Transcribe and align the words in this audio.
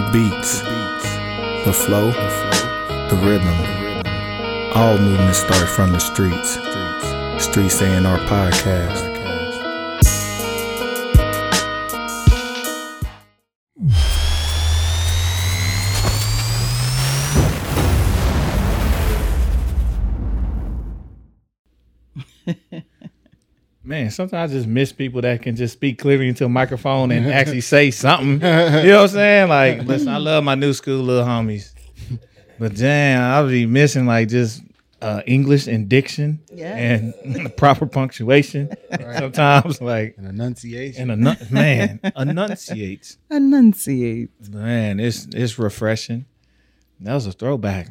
The 0.00 0.12
beats, 0.12 0.60
the 1.66 1.74
flow, 1.74 2.10
the 2.10 3.20
rhythm. 3.22 4.72
All 4.74 4.96
movements 4.96 5.40
start 5.40 5.68
from 5.68 5.92
the 5.92 5.98
streets. 5.98 6.52
Streets 7.44 7.82
A&R 7.82 8.18
podcast. 8.20 9.09
Man, 24.10 24.14
sometimes 24.28 24.50
I 24.50 24.54
just 24.56 24.66
miss 24.66 24.92
people 24.92 25.20
that 25.22 25.40
can 25.40 25.54
just 25.54 25.74
speak 25.74 25.98
clearly 26.00 26.28
into 26.28 26.44
a 26.44 26.48
microphone 26.48 27.12
and 27.12 27.26
actually 27.32 27.60
say 27.60 27.92
something. 27.92 28.32
You 28.32 28.38
know 28.38 28.96
what 28.96 29.02
I'm 29.02 29.08
saying? 29.08 29.48
Like, 29.48 29.82
listen, 29.84 30.08
I 30.08 30.16
love 30.30 30.42
my 30.42 30.56
new 30.56 30.72
school 30.72 31.00
little 31.02 31.24
homies, 31.24 31.72
but 32.58 32.74
damn, 32.74 33.22
I'll 33.22 33.46
be 33.48 33.66
missing 33.66 34.06
like 34.06 34.28
just 34.28 34.62
uh, 35.00 35.22
English 35.28 35.68
and 35.68 35.88
diction 35.88 36.40
Yeah. 36.52 36.74
and 36.76 37.56
proper 37.56 37.86
punctuation. 37.86 38.70
Sometimes, 39.16 39.80
like, 39.80 40.16
An 40.18 40.26
enunciation. 40.26 41.10
and 41.10 41.28
a 41.28 41.36
man 41.52 42.00
enunciates. 42.16 43.16
Enunciate. 43.30 44.30
Man, 44.50 44.98
it's 44.98 45.26
it's 45.32 45.56
refreshing. 45.56 46.26
That 46.98 47.14
was 47.14 47.26
a 47.28 47.32
throwback. 47.32 47.88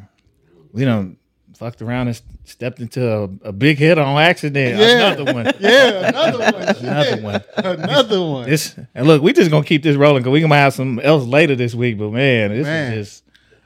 We 0.73 0.83
don't 0.83 1.17
fucked 1.55 1.81
around 1.81 2.07
and 2.07 2.21
stepped 2.45 2.79
into 2.79 3.05
a, 3.05 3.23
a 3.43 3.51
big 3.51 3.77
hit 3.77 3.97
on 3.97 4.17
accident. 4.17 4.79
Yeah. 4.79 5.11
Another 5.13 5.33
one. 5.33 5.45
yeah, 5.59 6.09
another 6.09 6.39
one. 6.39 6.53
Another 6.79 7.21
one. 7.21 7.43
another 7.57 8.21
one. 8.21 8.49
This 8.49 8.75
and 8.95 9.07
look, 9.07 9.21
we 9.21 9.33
just 9.33 9.51
gonna 9.51 9.65
keep 9.65 9.83
this 9.83 9.95
rolling 9.97 10.23
because 10.23 10.31
we 10.31 10.41
gonna 10.41 10.55
have 10.55 10.73
some 10.73 10.99
else 10.99 11.25
later 11.25 11.55
this 11.55 11.75
week. 11.75 11.97
But 11.97 12.11
man, 12.11 12.51
this 12.51 12.65
Man. 12.65 12.93
is 12.93 13.07
just 13.07 13.23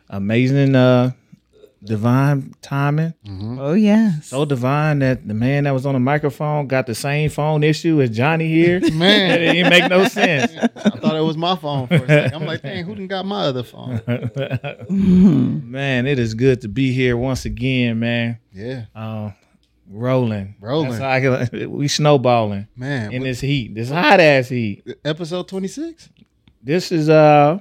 amazing, 0.09 0.75
uh, 0.75 1.11
divine 1.83 2.53
timing. 2.61 3.13
Oh 3.59 3.73
yes. 3.73 4.27
So 4.27 4.45
divine 4.45 4.99
that 4.99 5.27
the 5.27 5.33
man 5.33 5.65
that 5.65 5.71
was 5.71 5.85
on 5.85 5.93
the 5.93 5.99
microphone 5.99 6.67
got 6.67 6.87
the 6.87 6.95
same 6.95 7.29
phone 7.29 7.63
issue 7.63 8.01
as 8.01 8.09
Johnny 8.09 8.47
here. 8.47 8.79
Man. 8.93 9.41
it 9.41 9.53
didn't 9.53 9.69
make 9.69 9.89
no 9.89 10.05
sense. 10.07 10.53
I 10.61 10.67
thought 10.99 11.15
it 11.15 11.21
was 11.21 11.35
my 11.37 11.55
phone 11.55 11.87
for 11.87 11.95
a 11.95 12.07
second. 12.07 12.33
I'm 12.35 12.45
like, 12.45 12.61
dang, 12.61 12.85
who 12.85 12.95
done 12.95 13.07
got 13.07 13.25
my 13.25 13.41
other 13.43 13.63
phone? 13.63 14.01
man, 14.89 16.07
it 16.07 16.19
is 16.19 16.33
good 16.33 16.61
to 16.61 16.67
be 16.67 16.91
here 16.91 17.17
once 17.17 17.45
again, 17.45 17.99
man. 17.99 18.39
Yeah, 18.51 18.85
Uh, 18.95 19.31
rolling, 19.89 20.55
Rolling. 20.61 20.91
That's 20.91 21.01
how 21.01 21.09
I 21.37 21.47
can, 21.49 21.71
we 21.71 21.87
snowballing 21.87 22.67
man. 22.75 23.11
in 23.11 23.21
what- 23.21 23.27
this 23.27 23.41
heat, 23.41 23.75
this 23.75 23.89
hot 23.89 24.19
ass 24.19 24.49
heat. 24.49 24.83
episode 25.03 25.47
26? 25.47 26.09
This 26.61 26.91
is 26.91 27.09
uh, 27.09 27.59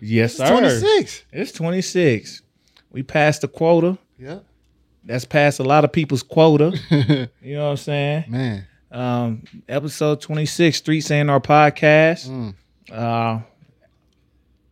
yes 0.00 0.36
sir. 0.36 0.48
26. 0.48 1.24
It's 1.32 1.52
26. 1.52 2.42
We 2.92 3.02
passed 3.02 3.40
the 3.42 3.48
quota. 3.48 3.98
Yeah. 4.18 4.40
That's 5.04 5.24
past 5.24 5.58
a 5.58 5.64
lot 5.64 5.84
of 5.84 5.92
people's 5.92 6.22
quota. 6.22 6.78
you 7.42 7.54
know 7.56 7.64
what 7.64 7.70
I'm 7.72 7.76
saying? 7.76 8.24
Man. 8.28 8.66
Um, 8.90 9.42
episode 9.68 10.20
26, 10.20 10.76
Streets 10.76 11.10
A&R 11.10 11.40
Podcast. 11.40 12.28
Mm. 12.28 12.54
Uh, 12.92 13.40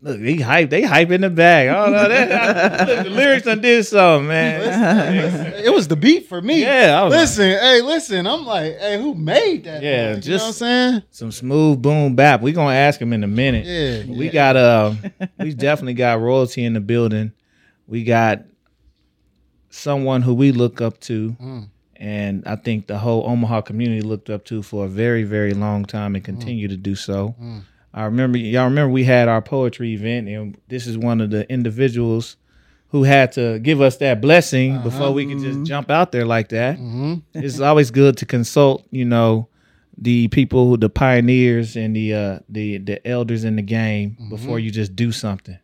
look, 0.03 0.21
they 0.21 0.37
hype. 0.37 0.69
They 0.71 0.83
hype 0.83 1.11
in 1.11 1.23
the 1.23 1.31
bag. 1.31 1.69
Oh 1.71 1.91
no, 1.91 2.07
that, 2.09 2.87
look, 2.89 3.05
the 3.05 3.11
lyrics 3.11 3.45
done 3.47 3.61
did 3.63 3.85
something, 3.87 4.29
man. 4.29 5.55
It 5.65 5.73
was 5.73 5.89
the 5.89 5.97
beat 5.97 6.29
for 6.29 6.41
me. 6.43 6.61
Yeah, 6.63 7.01
I 7.01 7.05
was 7.05 7.13
like- 7.13 7.21
Listen, 7.23 7.51
hey, 7.59 7.81
listen. 7.81 8.27
I'm 8.27 8.45
like, 8.45 8.77
hey, 8.79 9.01
who 9.01 9.15
made 9.15 9.65
that? 9.65 9.83
Yeah, 9.83 10.15
just- 10.17 10.27
you 10.27 10.33
know 10.37 10.39
what 10.43 10.47
I'm 10.49 10.53
saying? 10.53 11.03
Some 11.11 11.33
smooth 11.33 11.81
boom 11.83 12.15
bap. 12.15 12.43
We 12.43 12.53
gonna 12.53 12.75
ask 12.75 13.01
him 13.01 13.13
in 13.15 13.25
a 13.25 13.29
minute. 13.29 13.65
Yeah. 13.67 14.15
We 14.17 14.29
got 14.29 14.55
uh, 14.57 14.95
we 15.39 15.55
definitely 15.55 15.95
got 15.95 16.21
royalty 16.21 16.63
in 16.65 16.75
the 16.75 16.81
building. 16.81 17.33
We 17.91 18.05
got 18.05 18.45
someone 19.71 20.23
who 20.23 20.35
we 20.35 20.53
look 20.53 20.81
up 20.81 20.99
to, 21.01 21.37
Mm. 21.41 21.69
and 21.97 22.43
I 22.47 22.57
think 22.57 22.87
the 22.87 22.99
whole 22.99 23.25
Omaha 23.29 23.61
community 23.63 24.03
looked 24.03 24.31
up 24.31 24.45
to 24.47 24.63
for 24.63 24.85
a 24.87 24.89
very, 24.89 25.23
very 25.25 25.55
long 25.55 25.85
time 25.85 26.15
and 26.15 26.25
continue 26.25 26.69
to 26.69 26.77
do 26.77 26.95
so. 26.95 27.35
Mm. 27.41 27.61
I 27.93 28.05
remember 28.05 28.39
y'all 28.39 28.65
remember 28.65 28.93
we 28.93 29.05
had 29.05 29.29
our 29.29 29.43
poetry 29.43 29.93
event, 29.95 30.29
and 30.29 30.57
this 30.69 30.87
is 30.87 30.97
one 30.97 31.21
of 31.21 31.31
the 31.31 31.51
individuals 31.51 32.37
who 32.89 33.05
had 33.05 33.31
to 33.33 33.59
give 33.61 33.81
us 33.81 33.97
that 33.99 34.21
blessing 34.21 34.81
before 34.83 35.13
we 35.13 35.25
could 35.27 35.39
just 35.39 35.63
jump 35.65 35.91
out 35.91 36.11
there 36.13 36.25
like 36.25 36.49
that. 36.49 36.77
hmm 36.77 37.15
It's 37.35 37.61
always 37.61 37.91
good 37.91 38.17
to 38.19 38.27
consult, 38.27 38.85
you 38.91 39.05
know, 39.05 39.49
the 39.99 40.29
people, 40.29 40.77
the 40.77 40.89
pioneers 40.89 41.77
and 41.77 41.95
the 41.95 42.15
uh, 42.15 42.39
the 42.49 42.79
the 42.79 43.07
elders 43.07 43.45
in 43.45 43.57
the 43.57 43.63
game 43.63 44.17
before 44.31 44.59
you 44.59 44.71
just 44.71 44.97
do 44.97 45.13
something. 45.13 45.59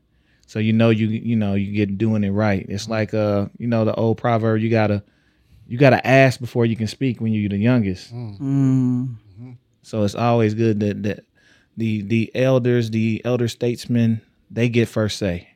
So 0.57 0.61
you 0.61 0.73
know 0.73 0.89
you 0.89 1.09
you 1.09 1.37
know 1.37 1.53
you 1.53 1.71
get 1.71 1.99
doing 1.99 2.25
it 2.25 2.31
right. 2.31 2.65
It's 2.67 2.89
like 2.89 3.13
uh 3.13 3.49
you 3.59 3.67
know 3.67 3.85
the 3.85 3.95
old 3.95 4.17
proverb 4.17 4.63
you 4.63 4.71
gotta 4.71 5.03
you 5.67 5.77
gotta 5.77 6.01
ask 6.07 6.41
before 6.41 6.65
you 6.65 6.77
can 6.77 6.87
speak 6.87 7.21
when 7.21 7.31
you're 7.31 7.51
the 7.51 7.59
youngest. 7.59 8.11
Mm. 8.11 9.17
So 9.83 10.05
it's 10.05 10.15
always 10.15 10.55
good 10.55 10.81
that 10.81 11.03
that 11.03 11.27
the 11.77 12.01
the 12.01 12.31
elders, 12.35 12.89
the 12.89 13.21
elder 13.23 13.49
statesmen, 13.49 14.23
they 14.51 14.71
get 14.71 14.89
first 14.89 15.19
say, 15.19 15.47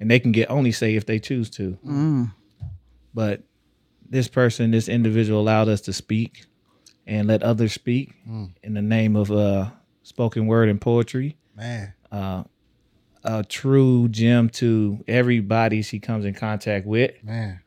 and 0.00 0.10
they 0.10 0.18
can 0.18 0.32
get 0.32 0.50
only 0.50 0.72
say 0.72 0.96
if 0.96 1.06
they 1.06 1.20
choose 1.20 1.48
to. 1.50 1.78
Mm. 1.86 2.32
But 3.14 3.44
this 4.08 4.26
person, 4.26 4.72
this 4.72 4.88
individual, 4.88 5.40
allowed 5.40 5.68
us 5.68 5.82
to 5.82 5.92
speak 5.92 6.46
and 7.06 7.28
let 7.28 7.44
others 7.44 7.72
speak 7.72 8.14
in 8.64 8.74
the 8.74 8.82
name 8.82 9.14
of 9.14 9.30
uh, 9.30 9.70
spoken 10.02 10.48
word 10.48 10.68
and 10.68 10.80
poetry. 10.80 11.36
Man. 11.54 11.94
Uh, 12.10 12.42
a 13.24 13.44
true 13.44 14.08
gem 14.08 14.48
to 14.50 15.04
everybody 15.06 15.82
she 15.82 15.98
comes 15.98 16.24
in 16.24 16.34
contact 16.34 16.86
with. 16.86 17.12
Man. 17.22 17.60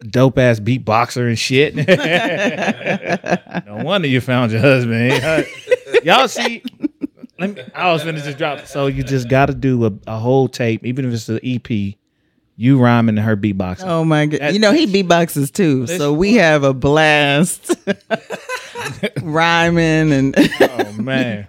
Dope 0.00 0.38
ass 0.38 0.60
beatboxer 0.60 1.26
and 1.26 1.38
shit. 1.38 1.74
no 3.66 3.84
wonder 3.84 4.06
you 4.06 4.20
found 4.20 4.52
your 4.52 4.60
husband. 4.60 5.46
Y'all 6.04 6.28
see, 6.28 6.62
let 7.38 7.54
me, 7.54 7.62
I 7.74 7.92
was 7.92 8.04
finna 8.04 8.22
just 8.22 8.38
drop. 8.38 8.66
So 8.66 8.86
you 8.86 9.02
just 9.02 9.28
got 9.28 9.46
to 9.46 9.54
do 9.54 9.86
a, 9.86 9.92
a 10.06 10.18
whole 10.18 10.48
tape, 10.48 10.84
even 10.84 11.04
if 11.04 11.14
it's 11.14 11.28
an 11.28 11.40
EP. 11.42 11.96
You 12.60 12.80
rhyming 12.80 13.16
and 13.16 13.24
her 13.24 13.36
beatboxing. 13.36 13.84
Oh 13.84 14.04
my 14.04 14.26
god. 14.26 14.52
You 14.52 14.58
know 14.58 14.72
he 14.72 14.88
beatboxes 14.88 15.52
too, 15.52 15.86
so 15.86 16.12
we 16.12 16.34
have 16.34 16.64
a 16.64 16.74
blast. 16.74 17.76
Rhyming 19.22 20.12
and 20.12 20.34
Oh 20.60 20.92
man. 20.94 21.46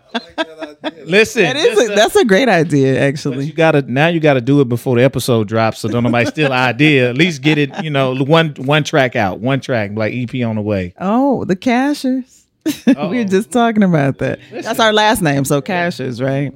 Listen, 1.05 1.41
that 1.43 1.55
is 1.55 1.89
a, 1.89 1.95
that's 1.95 2.15
a 2.15 2.25
great 2.25 2.47
idea 2.47 3.01
actually. 3.01 3.45
you 3.45 3.53
gotta 3.53 3.81
now 3.81 4.07
you 4.07 4.19
gotta 4.19 4.39
do 4.39 4.61
it 4.61 4.69
before 4.69 4.97
the 4.97 5.03
episode 5.03 5.47
drops, 5.47 5.79
so 5.79 5.89
don't 5.89 6.03
nobody 6.03 6.27
steal 6.27 6.53
idea. 6.53 7.09
At 7.09 7.17
least 7.17 7.41
get 7.41 7.57
it, 7.57 7.83
you 7.83 7.89
know, 7.89 8.13
one 8.23 8.53
one 8.57 8.83
track 8.83 9.15
out, 9.15 9.39
one 9.39 9.61
track 9.61 9.89
like 9.95 10.13
EP 10.13 10.45
on 10.45 10.57
the 10.57 10.61
way. 10.61 10.93
Oh, 10.99 11.43
the 11.43 11.55
Cashers. 11.55 12.45
we 12.85 12.93
were 12.93 13.15
oh. 13.15 13.23
just 13.23 13.51
talking 13.51 13.81
about 13.81 14.19
that. 14.19 14.39
That's 14.51 14.79
our 14.79 14.93
last 14.93 15.23
name, 15.23 15.43
so 15.43 15.59
Cashers, 15.59 16.21
right? 16.21 16.53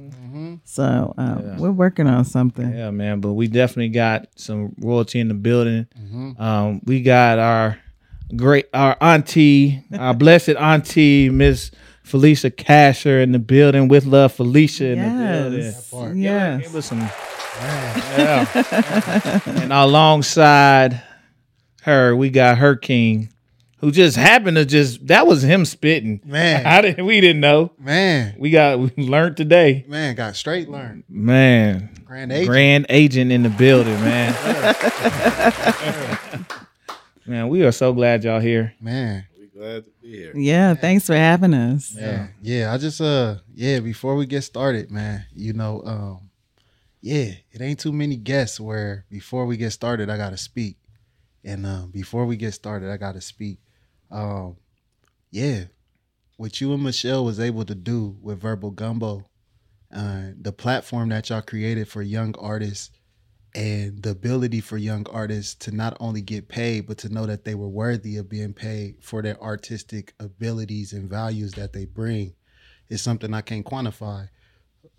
So 0.64 1.14
uh, 1.18 1.56
we're 1.58 1.70
working 1.70 2.06
on 2.06 2.24
something. 2.24 2.74
Yeah, 2.74 2.90
man. 2.90 3.20
But 3.20 3.34
we 3.34 3.46
definitely 3.48 3.90
got 3.90 4.26
some 4.36 4.74
royalty 4.78 5.20
in 5.20 5.28
the 5.28 5.34
building. 5.34 5.86
Um, 6.38 6.80
we 6.84 7.02
got 7.02 7.38
our 7.38 7.78
great 8.36 8.66
our 8.74 8.96
auntie, 9.00 9.84
our 9.98 10.14
blessed 10.14 10.50
auntie, 10.50 11.28
Miss 11.30 11.70
Felicia 12.02 12.50
Casher 12.50 13.22
in 13.22 13.32
the 13.32 13.38
building 13.38 13.88
with 13.88 14.04
love, 14.06 14.32
Felicia 14.32 14.86
in 14.88 14.98
the 14.98 15.24
building. 15.32 15.60
Yes. 15.60 15.90
Yeah, 15.92 16.12
Yes. 16.14 16.62
give 16.62 16.76
us 16.76 16.86
some. 16.86 17.00
Yeah. 18.18 19.40
and 19.46 19.72
alongside 19.72 21.00
her, 21.82 22.16
we 22.16 22.30
got 22.30 22.58
her 22.58 22.74
king, 22.76 23.32
who 23.84 23.90
just 23.90 24.16
happened 24.16 24.56
to 24.56 24.64
just 24.64 25.06
that 25.08 25.26
was 25.26 25.42
him 25.42 25.66
spitting. 25.66 26.18
Man. 26.24 26.64
I 26.66 26.80
didn't, 26.80 27.04
we 27.04 27.20
didn't 27.20 27.40
know. 27.40 27.70
Man. 27.78 28.34
We 28.38 28.48
got 28.48 28.78
we 28.78 28.90
learned 28.96 29.36
today. 29.36 29.84
Man, 29.86 30.14
got 30.14 30.36
straight 30.36 30.70
learned. 30.70 31.04
Man, 31.06 31.90
Grand 32.06 32.32
agent. 32.32 32.48
grand 32.48 32.86
agent 32.88 33.30
in 33.30 33.42
the 33.42 33.50
building, 33.50 34.00
man. 34.00 34.32
man, 37.26 37.48
we 37.48 37.62
are 37.62 37.72
so 37.72 37.92
glad 37.92 38.24
y'all 38.24 38.40
here. 38.40 38.72
Man. 38.80 39.26
We 39.38 39.48
glad 39.48 39.84
to 39.84 39.90
be 40.00 40.16
here. 40.16 40.32
Yeah, 40.34 40.72
thanks 40.74 41.06
for 41.06 41.14
having 41.14 41.52
us. 41.52 41.94
Yeah. 41.94 42.28
Yeah. 42.40 42.72
I 42.72 42.78
just 42.78 43.02
uh 43.02 43.36
yeah, 43.54 43.80
before 43.80 44.16
we 44.16 44.24
get 44.24 44.42
started, 44.42 44.90
man, 44.90 45.26
you 45.34 45.52
know, 45.52 45.82
um, 45.84 46.30
yeah, 47.02 47.32
it 47.52 47.60
ain't 47.60 47.80
too 47.80 47.92
many 47.92 48.16
guests 48.16 48.58
where 48.58 49.04
before 49.10 49.44
we 49.44 49.58
get 49.58 49.72
started 49.72 50.08
I 50.08 50.16
gotta 50.16 50.38
speak. 50.38 50.78
And 51.44 51.66
um 51.66 51.90
before 51.90 52.24
we 52.24 52.36
get 52.38 52.54
started, 52.54 52.90
I 52.90 52.96
gotta 52.96 53.20
speak. 53.20 53.58
Um, 54.14 54.56
yeah. 55.30 55.64
What 56.36 56.60
you 56.60 56.72
and 56.72 56.82
Michelle 56.82 57.24
was 57.24 57.40
able 57.40 57.64
to 57.66 57.74
do 57.74 58.16
with 58.22 58.40
Verbal 58.40 58.70
Gumbo, 58.70 59.26
uh, 59.94 60.28
the 60.40 60.52
platform 60.52 61.10
that 61.10 61.30
y'all 61.30 61.42
created 61.42 61.88
for 61.88 62.02
young 62.02 62.34
artists 62.38 62.90
and 63.54 64.02
the 64.02 64.10
ability 64.10 64.60
for 64.60 64.76
young 64.78 65.06
artists 65.10 65.54
to 65.54 65.72
not 65.72 65.96
only 66.00 66.20
get 66.22 66.48
paid 66.48 66.86
but 66.86 66.98
to 66.98 67.08
know 67.08 67.26
that 67.26 67.44
they 67.44 67.54
were 67.54 67.68
worthy 67.68 68.16
of 68.16 68.28
being 68.28 68.52
paid 68.52 68.96
for 69.00 69.22
their 69.22 69.40
artistic 69.42 70.14
abilities 70.20 70.92
and 70.92 71.08
values 71.10 71.52
that 71.52 71.72
they 71.72 71.84
bring 71.84 72.34
is 72.88 73.02
something 73.02 73.34
I 73.34 73.42
can't 73.42 73.66
quantify. 73.66 74.28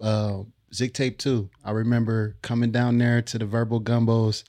uh, 0.01 0.43
Zig 0.73 0.93
Tape 0.93 1.17
2. 1.17 1.49
I 1.63 1.71
remember 1.71 2.37
coming 2.41 2.71
down 2.71 2.97
there 2.97 3.21
to 3.21 3.37
the 3.37 3.45
verbal 3.45 3.81
gumbos 3.81 4.43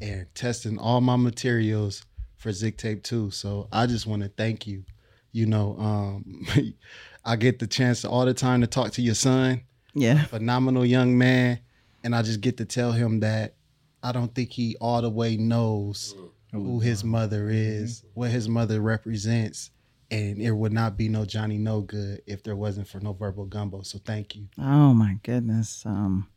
and 0.00 0.26
testing 0.34 0.78
all 0.78 1.00
my 1.00 1.16
materials 1.16 2.04
for 2.44 2.52
Zig 2.52 2.76
Tape 2.76 3.02
2. 3.02 3.30
So 3.30 3.68
I 3.72 3.86
just 3.86 4.06
want 4.06 4.22
to 4.22 4.28
thank 4.28 4.66
you. 4.66 4.84
You 5.32 5.46
know, 5.46 5.76
um, 5.78 6.46
I 7.24 7.36
get 7.36 7.58
the 7.58 7.66
chance 7.66 8.04
all 8.04 8.26
the 8.26 8.34
time 8.34 8.60
to 8.60 8.66
talk 8.66 8.92
to 8.92 9.02
your 9.02 9.14
son, 9.14 9.62
Yeah. 9.94 10.24
phenomenal 10.26 10.84
young 10.84 11.16
man, 11.16 11.58
and 12.04 12.14
I 12.14 12.20
just 12.20 12.42
get 12.42 12.58
to 12.58 12.66
tell 12.66 12.92
him 12.92 13.20
that 13.20 13.54
I 14.02 14.12
don't 14.12 14.32
think 14.34 14.52
he 14.52 14.76
all 14.78 15.00
the 15.00 15.08
way 15.08 15.38
knows 15.38 16.14
who 16.52 16.78
his 16.80 17.02
mother 17.02 17.48
is, 17.48 18.04
what 18.12 18.30
his 18.30 18.46
mother 18.46 18.80
represents, 18.82 19.70
and 20.10 20.38
it 20.38 20.52
would 20.52 20.72
not 20.74 20.98
be 20.98 21.08
no 21.08 21.24
Johnny 21.24 21.56
No 21.56 21.80
Good 21.80 22.20
if 22.26 22.42
there 22.42 22.54
wasn't 22.54 22.86
for 22.86 23.00
no 23.00 23.14
verbal 23.14 23.46
gumbo. 23.46 23.80
So 23.82 23.98
thank 24.04 24.36
you. 24.36 24.46
Oh 24.58 24.92
my 24.92 25.16
goodness. 25.22 25.82
Um, 25.86 26.28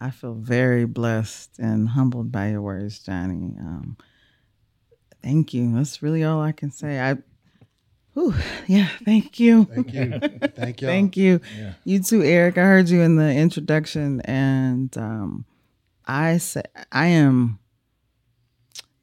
I 0.00 0.10
feel 0.10 0.34
very 0.34 0.86
blessed 0.86 1.58
and 1.58 1.90
humbled 1.90 2.32
by 2.32 2.48
your 2.50 2.62
words, 2.62 2.98
Johnny. 2.98 3.54
Um, 3.60 3.96
thank 5.24 5.54
you. 5.54 5.74
That's 5.74 6.02
really 6.02 6.22
all 6.22 6.40
I 6.40 6.52
can 6.52 6.70
say. 6.70 7.00
I, 7.00 7.16
whew, 8.12 8.34
yeah, 8.66 8.88
thank 9.04 9.40
you. 9.40 9.64
Thank 9.64 9.92
you. 9.92 10.10
Thank 10.20 10.80
you. 10.82 10.86
Thank 10.86 11.16
you. 11.16 11.40
Yeah. 11.58 11.72
You 11.84 12.02
too, 12.02 12.22
Eric. 12.22 12.58
I 12.58 12.62
heard 12.62 12.88
you 12.90 13.00
in 13.00 13.16
the 13.16 13.34
introduction, 13.34 14.20
and 14.20 14.96
um, 14.98 15.46
I 16.06 16.36
say 16.36 16.62
I 16.92 17.06
am 17.06 17.58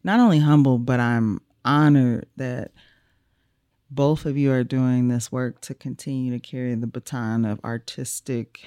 not 0.03 0.19
only 0.19 0.39
humbled, 0.39 0.85
but 0.85 0.99
I'm 0.99 1.41
honored 1.65 2.27
that 2.37 2.71
both 3.89 4.25
of 4.25 4.37
you 4.37 4.51
are 4.51 4.63
doing 4.63 5.07
this 5.07 5.31
work 5.31 5.59
to 5.61 5.73
continue 5.73 6.31
to 6.31 6.39
carry 6.39 6.73
the 6.75 6.87
baton 6.87 7.45
of 7.45 7.59
artistic 7.63 8.61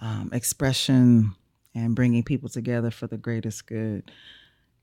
um, 0.00 0.30
expression 0.32 1.34
and 1.74 1.94
bringing 1.94 2.22
people 2.22 2.48
together 2.48 2.90
for 2.90 3.06
the 3.06 3.16
greatest 3.16 3.66
good. 3.66 4.10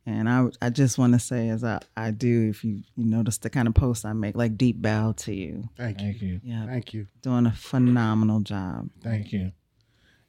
And 0.08 0.30
I, 0.30 0.48
I 0.62 0.70
just 0.70 0.98
want 1.00 1.14
to 1.14 1.20
say, 1.20 1.50
as 1.50 1.64
I, 1.64 1.80
I 1.98 2.12
do, 2.12 2.50
if 2.50 2.64
you, 2.64 2.84
you 2.96 3.06
notice 3.06 3.40
the 3.40 3.50
kind 3.50 3.68
of 3.68 3.74
posts 3.74 4.06
I 4.06 4.14
make, 4.14 4.36
like 4.36 4.56
deep 4.58 4.80
bow 4.82 5.14
to 5.18 5.34
you. 5.34 5.68
Thank 5.78 6.00
you. 6.02 6.08
Thank 6.08 6.22
you. 6.22 6.42
Yeah, 6.44 6.66
Thank 6.68 6.94
you. 6.94 7.08
doing 7.24 7.48
a 7.48 7.52
phenomenal 7.52 8.42
job. 8.42 8.90
Thank 9.02 9.34
you. 9.34 9.52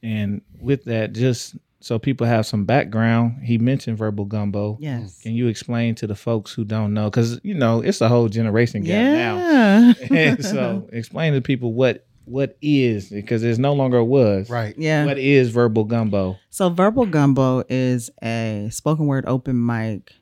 And 0.03 0.41
with 0.61 0.85
that, 0.85 1.13
just 1.13 1.57
so 1.81 1.99
people 1.99 2.27
have 2.27 2.47
some 2.47 2.65
background, 2.65 3.43
he 3.45 3.59
mentioned 3.59 3.99
verbal 3.99 4.25
gumbo. 4.25 4.79
Yes. 4.81 5.21
Can 5.21 5.35
you 5.35 5.49
explain 5.49 5.95
to 5.97 6.07
the 6.07 6.15
folks 6.15 6.53
who 6.53 6.65
don't 6.65 6.95
know? 6.95 7.11
Because 7.11 7.39
you 7.43 7.55
know 7.55 7.83
it's 7.83 8.01
a 8.01 8.09
whole 8.09 8.29
generation 8.29 8.83
gap 8.83 9.13
now. 9.13 9.37
Yeah. 9.37 9.93
And 10.11 10.45
so 10.45 10.89
explain 10.93 11.35
to 11.35 11.41
people 11.43 11.75
what 11.75 12.06
what 12.27 12.59
is 12.61 13.09
because 13.09 13.41
there's 13.41 13.59
no 13.59 13.73
longer 13.73 13.99
a 13.99 14.05
was. 14.05 14.51
Right. 14.51 14.75
yeah. 14.77 15.07
What 15.07 15.19
is 15.19 15.51
verbal 15.51 15.85
gumbo? 15.85 16.37
So 16.51 16.69
Verbal 16.69 17.07
Gumbo 17.07 17.63
is 17.69 18.11
a 18.23 18.69
spoken 18.71 19.07
word 19.07 19.25
open 19.27 19.65
mic 19.65 20.13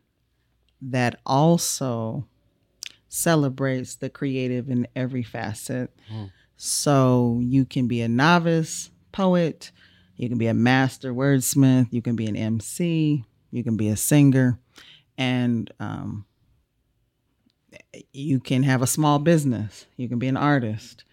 that 0.83 1.19
also 1.25 2.27
celebrates 3.09 3.97
the 3.97 4.11
creative 4.11 4.69
in 4.69 4.87
every 4.95 5.23
facet. 5.23 5.91
So 6.57 7.41
you 7.43 7.65
can 7.65 7.89
be 7.89 8.03
a 8.03 8.09
novice 8.09 8.91
poet, 9.13 9.71
you 10.17 10.29
can 10.29 10.39
be 10.39 10.47
a 10.47 10.55
master 10.55 11.13
wordsmith, 11.13 11.89
you 11.91 12.03
can 12.03 12.17
be 12.17 12.27
an 12.27 12.37
MC, 12.37 13.25
you 13.51 13.65
can 13.65 13.77
be 13.77 13.89
a 13.89 13.97
singer, 13.97 14.59
and 15.17 15.73
um, 15.81 16.27
you 18.13 18.41
can 18.41 18.63
have 18.63 18.83
a 18.83 18.87
small 18.87 19.19
business, 19.19 19.87
you 19.97 20.09
can 20.09 20.19
be 20.19 20.29
an 20.29 20.37
artist. 20.37 21.05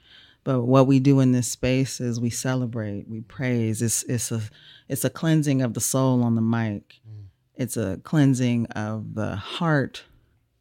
But 0.44 0.62
what 0.64 0.88
we 0.88 1.00
do 1.00 1.20
in 1.20 1.32
this 1.32 1.48
space 1.48 2.00
is 2.02 2.20
we 2.20 2.32
celebrate, 2.32 3.08
we 3.08 3.22
praise. 3.22 3.82
It's 3.82 4.04
it's 4.04 4.32
a 4.32 4.42
it's 4.90 5.06
a 5.06 5.10
cleansing 5.10 5.62
of 5.62 5.74
the 5.74 5.82
soul 5.82 6.24
on 6.24 6.36
the 6.36 6.42
mic. 6.42 7.00
Mm. 7.08 7.26
It's 7.56 7.78
a 7.78 8.00
cleansing 8.04 8.66
of 8.68 9.14
the 9.14 9.36
heart 9.36 10.04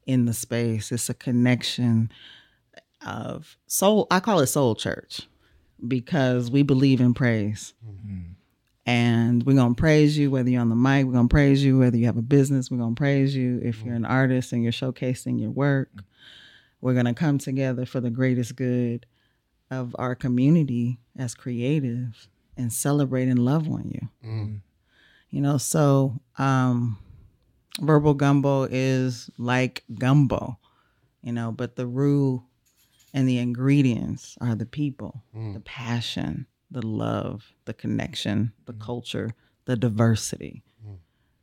in 0.07 0.27
the 0.27 0.35
space. 0.35 0.93
It's 0.93 1.09
a 1.09 1.15
connection 1.15 2.13
of 3.05 3.57
soul. 3.67 4.07
I 4.11 4.21
call 4.21 4.41
it 4.41 4.49
soul 4.49 4.75
church 4.75 5.23
because 5.87 6.51
we 6.51 6.63
believe 6.63 7.01
in 7.01 7.15
praise. 7.15 7.73
Mm-hmm. 7.87 8.33
And 8.85 9.43
we're 9.45 9.57
gonna 9.57 9.75
praise 9.75 10.19
you 10.19 10.31
whether 10.31 10.51
you're 10.51 10.61
on 10.61 10.69
the 10.69 10.77
mic, 10.77 11.07
we're 11.07 11.13
gonna 11.13 11.29
praise 11.29 11.65
you 11.65 11.79
whether 11.79 11.97
you 11.97 12.07
have 12.07 12.19
a 12.19 12.23
business, 12.23 12.71
we're 12.71 12.79
gonna 12.79 12.95
praise 12.95 13.35
you 13.35 13.61
if 13.63 13.83
you're 13.83 13.95
an 13.95 14.03
mm. 14.03 14.11
artist 14.11 14.53
and 14.53 14.63
you're 14.63 14.73
showcasing 14.73 15.41
your 15.41 15.51
work. 15.51 15.91
Mm. 15.95 16.05
We're 16.83 16.95
gonna 16.95 17.15
come 17.15 17.39
together 17.39 17.87
for 17.87 18.01
the 18.01 18.11
greatest 18.11 18.57
good 18.57 19.07
of 19.71 19.95
our 19.99 20.15
community 20.15 20.99
as 21.19 21.35
creatives 21.35 22.27
and 22.57 22.73
celebrate 22.73 23.29
and 23.29 23.39
love 23.39 23.69
on 23.69 23.89
you. 23.91 24.09
You 25.31 25.41
know, 25.41 25.59
so 25.59 26.21
um 26.39 26.99
verbal 27.81 28.15
gumbo 28.15 28.65
is 28.65 29.31
like 29.39 29.85
gumbo, 29.99 30.59
you 31.23 31.33
know, 31.33 31.53
but 31.53 31.77
the 31.77 31.87
roux 31.87 32.43
and 33.15 33.29
the 33.29 33.39
ingredients 33.39 34.37
are 34.41 34.55
the 34.55 34.67
people, 34.67 35.23
the 35.55 35.61
passion, 35.61 36.47
the 36.71 36.85
love, 36.87 37.53
the 37.65 37.73
connection, 37.75 38.53
the 38.67 38.73
culture, 38.75 39.35
the 39.65 39.77
diversity. 39.77 40.63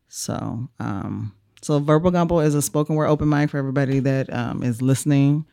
So, 0.09 0.69
um, 0.79 1.33
so 1.61 1.79
verbal 1.79 2.11
gumbo 2.11 2.39
is 2.39 2.55
a 2.55 2.61
spoken 2.61 2.95
word 2.95 3.07
open 3.07 3.27
mic 3.29 3.49
for 3.49 3.57
everybody 3.57 3.99
that 3.99 4.31
um, 4.33 4.63
is 4.63 4.81
listening. 4.81 5.45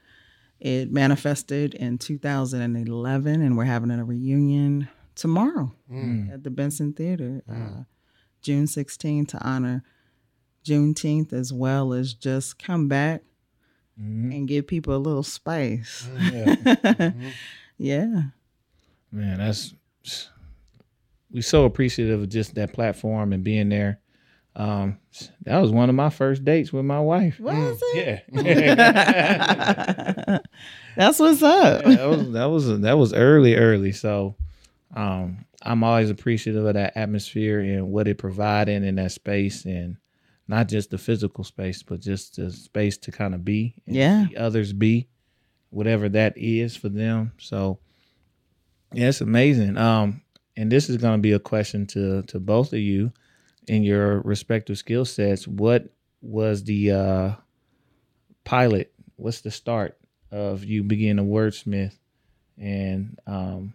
It 0.60 0.90
manifested 0.90 1.74
in 1.74 1.98
2011, 1.98 3.42
and 3.42 3.56
we're 3.56 3.64
having 3.64 3.90
a 3.90 4.04
reunion 4.04 4.88
tomorrow 5.14 5.72
mm. 5.90 6.32
at 6.32 6.42
the 6.42 6.50
Benson 6.50 6.92
Theater, 6.92 7.42
mm. 7.48 7.80
uh, 7.80 7.84
June 8.40 8.66
16, 8.66 9.26
to 9.26 9.38
honor 9.46 9.82
Juneteenth, 10.64 11.32
as 11.32 11.52
well 11.52 11.92
as 11.92 12.14
just 12.14 12.58
come 12.58 12.88
back 12.88 13.22
mm-hmm. 14.00 14.32
and 14.32 14.48
give 14.48 14.66
people 14.66 14.94
a 14.94 14.98
little 14.98 15.22
spice. 15.22 16.08
Mm, 16.12 16.62
mm-hmm. 16.62 17.28
yeah. 17.78 18.22
Man, 19.12 19.38
that's 19.38 19.74
we're 21.30 21.42
so 21.42 21.64
appreciative 21.64 22.22
of 22.22 22.28
just 22.28 22.54
that 22.54 22.72
platform 22.72 23.32
and 23.32 23.42
being 23.42 23.68
there. 23.68 24.00
Um, 24.56 24.98
that 25.42 25.58
was 25.58 25.72
one 25.72 25.88
of 25.88 25.96
my 25.96 26.10
first 26.10 26.44
dates 26.44 26.72
with 26.72 26.84
my 26.84 27.00
wife. 27.00 27.40
Was 27.40 27.82
it? 27.94 28.24
Yeah. 28.32 30.38
That's 30.96 31.18
what's 31.18 31.42
up. 31.42 31.84
that 31.84 32.08
was 32.08 32.30
that 32.32 32.44
was 32.44 32.80
that 32.80 32.98
was 32.98 33.12
early, 33.12 33.56
early. 33.56 33.92
So 33.92 34.36
um 34.94 35.44
I'm 35.62 35.82
always 35.82 36.10
appreciative 36.10 36.64
of 36.66 36.74
that 36.74 36.96
atmosphere 36.96 37.60
and 37.60 37.90
what 37.90 38.06
it 38.06 38.18
provided 38.18 38.82
in 38.84 38.96
that 38.96 39.12
space 39.12 39.64
and 39.64 39.96
not 40.46 40.68
just 40.68 40.90
the 40.90 40.98
physical 40.98 41.42
space, 41.42 41.82
but 41.82 42.00
just 42.00 42.36
the 42.36 42.50
space 42.52 42.98
to 42.98 43.10
kind 43.10 43.34
of 43.34 43.44
be 43.44 43.74
and 43.86 43.96
Yeah. 43.96 44.28
see 44.28 44.36
others 44.36 44.72
be, 44.74 45.08
whatever 45.70 46.08
that 46.10 46.34
is 46.36 46.76
for 46.76 46.90
them. 46.90 47.32
So 47.38 47.78
yeah, 48.92 49.08
it's 49.08 49.22
amazing. 49.22 49.76
Um, 49.78 50.20
and 50.56 50.70
this 50.70 50.88
is 50.88 50.98
gonna 50.98 51.18
be 51.18 51.32
a 51.32 51.40
question 51.40 51.86
to 51.88 52.22
to 52.24 52.38
both 52.38 52.72
of 52.72 52.78
you 52.78 53.12
in 53.66 53.82
your 53.82 54.20
respective 54.20 54.78
skill 54.78 55.04
sets. 55.04 55.46
What 55.46 55.88
was 56.20 56.64
the 56.64 56.92
uh 56.92 57.32
pilot? 58.44 58.92
What's 59.16 59.40
the 59.40 59.50
start 59.50 59.98
of 60.30 60.64
you 60.64 60.82
being 60.82 61.18
a 61.18 61.24
wordsmith 61.24 61.96
and 62.58 63.18
um 63.26 63.74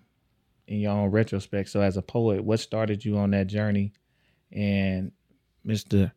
in 0.67 0.79
your 0.79 0.91
own 0.91 1.11
retrospect? 1.11 1.69
So 1.69 1.81
as 1.81 1.97
a 1.97 2.01
poet, 2.01 2.43
what 2.43 2.59
started 2.59 3.03
you 3.03 3.17
on 3.17 3.31
that 3.31 3.47
journey? 3.47 3.93
And 4.51 5.11
Mr. 5.65 6.11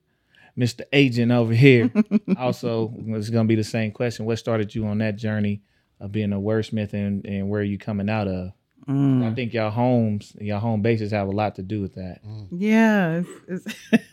Mr. 0.57 0.83
Agent 0.93 1.33
over 1.33 1.55
here 1.55 1.91
also 2.37 2.95
it's 3.09 3.31
gonna 3.31 3.49
be 3.49 3.55
the 3.55 3.65
same 3.65 3.93
question. 3.93 4.27
What 4.27 4.39
started 4.39 4.75
you 4.75 4.87
on 4.87 4.99
that 4.99 5.17
journey 5.17 5.63
of 6.01 6.13
being 6.13 6.33
a 6.33 6.41
wordsmith 6.41 6.93
and, 6.93 7.25
and 7.25 7.49
where 7.49 7.61
are 7.61 7.65
you 7.65 7.79
coming 7.79 8.11
out 8.11 8.29
of? 8.29 8.53
Mm. 8.89 9.31
I 9.31 9.35
think 9.35 9.53
your 9.53 9.71
homes, 9.71 10.35
your 10.41 10.59
home 10.59 10.83
bases 10.83 11.13
have 11.13 11.29
a 11.29 11.33
lot 11.33 11.55
to 11.57 11.63
do 11.63 11.81
with 11.81 11.95
that. 11.95 12.21
Yeah. 12.51 13.23
It's, 13.49 13.67
it's 13.93 14.09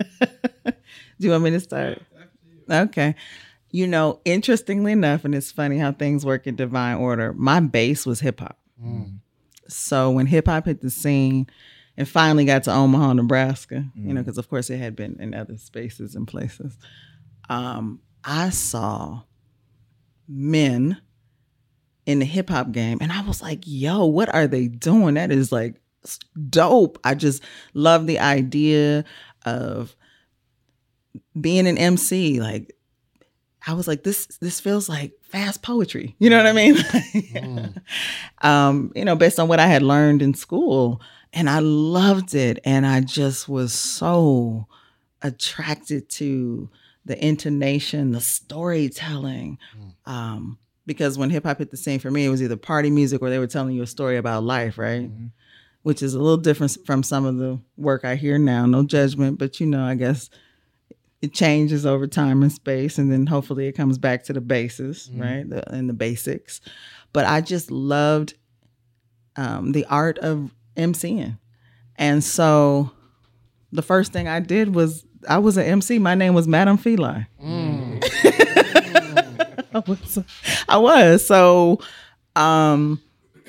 Do 0.65 0.73
you 1.19 1.31
want 1.31 1.43
me 1.43 1.49
to 1.51 1.59
start? 1.59 2.01
Okay. 2.69 3.15
You 3.71 3.87
know, 3.87 4.19
interestingly 4.25 4.91
enough, 4.91 5.25
and 5.25 5.35
it's 5.35 5.51
funny 5.51 5.77
how 5.77 5.91
things 5.91 6.25
work 6.25 6.47
in 6.47 6.55
divine 6.55 6.97
order, 6.97 7.33
my 7.33 7.59
base 7.59 8.05
was 8.05 8.19
hip 8.19 8.39
hop. 8.39 8.57
So 9.67 10.09
when 10.11 10.25
hip 10.25 10.47
hop 10.47 10.65
hit 10.65 10.81
the 10.81 10.89
scene 10.89 11.47
and 11.97 12.07
finally 12.07 12.45
got 12.45 12.63
to 12.63 12.71
Omaha, 12.73 13.13
Nebraska, 13.13 13.85
you 13.95 14.13
know, 14.13 14.21
because 14.21 14.37
of 14.37 14.49
course 14.49 14.69
it 14.69 14.77
had 14.77 14.95
been 14.95 15.17
in 15.19 15.33
other 15.33 15.57
spaces 15.57 16.15
and 16.15 16.27
places, 16.27 16.77
um, 17.49 17.99
I 18.23 18.49
saw 18.49 19.21
men 20.27 20.97
in 22.09 22.17
the 22.17 22.25
hip 22.25 22.49
hop 22.49 22.71
game. 22.71 22.97
And 23.01 23.11
I 23.11 23.21
was 23.21 23.39
like, 23.39 23.59
yo, 23.65 24.03
what 24.05 24.33
are 24.33 24.47
they 24.47 24.67
doing? 24.67 25.13
That 25.13 25.31
is 25.31 25.51
like 25.51 25.75
dope. 26.49 26.97
I 27.03 27.13
just 27.13 27.43
love 27.75 28.07
the 28.07 28.17
idea 28.17 29.05
of 29.45 29.95
being 31.39 31.67
an 31.67 31.77
MC, 31.77 32.41
like 32.41 32.75
I 33.67 33.73
was 33.73 33.87
like, 33.87 34.01
this 34.01 34.25
this 34.37 34.59
feels 34.59 34.89
like 34.89 35.13
fast 35.21 35.61
poetry. 35.61 36.15
You 36.17 36.31
know 36.31 36.37
what 36.37 36.47
I 36.47 36.53
mean? 36.53 36.75
Mm. 37.29 37.81
um, 38.41 38.91
you 38.95 39.05
know, 39.05 39.15
based 39.15 39.39
on 39.39 39.47
what 39.47 39.59
I 39.59 39.67
had 39.67 39.83
learned 39.83 40.23
in 40.23 40.33
school. 40.33 41.01
And 41.31 41.47
I 41.47 41.59
loved 41.59 42.33
it. 42.33 42.57
And 42.65 42.87
I 42.87 43.01
just 43.01 43.47
was 43.47 43.71
so 43.71 44.65
attracted 45.21 46.09
to 46.09 46.69
the 47.05 47.23
intonation, 47.23 48.11
the 48.11 48.21
storytelling. 48.21 49.59
Um, 50.05 50.57
because 50.89 51.19
when 51.19 51.29
hip 51.29 51.43
hop 51.45 51.59
hit 51.59 51.69
the 51.69 51.77
scene 51.77 51.99
for 51.99 52.09
me, 52.09 52.25
it 52.25 52.29
was 52.29 52.41
either 52.41 52.57
party 52.57 52.89
music 52.89 53.21
or 53.21 53.29
they 53.29 53.37
were 53.37 53.45
telling 53.45 53.75
you 53.75 53.83
a 53.83 53.87
story 53.87 54.17
about 54.17 54.43
life, 54.43 54.79
right? 54.79 55.03
Mhm. 55.03 55.29
Which 55.83 56.01
is 56.01 56.15
a 56.15 56.19
little 56.19 56.37
different 56.37 56.75
from 56.83 57.03
some 57.03 57.25
of 57.25 57.37
the 57.37 57.59
work 57.77 58.03
I 58.03 58.15
hear 58.15 58.39
now. 58.39 58.65
No 58.65 58.83
judgment, 58.83 59.37
but 59.37 59.59
you 59.59 59.67
know, 59.67 59.83
I 59.83 59.93
guess 59.93 60.31
it 61.21 61.31
changes 61.31 61.85
over 61.85 62.07
time 62.07 62.41
and 62.41 62.51
space, 62.51 62.97
and 62.97 63.11
then 63.11 63.27
hopefully 63.27 63.67
it 63.67 63.73
comes 63.73 63.99
back 63.99 64.23
to 64.23 64.33
the 64.33 64.41
basis, 64.41 65.07
Mhm. 65.09 65.21
right? 65.21 65.47
The, 65.49 65.71
and 65.71 65.87
the 65.87 65.93
basics. 65.93 66.59
But 67.13 67.25
I 67.27 67.41
just 67.41 67.69
loved 67.69 68.33
um, 69.35 69.71
the 69.73 69.85
art 69.85 70.17
of 70.17 70.53
MCing, 70.75 71.37
and 71.97 72.23
so 72.23 72.91
the 73.71 73.81
first 73.83 74.11
thing 74.11 74.27
I 74.27 74.39
did 74.39 74.73
was 74.73 75.05
I 75.27 75.37
was 75.37 75.55
an 75.57 75.65
MC. 75.65 75.99
My 75.99 76.15
name 76.15 76.33
was 76.33 76.47
Madame 76.47 76.77
Feline. 76.77 77.27
Mm. 77.43 77.68
I 79.87 79.89
was, 79.91 80.19
I 80.69 80.77
was. 80.77 81.25
So 81.25 81.79
um 82.35 83.01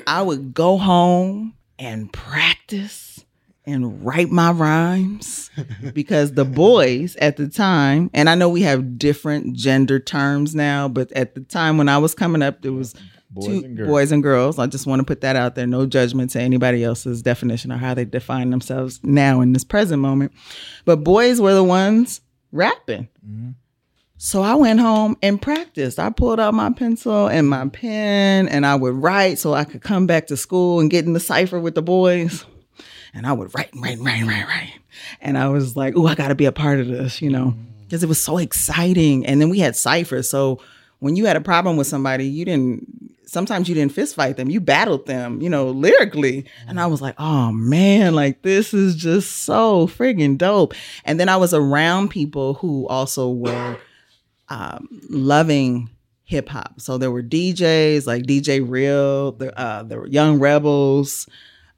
I 0.07 0.23
would 0.23 0.55
go 0.55 0.79
home 0.79 1.55
and 1.79 2.13
practice 2.13 3.25
and 3.67 4.05
write 4.05 4.31
my 4.31 4.51
rhymes 4.51 5.51
because 5.95 6.33
the 6.33 6.45
boys 6.45 7.15
at 7.17 7.37
the 7.37 7.47
time, 7.49 8.11
and 8.15 8.29
I 8.29 8.35
know 8.35 8.49
we 8.49 8.63
have 8.63 8.99
different 8.99 9.55
gender 9.57 10.01
terms 10.01 10.55
now, 10.55 10.89
but 10.89 11.13
at 11.13 11.35
the 11.35 11.41
time 11.43 11.77
when 11.79 11.89
I 11.89 11.99
was 11.99 12.15
coming 12.15 12.43
up, 12.43 12.63
there 12.63 12.73
was 12.73 12.95
Boys 13.33 13.47
two 13.47 13.65
and 13.65 13.77
girls. 13.77 13.89
boys 13.89 14.13
and 14.13 14.23
girls. 14.25 14.59
I 14.59 14.67
just 14.67 14.87
want 14.89 14.99
to 15.01 15.05
put 15.05 15.21
that 15.21 15.37
out 15.37 15.55
there. 15.55 15.67
No 15.67 15.87
judgment 15.87 16.31
to 16.33 16.41
anybody 16.41 16.83
else's 16.83 17.23
definition 17.23 17.71
or 17.71 17.77
how 17.77 17.95
they 17.95 18.05
define 18.05 18.51
themselves 18.51 18.99
now 19.05 19.41
in 19.41 19.53
this 19.53 19.63
present 19.63 20.03
moment. 20.03 20.33
But 20.85 21.05
boys 21.05 21.41
were 21.41 21.55
the 21.55 21.63
ones 21.63 22.23
rapping. 22.51 23.07
Mhm. 23.25 23.55
So 24.23 24.43
I 24.43 24.55
went 24.55 24.81
home 24.81 25.17
and 25.23 25.41
practiced. 25.41 25.99
I 25.99 26.11
pulled 26.11 26.41
out 26.41 26.53
my 26.53 26.71
pencil 26.71 27.27
and 27.29 27.49
my 27.49 27.67
pen 27.71 28.49
and 28.49 28.67
I 28.67 28.75
would 28.75 28.93
write 28.93 29.39
so 29.39 29.55
I 29.55 29.65
could 29.65 29.81
come 29.81 30.07
back 30.07 30.27
to 30.27 30.37
school 30.37 30.79
and 30.79 30.91
get 30.91 31.07
in 31.07 31.15
the 31.15 31.21
cipher 31.21 31.59
with 31.59 31.75
the 31.75 31.81
boys. 31.81 32.45
And 33.15 33.27
I 33.27 33.33
would 33.33 33.55
write, 33.55 33.73
and 33.73 33.83
write, 33.83 33.97
and 33.97 34.05
write, 34.05 34.21
and 34.21 34.29
write, 34.29 34.47
write. 34.47 34.75
And 35.23 35.39
I 35.39 35.49
was 35.49 35.75
like, 35.75 35.95
oh, 35.97 36.07
I 36.07 36.15
got 36.15 36.29
to 36.29 36.35
be 36.35 36.45
a 36.45 36.53
part 36.53 36.81
of 36.81 36.87
this, 36.87 37.23
you 37.23 37.31
know, 37.31 37.55
mm. 37.57 37.65
because 37.81 38.03
it 38.03 38.11
was 38.11 38.23
so 38.23 38.37
exciting. 38.37 39.25
And 39.25 39.41
then 39.41 39.49
we 39.49 39.59
had 39.59 39.75
ciphers. 39.75 40.29
So 40.29 40.61
when 40.99 41.17
you 41.17 41.25
had 41.25 41.37
a 41.37 41.41
problem 41.41 41.79
with 41.79 41.87
somebody, 41.87 42.27
you 42.27 42.45
didn't, 42.45 43.17
sometimes 43.25 43.71
you 43.71 43.75
didn't 43.75 43.93
fist 43.93 44.17
fight 44.17 44.37
them, 44.37 44.51
you 44.51 44.61
battled 44.61 45.07
them, 45.07 45.41
you 45.41 45.49
know, 45.49 45.71
lyrically. 45.71 46.45
And 46.69 46.79
I 46.79 46.89
was 46.89 47.01
like, 47.01 47.15
oh 47.19 47.53
man, 47.53 48.15
like 48.15 48.43
this 48.43 48.75
is 48.75 48.97
just 48.97 49.45
so 49.45 49.87
friggin' 49.87 50.37
dope. 50.37 50.75
And 51.07 51.19
then 51.19 51.31
I 51.31 51.39
was 51.39 51.55
around 51.55 52.11
people 52.11 52.53
who 52.53 52.87
also 52.87 53.31
were 53.31 53.79
um, 54.51 54.89
loving 55.09 55.89
hip 56.25 56.49
hop. 56.49 56.81
So 56.81 56.99
there 56.99 57.11
were 57.11 57.23
DJs 57.23 58.07
like 58.07 58.25
DJ 58.25 58.65
Real, 58.67 59.33
the 59.33 59.59
uh, 59.59 59.83
the 59.83 60.05
Young 60.05 60.39
Rebels, 60.39 61.29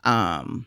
um, 0.05 0.67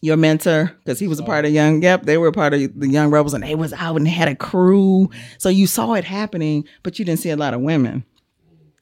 your 0.00 0.16
mentor 0.16 0.76
because 0.84 0.98
he 0.98 1.08
was 1.08 1.18
a 1.18 1.24
part 1.24 1.44
of 1.44 1.52
Young. 1.52 1.82
Yep, 1.82 2.04
they 2.04 2.18
were 2.18 2.28
a 2.28 2.32
part 2.32 2.54
of 2.54 2.80
the 2.80 2.88
Young 2.88 3.10
Rebels, 3.10 3.34
and 3.34 3.44
they 3.44 3.54
was 3.54 3.72
out 3.74 3.96
and 3.96 4.08
had 4.08 4.28
a 4.28 4.34
crew. 4.34 5.10
So 5.38 5.48
you 5.48 5.66
saw 5.66 5.94
it 5.94 6.04
happening, 6.04 6.66
but 6.82 6.98
you 6.98 7.04
didn't 7.04 7.20
see 7.20 7.30
a 7.30 7.36
lot 7.36 7.54
of 7.54 7.60
women. 7.60 8.04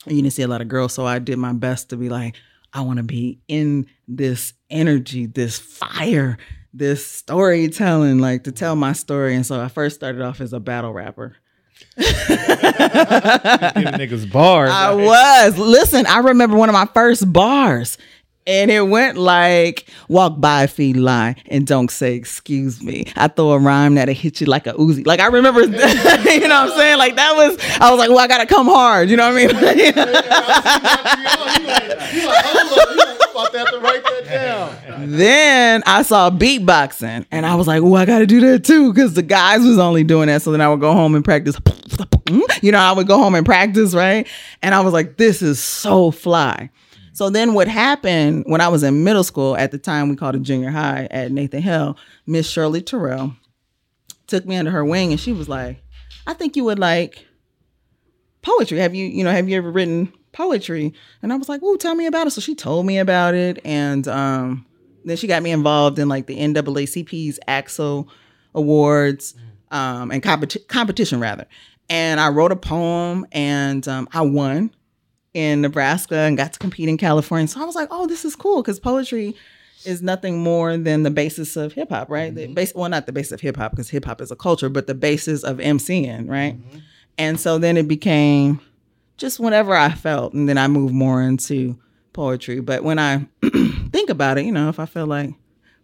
You 0.07 0.23
didn't 0.23 0.35
see 0.35 0.43
a 0.43 0.49
lot 0.49 0.61
of 0.61 0.69
girls. 0.69 0.93
So 0.93 1.05
I 1.05 1.19
did 1.19 1.38
my 1.38 1.52
best 1.52 1.90
to 1.90 1.97
be 1.97 2.09
like, 2.09 2.37
I 2.73 2.83
want 2.83 2.99
to 2.99 3.02
be 3.02 3.40
in 3.49 3.87
this 4.07 4.52
energy, 4.71 5.26
this 5.26 5.59
fire, 5.59 6.38
this 6.73 7.07
storytelling, 7.07 8.19
like 8.19 8.45
to 8.45 8.52
tell 8.52 8.76
my 8.76 8.93
story. 8.93 9.35
And 9.35 9.45
so 9.45 9.61
I 9.61 9.69
first 9.69 9.97
started 9.97 10.23
off 10.23 10.40
as 10.40 10.52
a 10.52 10.61
battle 10.61 10.93
rapper. 10.93 11.37
Niggas 13.97 14.30
bars. 14.30 14.71
I 14.71 14.95
was. 14.95 15.59
Listen, 15.59 16.06
I 16.06 16.18
remember 16.18 16.56
one 16.56 16.68
of 16.68 16.75
my 16.75 16.87
first 16.92 17.33
bars. 17.33 17.97
And 18.47 18.71
it 18.71 18.83
went 18.83 19.19
like, 19.19 19.88
walk 20.09 20.41
by, 20.41 20.69
feed 20.69 20.97
line, 20.97 21.35
and 21.47 21.67
don't 21.67 21.91
say 21.91 22.15
excuse 22.15 22.81
me. 22.81 23.07
I 23.17 23.26
throw 23.26 23.50
a 23.50 23.59
rhyme 23.59 23.97
that'll 23.97 24.15
hit 24.15 24.41
you 24.41 24.47
like 24.47 24.69
a 24.69 24.73
Uzi. 24.75 25.05
Like 25.05 25.19
I 25.19 25.26
remember, 25.26 25.61
you 25.65 25.69
know 25.69 25.79
what 25.81 26.53
I'm 26.53 26.71
saying? 26.71 26.99
Like 26.99 27.17
that 27.17 27.35
was, 27.35 27.59
I 27.81 27.91
was 27.91 27.99
like, 27.99 28.09
well, 28.09 28.21
I 28.21 28.29
gotta 28.29 28.47
come 28.47 28.67
hard. 28.67 29.11
You 29.11 29.17
know 29.17 29.33
what 29.33 29.43
I 29.43 29.47
mean? 29.47 29.49
like, 29.62 29.76
you 32.15 32.26
like, 32.26 32.45
hold 32.45 32.79
up, 32.79 32.95
you 32.95 32.99
like, 33.07 33.19
I'm 33.21 33.31
about 33.31 33.53
to 33.53 33.59
have 33.59 33.71
to 33.73 33.81
write 33.81 34.05
that 34.05 34.25
down. 34.26 35.11
then 35.11 35.83
I 35.85 36.03
saw 36.03 36.31
beatboxing, 36.31 37.26
and 37.33 37.45
I 37.47 37.57
was 37.57 37.67
like, 37.67 37.83
oh, 37.83 37.95
I 37.95 38.05
gotta 38.05 38.26
do 38.26 38.41
that 38.41 38.65
too, 38.65 38.93
because 38.93 39.15
the 39.15 39.23
guys 39.23 39.65
was 39.65 39.79
only 39.79 40.05
doing 40.05 40.29
that. 40.29 40.43
So 40.43 40.53
then 40.53 40.61
I 40.61 40.69
would 40.69 40.81
go 40.81 40.93
home 40.93 41.15
and 41.15 41.25
practice. 41.25 41.57
You 42.61 42.73
know, 42.73 42.79
I 42.79 42.91
would 42.91 43.07
go 43.07 43.19
home 43.19 43.37
and 43.37 43.47
practice, 43.47 43.95
right? 43.95 44.26
And 44.61 44.75
I 44.75 44.81
was 44.81 44.93
like, 44.93 45.17
this 45.17 45.43
is 45.43 45.62
so 45.62 46.11
fly. 46.11 46.71
So 47.16 47.30
then 47.30 47.54
what 47.54 47.66
happened 47.66 48.44
when 48.46 48.61
I 48.61 48.68
was 48.68 48.82
in 48.82 49.02
middle 49.02 49.25
school, 49.25 49.56
at 49.56 49.70
the 49.70 49.78
time 49.78 50.11
we 50.11 50.16
called 50.16 50.35
it 50.35 50.42
junior 50.42 50.68
high 50.68 51.08
at 51.11 51.32
Nathan 51.32 51.62
Hale, 51.62 51.96
Miss 52.26 52.46
Shirley 52.46 52.82
Terrell 52.82 53.35
took 54.26 54.44
me 54.44 54.54
under 54.54 54.70
her 54.70 54.85
wing 54.85 55.12
and 55.12 55.18
she 55.18 55.32
was 55.32 55.49
like, 55.49 55.82
I 56.26 56.35
think 56.35 56.56
you 56.56 56.64
would 56.64 56.78
like 56.78 57.25
poetry. 58.42 58.80
Have 58.80 58.94
you, 58.94 59.06
you 59.06 59.25
know, 59.25 59.30
have 59.30 59.49
you 59.49 59.56
ever 59.56 59.70
written 59.70 60.12
poetry? 60.32 60.92
And 61.23 61.32
I 61.32 61.37
was 61.37 61.49
like, 61.49 61.62
"Ooh, 61.62 61.78
tell 61.78 61.94
me 61.94 62.04
about 62.04 62.26
it." 62.26 62.32
So 62.32 62.42
she 62.42 62.54
told 62.54 62.85
me 62.85 62.99
about 62.99 63.35
it, 63.35 63.61
and 63.64 64.06
um, 64.08 64.66
then 65.06 65.16
she 65.16 65.26
got 65.26 65.42
me 65.42 65.52
involved 65.52 65.99
in 65.99 66.11
like 66.11 66.26
the 66.26 66.37
NAACP's 66.37 67.40
ACT-SO 67.49 68.08
Awards 68.54 69.35
um, 69.70 70.11
and 70.11 70.23
competi- 70.23 70.68
competition 70.68 71.18
rather. 71.18 71.46
And 71.88 72.20
I 72.20 72.28
wrote 72.28 72.52
a 72.52 72.56
poem, 72.56 73.26
and 73.32 73.88
um, 73.88 74.06
I 74.12 74.20
won 74.20 74.70
in 75.37 75.61
Nebraska 75.61 76.16
and 76.16 76.35
got 76.35 76.55
to 76.55 76.59
compete 76.59 76.88
in 76.88 76.97
California. 76.97 77.47
So 77.47 77.61
I 77.61 77.66
was 77.66 77.75
like, 77.75 77.88
"Oh, 77.90 78.07
this 78.07 78.25
is 78.25 78.35
cool," 78.35 78.62
because 78.62 78.81
poetry 78.81 79.37
is 79.85 80.00
nothing 80.00 80.38
more 80.38 80.78
than 80.78 81.02
the 81.02 81.11
basis 81.11 81.57
of 81.57 81.75
hip 81.75 81.90
hop, 81.90 82.09
right? 82.09 82.35
The 82.35 82.45
mm-hmm. 82.45 82.55
base, 82.55 82.75
well, 82.75 82.88
not 82.88 83.05
the 83.05 83.12
basis 83.12 83.33
of 83.33 83.40
hip 83.43 83.59
hop 83.59 83.73
because 83.73 83.90
hip 83.90 84.07
hop 84.07 84.23
is 84.23 84.31
a 84.31 84.37
culture, 84.37 84.71
but 84.71 84.87
the 84.87 84.95
basis 84.95 85.45
of 85.45 85.59
MCing, 85.59 86.31
right? 86.31 86.59
Mm-hmm. 86.59 86.78
And 87.19 87.38
so 87.38 87.59
then 87.59 87.76
it 87.76 87.87
became 87.87 88.61
just 89.19 89.38
whenever 89.38 89.75
I 89.75 89.90
felt, 89.90 90.33
and 90.33 90.49
then 90.49 90.57
I 90.57 90.69
moved 90.69 90.95
more 90.95 91.21
into 91.21 91.78
poetry. 92.14 92.61
But 92.61 92.83
when 92.83 92.99
I 92.99 93.26
think 93.93 94.09
about 94.09 94.38
it, 94.38 94.47
you 94.47 94.52
know, 94.52 94.71
if 94.71 94.81
I 94.81 94.87
feel 94.87 95.07
like 95.07 95.35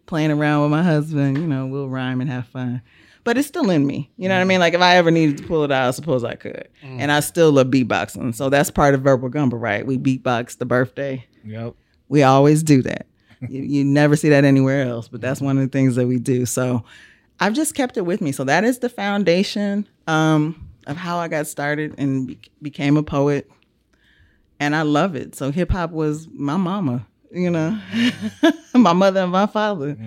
playing 0.07 0.31
around 0.31 0.63
with 0.63 0.71
my 0.71 0.81
husband, 0.81 1.37
you 1.37 1.45
know, 1.45 1.67
we'll 1.67 1.89
rhyme 1.89 2.21
and 2.21 2.29
have 2.29 2.47
fun. 2.47 2.81
But 3.23 3.37
it's 3.37 3.47
still 3.47 3.69
in 3.69 3.85
me. 3.85 4.11
You 4.17 4.27
know 4.27 4.35
what 4.35 4.41
I 4.41 4.43
mm. 4.43 4.47
mean? 4.47 4.59
Like 4.59 4.73
if 4.73 4.81
I 4.81 4.97
ever 4.97 5.11
needed 5.11 5.37
to 5.37 5.43
pull 5.43 5.63
it 5.63 5.71
out, 5.71 5.87
I 5.87 5.91
suppose 5.91 6.23
I 6.23 6.35
could. 6.35 6.67
Mm. 6.83 6.99
And 6.99 7.11
I 7.11 7.21
still 7.21 7.51
love 7.51 7.67
beatboxing. 7.67 8.35
So 8.35 8.49
that's 8.49 8.69
part 8.69 8.93
of 8.93 9.01
Verbal 9.01 9.29
Gumbo, 9.29 9.57
right? 9.57 9.85
We 9.85 9.97
beatbox 9.97 10.57
the 10.57 10.65
birthday. 10.65 11.25
Yep. 11.45 11.75
We 12.09 12.23
always 12.23 12.63
do 12.63 12.81
that. 12.81 13.07
you, 13.49 13.61
you 13.61 13.83
never 13.85 14.15
see 14.15 14.29
that 14.29 14.43
anywhere 14.45 14.87
else, 14.87 15.07
but 15.07 15.21
that's 15.21 15.41
one 15.41 15.57
of 15.57 15.63
the 15.63 15.69
things 15.69 15.95
that 15.95 16.07
we 16.07 16.19
do. 16.19 16.45
So 16.45 16.83
I've 17.39 17.53
just 17.53 17.75
kept 17.75 17.97
it 17.97 18.01
with 18.01 18.21
me. 18.21 18.31
So 18.31 18.43
that 18.43 18.63
is 18.63 18.79
the 18.79 18.89
foundation 18.89 19.87
um, 20.07 20.69
of 20.87 20.97
how 20.97 21.17
I 21.17 21.27
got 21.27 21.47
started 21.47 21.95
and 21.97 22.27
be- 22.27 22.39
became 22.61 22.97
a 22.97 23.03
poet. 23.03 23.49
And 24.59 24.75
I 24.75 24.83
love 24.83 25.15
it. 25.15 25.35
So 25.35 25.51
hip 25.51 25.71
hop 25.71 25.91
was 25.91 26.27
my 26.31 26.57
mama, 26.57 27.05
you 27.31 27.49
know, 27.49 27.77
mm. 27.91 28.53
my 28.75 28.93
mother 28.93 29.21
and 29.21 29.31
my 29.31 29.45
father, 29.45 29.97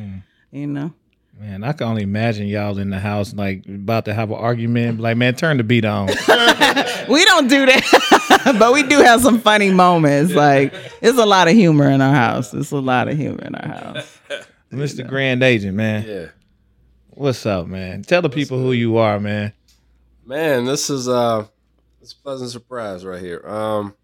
you 0.51 0.67
know. 0.67 0.93
Man, 1.39 1.65
I 1.65 1.73
can 1.73 1.89
only 1.89 2.03
imagine 2.03 2.47
y'all 2.47 2.79
in 2.79 2.89
the 2.89 2.99
house 2.99 3.35
like 3.35 3.67
about 3.67 4.07
to 4.07 4.15
have 4.15 4.31
an 4.31 4.37
argument. 4.37 5.01
Like, 5.01 5.19
man, 5.19 5.35
turn 5.35 5.59
the 5.59 5.65
beat 5.65 5.85
on. 5.85 6.09
We 7.09 7.25
don't 7.25 7.47
do 7.49 7.67
that, 7.67 8.57
but 8.59 8.73
we 8.73 8.83
do 8.83 8.99
have 8.99 9.21
some 9.21 9.41
funny 9.41 9.71
moments. 9.71 10.35
Like, 10.35 10.75
it's 11.01 11.19
a 11.19 11.25
lot 11.25 11.47
of 11.47 11.55
humor 11.55 11.89
in 11.89 12.01
our 12.01 12.13
house. 12.13 12.53
It's 12.53 12.73
a 12.73 12.79
lot 12.79 13.07
of 13.07 13.17
humor 13.17 13.43
in 13.43 13.55
our 13.55 13.69
house. 13.69 14.19
Mr. 14.73 15.07
Grand 15.07 15.43
Agent, 15.43 15.77
man. 15.77 16.05
Yeah. 16.07 16.27
What's 17.11 17.47
up, 17.47 17.69
man? 17.69 18.03
Tell 18.03 18.23
the 18.23 18.29
people 18.29 18.59
who 18.59 18.73
you 18.73 18.97
are, 18.97 19.21
man. 19.21 19.53
Man, 20.25 20.65
this 20.65 20.91
is 20.91 21.09
uh 21.09 21.47
it's 22.03 22.13
a 22.13 22.17
pleasant 22.17 22.51
surprise 22.51 23.05
right 23.05 23.21
here. 23.21 23.47
Um 23.47 23.95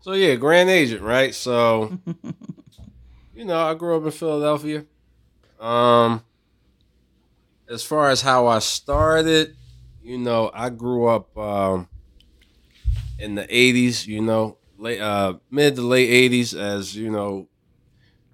so 0.00 0.12
yeah, 0.12 0.34
grand 0.34 0.70
agent, 0.70 1.02
right? 1.02 1.34
So 1.34 1.98
you 3.34 3.44
know, 3.44 3.60
I 3.60 3.74
grew 3.74 3.96
up 3.96 4.04
in 4.04 4.10
Philadelphia. 4.10 4.84
Um 5.60 6.22
as 7.70 7.84
far 7.84 8.10
as 8.10 8.20
how 8.20 8.48
I 8.48 8.58
started, 8.58 9.56
you 10.02 10.18
know, 10.18 10.50
I 10.52 10.70
grew 10.70 11.06
up 11.06 11.36
um 11.38 11.88
in 13.18 13.36
the 13.36 13.46
80s, 13.46 14.06
you 14.06 14.20
know, 14.20 14.58
late 14.76 15.00
uh 15.00 15.34
mid 15.50 15.76
to 15.76 15.82
late 15.82 16.10
80s 16.32 16.58
as, 16.58 16.96
you 16.96 17.10
know, 17.10 17.48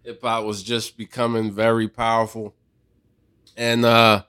hip 0.02 0.22
hop 0.22 0.44
was 0.44 0.62
just 0.62 0.96
becoming 0.96 1.52
very 1.52 1.86
powerful. 1.86 2.54
And 3.56 3.84
uh 3.84 4.22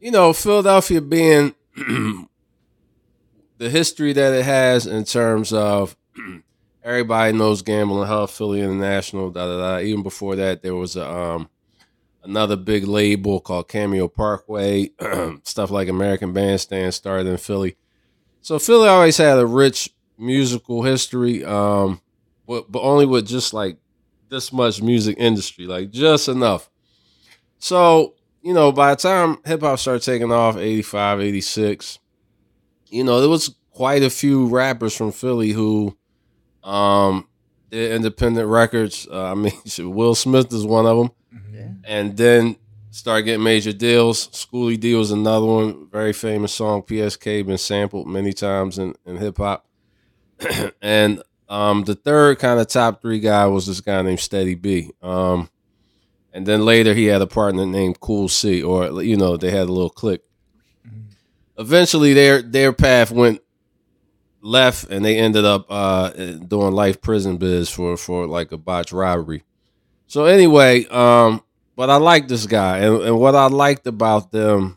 you 0.00 0.10
know, 0.10 0.32
Philadelphia 0.32 1.00
being 1.00 1.54
the 1.76 2.28
history 3.70 4.12
that 4.12 4.32
it 4.32 4.44
has 4.44 4.86
in 4.86 5.04
terms 5.04 5.52
of 5.52 5.96
everybody 6.82 7.36
knows 7.36 7.62
Gamble 7.62 8.00
and 8.00 8.08
Huff, 8.08 8.32
Philly 8.34 8.60
International, 8.60 9.30
da 9.30 9.46
da 9.46 9.58
da. 9.58 9.84
Even 9.84 10.02
before 10.02 10.34
that, 10.36 10.62
there 10.62 10.74
was 10.74 10.96
a 10.96 11.08
um, 11.08 11.48
another 12.24 12.56
big 12.56 12.86
label 12.86 13.40
called 13.40 13.68
Cameo 13.68 14.08
Parkway. 14.08 14.90
Stuff 15.42 15.70
like 15.70 15.88
American 15.88 16.32
Bandstand 16.32 16.94
started 16.94 17.26
in 17.26 17.36
Philly. 17.36 17.76
So 18.40 18.58
Philly 18.58 18.88
always 18.88 19.16
had 19.16 19.38
a 19.38 19.46
rich 19.46 19.90
musical 20.18 20.82
history, 20.82 21.44
um, 21.44 22.00
but 22.46 22.70
but 22.70 22.80
only 22.80 23.06
with 23.06 23.26
just 23.26 23.54
like 23.54 23.78
this 24.28 24.52
much 24.52 24.82
music 24.82 25.16
industry, 25.18 25.66
like 25.66 25.90
just 25.90 26.28
enough. 26.28 26.70
So 27.58 28.14
you 28.42 28.52
know, 28.52 28.72
by 28.72 28.90
the 28.90 28.96
time 28.96 29.38
hip 29.44 29.60
hop 29.60 29.78
started 29.78 30.02
taking 30.02 30.32
off, 30.32 30.56
85, 30.56 31.20
86, 31.20 31.98
you 32.88 33.04
know, 33.04 33.20
there 33.20 33.28
was 33.28 33.54
quite 33.70 34.02
a 34.02 34.10
few 34.10 34.46
rappers 34.46 34.96
from 34.96 35.12
Philly 35.12 35.50
who 35.50 35.96
um 36.64 37.28
did 37.70 37.92
independent 37.92 38.48
records. 38.48 39.06
Uh, 39.10 39.32
I 39.32 39.34
mean, 39.34 39.52
Will 39.78 40.14
Smith 40.14 40.52
is 40.52 40.64
one 40.64 40.86
of 40.86 40.98
them. 40.98 41.10
Yeah. 41.52 41.68
And 41.84 42.16
then 42.16 42.56
start 42.90 43.24
getting 43.24 43.42
major 43.42 43.72
deals. 43.72 44.28
Schoolly 44.32 44.76
D 44.76 44.94
was 44.94 45.10
another 45.10 45.46
one, 45.46 45.88
very 45.90 46.12
famous 46.12 46.54
song. 46.54 46.82
PSK 46.82 47.46
been 47.46 47.58
sampled 47.58 48.06
many 48.06 48.32
times 48.32 48.78
in, 48.78 48.94
in 49.06 49.16
hip 49.16 49.38
hop. 49.38 49.66
and 50.82 51.22
um, 51.48 51.84
the 51.84 51.94
third 51.94 52.38
kind 52.38 52.60
of 52.60 52.68
top 52.68 53.02
three 53.02 53.20
guy 53.20 53.46
was 53.46 53.66
this 53.66 53.80
guy 53.80 54.00
named 54.02 54.20
Steady 54.20 54.54
B. 54.54 54.90
Um, 55.02 55.48
and 56.32 56.46
then 56.46 56.64
later 56.64 56.94
he 56.94 57.06
had 57.06 57.20
a 57.20 57.26
partner 57.26 57.66
named 57.66 58.00
Cool 58.00 58.28
C, 58.28 58.62
or 58.62 59.02
you 59.02 59.16
know 59.16 59.36
they 59.36 59.50
had 59.50 59.68
a 59.68 59.72
little 59.72 59.90
click. 59.90 60.22
Eventually, 61.58 62.14
their 62.14 62.40
their 62.40 62.72
path 62.72 63.10
went 63.10 63.40
left, 64.40 64.90
and 64.90 65.04
they 65.04 65.18
ended 65.18 65.44
up 65.44 65.66
uh, 65.68 66.08
doing 66.08 66.72
life 66.72 67.02
prison 67.02 67.36
biz 67.36 67.68
for 67.68 67.96
for 67.98 68.26
like 68.26 68.50
a 68.52 68.56
botched 68.56 68.92
robbery. 68.92 69.44
So 70.12 70.26
anyway, 70.26 70.84
um, 70.88 71.42
but 71.74 71.88
I 71.88 71.96
like 71.96 72.28
this 72.28 72.44
guy, 72.44 72.80
and, 72.80 73.00
and 73.00 73.18
what 73.18 73.34
I 73.34 73.46
liked 73.46 73.86
about 73.86 74.30
them 74.30 74.76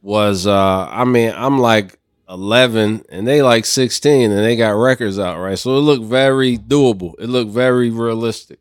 was, 0.00 0.46
uh, 0.46 0.86
I 0.88 1.02
mean, 1.02 1.32
I'm 1.34 1.58
like 1.58 1.98
11 2.28 3.04
and 3.08 3.26
they 3.26 3.42
like 3.42 3.64
16 3.64 4.30
and 4.30 4.38
they 4.38 4.54
got 4.54 4.76
records 4.76 5.18
out, 5.18 5.40
right? 5.40 5.58
So 5.58 5.76
it 5.76 5.80
looked 5.80 6.04
very 6.04 6.56
doable. 6.56 7.14
It 7.18 7.26
looked 7.26 7.50
very 7.50 7.90
realistic. 7.90 8.60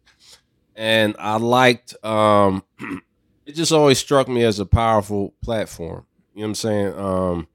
And 0.75 1.15
I 1.19 1.35
liked 1.35 1.93
um 2.03 2.63
it 3.45 3.51
just 3.51 3.71
always 3.71 3.99
struck 3.99 4.27
me 4.27 4.43
as 4.43 4.57
a 4.57 4.65
powerful 4.65 5.35
platform. 5.43 6.07
You 6.33 6.39
know 6.39 6.45
what 6.45 6.49
I'm 6.49 6.55
saying? 6.55 6.93
Um 6.97 7.47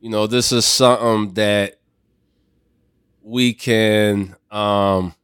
you 0.00 0.08
know, 0.08 0.26
this 0.26 0.50
is 0.50 0.64
something 0.64 1.34
that 1.34 1.78
we 3.22 3.52
can 3.52 4.34
um 4.50 5.14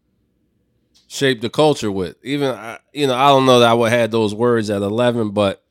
shape 1.10 1.40
the 1.40 1.50
culture 1.50 1.90
with. 1.90 2.16
Even 2.22 2.56
you 2.92 3.06
know, 3.08 3.14
I 3.14 3.28
don't 3.28 3.44
know 3.44 3.58
that 3.58 3.68
I 3.68 3.74
would 3.74 3.90
have 3.90 4.10
those 4.10 4.34
words 4.34 4.70
at 4.70 4.80
11, 4.80 5.30
but 5.30 5.62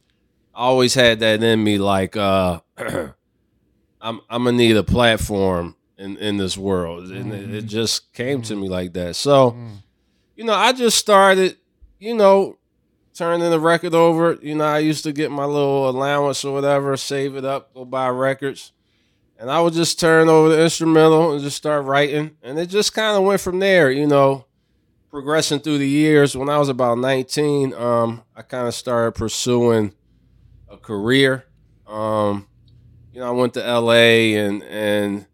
I 0.54 0.64
always 0.64 0.94
had 0.94 1.22
that 1.22 1.42
in 1.42 1.64
me 1.64 1.78
like 1.78 2.18
uh 2.18 2.60
I'm 2.78 4.22
I'm 4.30 4.44
gonna 4.44 4.52
need 4.52 4.76
a 4.76 4.84
platform 4.84 5.76
in 5.98 6.18
in 6.18 6.38
this 6.38 6.58
world, 6.58 7.10
and 7.10 7.34
it, 7.34 7.44
it 7.44 7.50
mm-hmm. 7.50 7.68
just 7.68 8.12
came 8.14 8.42
to 8.44 8.54
mm-hmm. 8.54 8.64
me 8.64 8.70
like 8.70 8.94
that. 8.94 9.16
So, 9.16 9.52
mm-hmm. 9.52 9.76
you 10.36 10.44
know, 10.44 10.54
I 10.54 10.74
just 10.74 10.98
started, 10.98 11.58
you 12.00 12.16
know, 12.16 12.58
turning 13.14 13.50
the 13.50 13.60
record 13.60 13.94
over. 13.94 14.38
You 14.42 14.56
know, 14.56 14.66
I 14.66 14.80
used 14.80 15.04
to 15.06 15.14
get 15.14 15.32
my 15.32 15.46
little 15.46 15.90
allowance 15.90 16.44
or 16.44 16.54
whatever, 16.54 16.96
save 16.98 17.36
it 17.36 17.46
up, 17.46 17.74
go 17.74 17.86
buy 17.86 18.10
records, 18.10 18.74
and 19.38 19.50
I 19.50 19.62
would 19.62 19.74
just 19.74 20.00
turn 20.00 20.28
over 20.28 20.50
the 20.50 20.62
instrumental 20.62 21.32
and 21.32 21.42
just 21.42 21.58
start 21.58 21.86
writing, 21.86 22.36
and 22.44 22.60
it 22.60 22.68
just 22.68 22.94
kind 22.94 23.18
of 23.18 23.24
went 23.24 23.40
from 23.40 23.60
there. 23.60 23.90
You 23.90 24.08
know, 24.08 24.46
progressing 25.10 25.60
through 25.60 25.80
the 25.80 25.88
years. 25.88 26.36
When 26.36 26.50
I 26.50 26.58
was 26.58 26.70
about 26.70 26.98
19, 26.98 27.74
um, 27.74 28.24
I 28.36 28.42
kind 28.42 28.68
of 28.68 28.74
started 28.74 29.14
pursuing 29.14 29.94
a 30.70 30.78
career. 30.78 31.46
Um, 31.88 32.48
you 33.12 33.20
know, 33.20 33.28
I 33.28 33.32
went 33.32 33.54
to 33.56 33.60
LA 33.62 34.38
and 34.38 34.64
and 34.64 35.26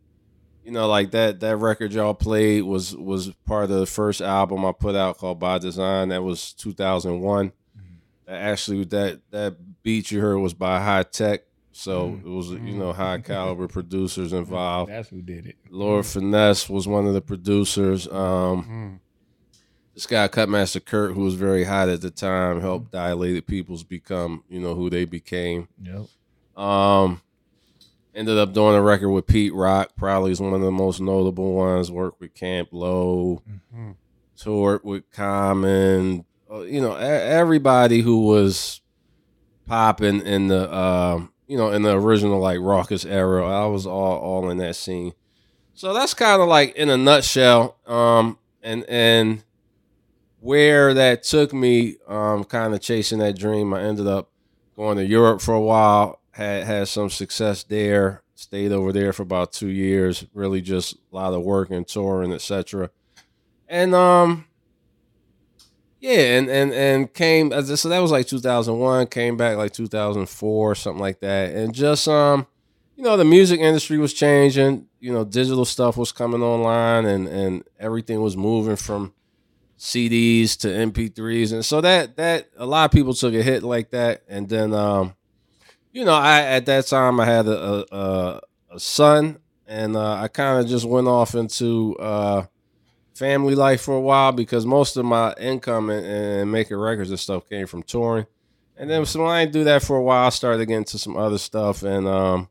you 0.63 0.71
know, 0.71 0.88
like 0.88 1.11
that 1.11 1.41
that 1.41 1.57
record 1.57 1.93
y'all 1.93 2.13
played 2.13 2.63
was 2.63 2.95
was 2.95 3.29
part 3.45 3.65
of 3.65 3.69
the 3.69 3.85
first 3.85 4.21
album 4.21 4.65
I 4.65 4.71
put 4.71 4.95
out 4.95 5.17
called 5.17 5.39
By 5.39 5.59
Design. 5.59 6.09
That 6.09 6.23
was 6.23 6.53
2001. 6.53 7.51
Actually, 8.27 8.83
that 8.85 9.21
that 9.29 9.57
beat 9.83 10.09
you 10.09 10.19
heard 10.19 10.39
was 10.39 10.55
by 10.55 10.81
Hi-Tek. 10.81 11.43
So 11.71 12.19
it 12.25 12.27
was 12.27 12.49
you 12.49 12.73
know 12.77 12.93
high 12.93 13.19
caliber 13.19 13.67
producers 13.67 14.33
involved. 14.33 14.89
That's 14.89 15.09
who 15.09 15.21
did 15.21 15.45
it. 15.45 15.57
Lord 15.69 16.05
Finesse 16.05 16.67
was 16.69 16.88
one 16.88 17.05
of 17.05 17.13
the 17.13 17.21
producers. 17.21 18.07
Um, 18.07 19.01
this 19.95 20.05
guy 20.05 20.27
Cutmaster 20.27 20.79
Kurt, 20.81 21.13
who 21.13 21.23
was 21.23 21.34
very 21.36 21.63
hot 21.63 21.89
at 21.89 22.01
the 22.01 22.12
time, 22.12 22.62
helped 22.62 22.91
Dilated 22.91 23.47
Peoples 23.47 23.84
become 23.84 24.43
you 24.49 24.60
know 24.60 24.75
who 24.75 24.89
they 24.89 25.05
became. 25.05 25.67
Yep. 25.81 26.05
Um, 26.63 27.21
ended 28.13 28.38
up 28.38 28.53
doing 28.53 28.75
a 28.75 28.81
record 28.81 29.10
with 29.10 29.25
Pete 29.25 29.53
Rock. 29.53 29.91
Probably 29.97 30.31
is 30.31 30.39
one 30.41 30.53
of 30.53 30.62
the 30.62 30.71
most 30.71 30.99
notable 31.01 31.53
ones. 31.53 31.89
Worked 31.91 32.19
with 32.21 32.34
Camp 32.34 32.69
Lo, 32.71 33.41
toured 34.38 34.84
with 34.84 35.10
Common. 35.12 36.25
uh, 36.51 36.60
You 36.62 36.81
know, 36.81 36.95
everybody 36.95 38.01
who 38.01 38.25
was 38.27 38.81
popping 39.65 40.21
in 40.21 40.47
the 40.49 40.73
um, 40.75 41.31
you 41.47 41.58
know 41.58 41.71
in 41.71 41.84
the 41.84 41.97
original 41.97 42.39
like 42.39 42.60
Rawkus 42.60 43.10
era. 43.10 43.45
I 43.47 43.65
was 43.67 43.86
all 43.88 44.17
all 44.17 44.49
in 44.49 44.58
that 44.58 44.75
scene. 44.75 45.13
So 45.73 45.93
that's 45.93 46.13
kind 46.13 46.41
of 46.41 46.47
like 46.49 46.75
in 46.75 46.89
a 46.89 46.97
nutshell. 46.97 47.77
Um, 47.88 48.38
and 48.62 48.84
and 48.89 49.43
where 50.45 50.93
that 50.93 51.23
took 51.23 51.51
me, 51.51 51.95
um, 52.08 52.43
kind 52.43 52.75
of 52.75 52.79
chasing 52.79 53.17
that 53.17 53.36
dream. 53.36 53.73
I 53.73 53.81
ended 53.81 54.05
up 54.05 54.29
going 54.75 54.97
to 54.97 55.03
Europe 55.03 55.41
for 55.41 55.55
a 55.55 55.60
while. 55.60 56.21
Had 56.31 56.65
had 56.65 56.88
some 56.88 57.10
success 57.10 57.63
there. 57.63 58.21
Stayed 58.36 58.71
over 58.71 58.91
there 58.91 59.12
for 59.12 59.23
about 59.23 59.53
two 59.53 59.69
years. 59.69 60.23
Really, 60.36 60.62
just 60.62 60.93
a 60.93 61.15
lot 61.15 61.34
of 61.34 61.41
work 61.41 61.71
and 61.71 61.88
touring, 61.88 62.31
etc. 62.31 62.91
And 63.67 63.95
um, 63.95 64.45
yeah, 65.99 66.38
and 66.38 66.47
and 66.49 66.71
and 66.73 67.12
came 67.12 67.51
so 67.63 67.89
that 67.89 67.99
was 67.99 68.12
like 68.12 68.27
2001. 68.27 69.08
Came 69.08 69.38
back 69.38 69.58
like 69.58 69.73
2004, 69.73 70.75
something 70.75 71.01
like 71.01 71.21
that. 71.21 71.55
And 71.55 71.73
just 71.73 72.08
um, 72.08 72.45
you 72.95 73.03
know, 73.03 73.17
the 73.17 73.25
music 73.25 73.62
industry 73.62 73.97
was 73.97 74.13
changing. 74.13 74.89
You 74.99 75.12
know, 75.12 75.23
digital 75.23 75.65
stuff 75.65 75.97
was 75.97 76.12
coming 76.12 76.43
online, 76.43 77.05
and 77.05 77.27
and 77.27 77.63
everything 77.79 78.21
was 78.21 78.38
moving 78.38 78.75
from 78.75 79.13
CDs 79.86 80.58
to 80.58 80.67
MP3s, 80.67 81.54
and 81.54 81.63
so 81.63 81.80
that 81.80 82.17
that 82.17 82.50
a 82.58 82.65
lot 82.65 82.86
of 82.86 82.91
people 82.91 83.13
took 83.13 83.36
a 83.36 83.43
hit 83.43 83.62
like 83.62 83.91
that, 83.91 84.24
and 84.28 84.50
then 84.50 84.74
um, 84.74 85.13
you 85.91 86.04
know, 86.04 86.15
I 86.15 86.41
at 86.41 86.65
that 86.65 86.88
time 86.88 87.19
I 87.19 87.26
had 87.26 87.45
a 87.45 87.86
a, 87.95 88.41
a, 88.71 88.80
son, 88.80 89.38
and 89.67 89.95
uh, 89.95 90.15
I 90.15 90.28
kind 90.28 90.60
of 90.60 90.67
just 90.67 90.86
went 90.86 91.08
off 91.08 91.36
into 91.36 91.95
uh, 91.98 92.48
family 93.13 93.54
life 93.54 93.82
for 93.82 93.95
a 93.95 94.02
while 94.02 94.32
because 94.32 94.65
most 94.65 94.98
of 94.98 95.06
my 95.06 95.36
income 95.39 95.91
and, 95.91 96.04
and 96.04 96.52
making 96.52 96.78
records 96.78 97.12
and 97.12 97.19
stuff 97.19 97.48
came 97.48 97.67
from 97.67 97.84
touring, 97.84 98.26
and 98.78 98.89
then 98.89 99.06
so 99.06 99.21
when 99.21 99.30
I 99.30 99.43
didn't 99.43 99.54
do 99.54 99.63
that 99.65 99.84
for 99.84 99.98
a 99.98 100.04
while, 100.04 100.26
I 100.26 100.30
started 100.30 100.65
getting 100.65 100.78
into 100.78 100.98
some 100.98 101.15
other 101.15 101.38
stuff, 101.38 101.84
and 101.84 102.08
um, 102.08 102.50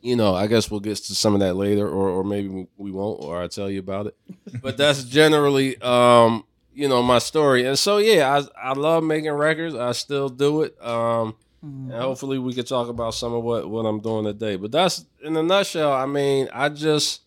you 0.00 0.16
know, 0.16 0.34
I 0.34 0.46
guess 0.46 0.70
we'll 0.70 0.80
get 0.80 0.96
to 0.96 1.14
some 1.14 1.34
of 1.34 1.40
that 1.40 1.54
later, 1.54 1.86
or 1.88 2.08
or 2.08 2.24
maybe 2.24 2.66
we- 2.76 2.90
won't, 2.90 3.22
or 3.22 3.40
I'll 3.42 3.48
tell 3.48 3.70
you 3.70 3.80
about 3.80 4.06
it. 4.06 4.16
but 4.62 4.76
that's 4.76 5.04
generally, 5.04 5.80
um, 5.82 6.44
you 6.72 6.88
know, 6.88 7.02
my 7.02 7.18
story. 7.18 7.66
And 7.66 7.78
so, 7.78 7.98
yeah, 7.98 8.40
I 8.56 8.70
I 8.70 8.72
love 8.72 9.04
making 9.04 9.32
records. 9.32 9.74
I 9.74 9.92
still 9.92 10.28
do 10.28 10.62
it. 10.62 10.74
Um, 10.84 11.36
and 11.62 11.92
hopefully 11.92 12.38
we 12.38 12.54
can 12.54 12.64
talk 12.64 12.88
about 12.88 13.12
some 13.12 13.34
of 13.34 13.42
what 13.44 13.68
what 13.68 13.82
I'm 13.84 14.00
doing 14.00 14.24
today. 14.24 14.56
But 14.56 14.72
that's 14.72 15.04
in 15.22 15.36
a 15.36 15.42
nutshell. 15.42 15.92
I 15.92 16.06
mean, 16.06 16.48
I 16.52 16.70
just 16.70 17.20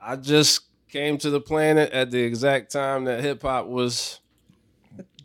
I 0.00 0.16
just 0.16 0.62
came 0.88 1.16
to 1.18 1.30
the 1.30 1.40
planet 1.40 1.90
at 1.92 2.10
the 2.10 2.18
exact 2.20 2.70
time 2.72 3.04
that 3.04 3.22
hip 3.22 3.40
hop 3.42 3.66
was 3.66 4.20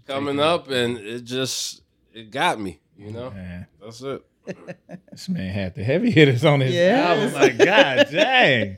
coming 0.08 0.40
up, 0.40 0.70
and 0.70 0.98
it 0.98 1.26
just 1.26 1.82
it 2.14 2.32
got 2.32 2.60
me. 2.60 2.80
You 2.98 3.12
know, 3.12 3.32
Man, 3.32 3.68
that's 3.84 4.02
it. 4.02 4.24
This 5.12 5.30
man 5.30 5.52
had 5.54 5.76
the 5.76 5.84
heavy 5.84 6.12
hitters 6.12 6.44
on 6.46 6.60
his 6.62 6.74
Yes. 6.74 7.34
album. 7.34 7.34
Like, 7.34 7.58
God 7.58 8.08
dang. 8.12 8.78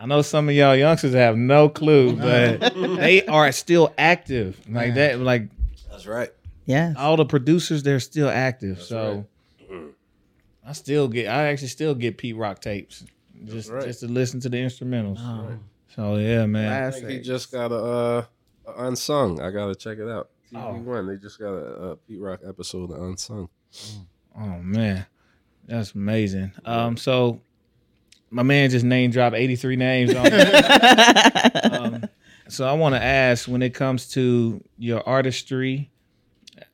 I 0.00 0.06
know 0.06 0.22
some 0.22 0.48
of 0.48 0.54
y'all 0.54 0.76
youngsters 0.76 1.14
have 1.14 1.36
no 1.36 1.68
clue, 1.68 2.14
but 2.16 2.74
they 2.96 3.24
are 3.26 3.50
still 3.52 3.92
active. 3.98 4.60
Like 4.68 4.94
that, 4.94 5.18
like 5.20 5.48
That's 5.90 6.06
right. 6.06 6.30
Yeah. 6.66 6.94
all 6.96 7.16
the 7.16 7.24
producers, 7.24 7.82
they're 7.82 8.00
still 8.00 8.28
active. 8.28 8.76
That's 8.76 8.88
so 8.88 9.26
I 10.66 10.72
still 10.72 11.08
get 11.08 11.26
I 11.28 11.48
actually 11.48 11.68
still 11.68 11.94
get 11.94 12.16
Pete 12.18 12.36
Rock 12.36 12.60
tapes. 12.60 13.04
Just 13.46 13.70
right. 13.70 13.84
just 13.84 14.00
to 14.00 14.06
listen 14.06 14.38
to 14.40 14.48
the 14.48 14.58
instrumentals. 14.58 15.16
Oh, 15.18 15.58
So 15.94 16.16
yeah, 16.16 16.46
man. 16.46 16.84
I 16.84 16.90
think 16.90 17.08
he 17.08 17.20
just 17.20 17.50
got 17.50 17.72
a, 17.72 17.76
uh, 17.76 18.24
unsung. 18.76 19.40
I 19.40 19.50
gotta 19.50 19.74
check 19.74 19.98
it 19.98 20.08
out. 20.08 20.28
TV 20.52 20.62
Oh. 20.62 20.72
One, 20.82 21.06
they 21.06 21.16
just 21.16 21.38
got 21.38 21.52
a, 21.52 21.64
a 21.92 21.96
Pete 21.96 22.20
Rock 22.20 22.40
episode 22.46 22.90
of 22.92 23.02
unsung. 23.02 23.48
Oh 24.40 24.58
man, 24.62 25.06
that's 25.66 25.94
amazing. 25.94 26.52
Um, 26.64 26.96
so 26.96 27.42
my 28.30 28.42
man 28.42 28.70
just 28.70 28.84
name 28.84 29.10
dropped 29.10 29.36
83 29.36 29.76
names 29.76 30.14
on 30.14 30.26
um, 31.72 32.08
so 32.48 32.66
I 32.66 32.72
want 32.72 32.94
to 32.94 33.02
ask 33.02 33.48
when 33.48 33.62
it 33.62 33.74
comes 33.74 34.08
to 34.12 34.62
your 34.78 35.06
artistry, 35.06 35.90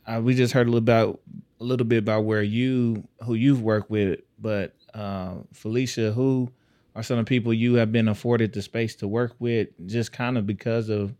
uh, 0.06 0.20
we 0.22 0.34
just 0.34 0.52
heard 0.52 0.68
a 0.68 0.70
little 0.70 0.78
about 0.78 1.20
a 1.60 1.64
little 1.64 1.86
bit 1.86 1.98
about 1.98 2.24
where 2.24 2.42
you 2.42 3.06
who 3.24 3.34
you've 3.34 3.62
worked 3.62 3.90
with, 3.90 4.20
but 4.38 4.74
uh, 4.94 5.34
Felicia, 5.52 6.12
who 6.12 6.50
are 6.94 7.02
some 7.02 7.18
of 7.18 7.24
the 7.24 7.28
people 7.28 7.52
you 7.52 7.74
have 7.74 7.90
been 7.90 8.08
afforded 8.08 8.52
the 8.52 8.62
space 8.62 8.94
to 8.96 9.08
work 9.08 9.34
with, 9.38 9.68
just 9.86 10.12
kind 10.12 10.38
of 10.38 10.46
because 10.46 10.88
of 10.88 11.14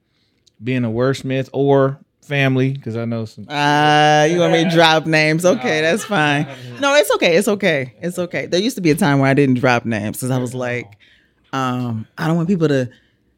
being 0.63 0.85
a 0.85 0.91
wordsmith 0.91 1.51
or 1.53 1.99
family? 2.27 2.73
Because 2.73 2.97
I 2.97 3.05
know 3.05 3.25
some. 3.25 3.47
Ah, 3.49 4.25
you 4.25 4.41
want 4.41 4.53
me 4.53 4.65
to 4.65 4.71
drop 4.71 5.07
names? 5.07 5.45
Okay, 5.57 5.81
that's 5.81 6.05
fine. 6.05 6.47
No, 6.81 6.95
it's 6.95 7.11
okay. 7.13 7.37
It's 7.37 7.49
okay. 7.49 7.95
It's 8.01 8.19
okay. 8.19 8.47
There 8.47 8.61
used 8.61 8.77
to 8.77 8.83
be 8.83 8.91
a 8.91 8.95
time 8.97 9.21
where 9.21 9.31
I 9.31 9.35
didn't 9.35 9.57
drop 9.61 9.85
names 9.85 10.19
because 10.19 10.31
I 10.31 10.39
was 10.39 10.55
like, 10.55 10.99
um, 11.53 12.07
I 12.19 12.27
don't 12.27 12.37
want 12.37 12.49
people 12.49 12.69
to 12.69 12.91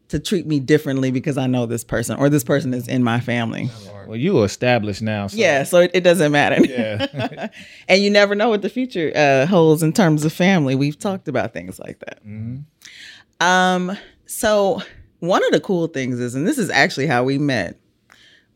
to 0.09 0.19
treat 0.19 0.47
me 0.47 0.59
differently 0.59 1.11
because 1.11 1.37
I 1.37 1.47
know 1.47 1.67
this 1.67 1.85
person 1.85 2.19
or 2.19 2.31
this 2.31 2.43
person 2.43 2.73
is 2.73 2.89
in 2.89 3.05
my 3.05 3.21
family. 3.21 3.71
Well, 4.07 4.17
you 4.17 4.39
are 4.41 4.47
established 4.47 5.03
now. 5.03 5.27
So. 5.27 5.37
Yeah, 5.37 5.65
so 5.65 5.81
it, 5.81 5.91
it 5.93 6.01
doesn't 6.01 6.33
matter. 6.33 6.65
Yeah. 6.65 7.49
and 7.89 8.03
you 8.03 8.09
never 8.09 8.35
know 8.35 8.49
what 8.49 8.63
the 8.63 8.71
future 8.71 9.13
uh, 9.15 9.45
holds 9.45 9.83
in 9.83 9.93
terms 9.93 10.25
of 10.25 10.33
family. 10.33 10.75
We've 10.75 10.99
talked 10.99 11.29
about 11.29 11.53
things 11.53 11.79
like 11.79 12.01
that. 12.01 12.23
Um, 13.41 13.99
so 14.25 14.81
one 15.21 15.45
of 15.45 15.53
the 15.53 15.61
cool 15.61 15.89
things 15.89 16.21
is, 16.21 16.35
and 16.35 16.47
this 16.47 16.57
is 16.57 16.71
actually 16.71 17.07
how 17.07 17.25
we 17.25 17.37
met. 17.39 17.79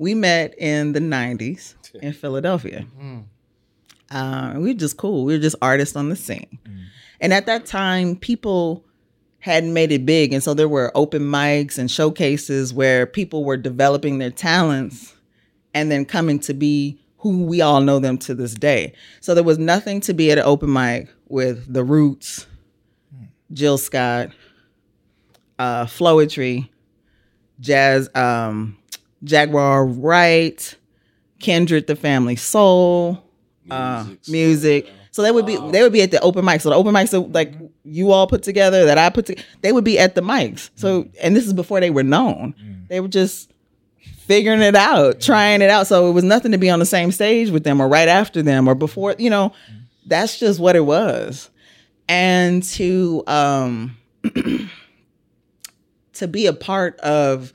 We 0.03 0.15
met 0.15 0.59
in 0.59 0.93
the 0.95 0.99
'90s 1.01 1.77
in 2.03 2.13
Philadelphia. 2.13 2.87
Uh, 4.11 4.55
we 4.57 4.73
were 4.73 4.79
just 4.79 4.97
cool. 4.97 5.25
We 5.25 5.35
were 5.35 5.39
just 5.39 5.55
artists 5.63 5.95
on 5.95 6.09
the 6.09 6.17
scene, 6.17 6.59
and 7.21 7.33
at 7.33 7.47
that 7.47 7.67
time, 7.67 8.17
people 8.17 8.85
hadn't 9.39 9.73
made 9.73 9.93
it 9.93 10.05
big, 10.05 10.33
and 10.33 10.43
so 10.43 10.55
there 10.55 10.69
were 10.69 10.91
open 10.97 11.23
mics 11.23 11.79
and 11.79 11.89
showcases 11.89 12.75
where 12.75 13.07
people 13.07 13.45
were 13.45 13.57
developing 13.57 14.19
their 14.19 14.31
talents 14.33 15.15
and 15.73 15.89
then 15.89 16.05
coming 16.05 16.41
to 16.41 16.53
be 16.53 16.99
who 17.19 17.45
we 17.45 17.61
all 17.61 17.81
know 17.81 18.01
them 18.01 18.19
to 18.19 18.35
this 18.35 18.55
day. 18.55 18.93
So 19.21 19.35
there 19.35 19.45
was 19.45 19.59
nothing 19.59 20.01
to 20.03 20.13
be 20.15 20.33
at 20.33 20.39
an 20.39 20.45
open 20.45 20.73
mic 20.73 21.09
with 21.29 21.73
the 21.73 21.85
Roots, 21.85 22.49
Jill 23.53 23.79
Scott, 23.79 24.31
uh, 25.61 25.87
Flowetry, 25.87 26.69
Jazz, 27.61 28.11
um, 28.17 28.77
Jaguar 29.25 29.87
Wright, 29.87 30.77
Kindred, 31.39 31.87
the 31.87 31.97
Family 31.97 32.37
Soul, 32.37 33.23
uh, 33.71 34.07
music. 34.29 34.89
So 35.11 35.23
they 35.23 35.31
would 35.31 35.47
be 35.47 35.57
they 35.71 35.83
would 35.83 35.93
be 35.93 36.03
at 36.03 36.11
the 36.11 36.21
open 36.21 36.45
mic. 36.45 36.61
So 36.63 36.71
the 36.71 36.77
open 36.77 36.95
mics 36.95 37.11
that 37.11 37.21
like 37.33 37.55
you 37.85 38.13
all 38.13 38.27
put 38.27 38.43
together 38.43 38.87
that 38.87 38.97
I 38.99 39.11
put 39.11 39.27
together, 39.27 39.47
they 39.61 39.73
would 39.73 39.85
be 39.85 39.99
at 39.99 40.15
the 40.15 40.23
mics. 40.23 40.71
So 40.75 41.09
and 41.21 41.37
this 41.37 41.47
is 41.47 41.53
before 41.53 41.81
they 41.81 41.91
were 41.91 42.03
known. 42.03 42.55
They 42.89 43.01
were 43.01 43.09
just 43.09 43.53
figuring 44.27 44.63
it 44.63 44.75
out, 44.75 45.21
trying 45.21 45.61
it 45.63 45.71
out. 45.71 45.87
So 45.87 46.09
it 46.09 46.13
was 46.13 46.25
nothing 46.25 46.53
to 46.53 46.59
be 46.59 46.71
on 46.71 46.79
the 46.79 46.87
same 46.87 47.13
stage 47.13 47.51
with 47.51 47.65
them 47.65 47.81
or 47.81 47.89
right 47.89 48.09
after 48.09 48.41
them 48.43 48.69
or 48.69 48.75
before, 48.75 49.15
you 49.19 49.29
know, 49.31 49.53
that's 50.07 50.39
just 50.39 50.61
what 50.61 50.77
it 50.77 50.85
was. 50.87 51.51
And 52.09 52.63
to 52.63 53.23
um 53.27 53.97
to 56.15 56.29
be 56.29 56.47
a 56.47 56.53
part 56.53 56.99
of 57.01 57.53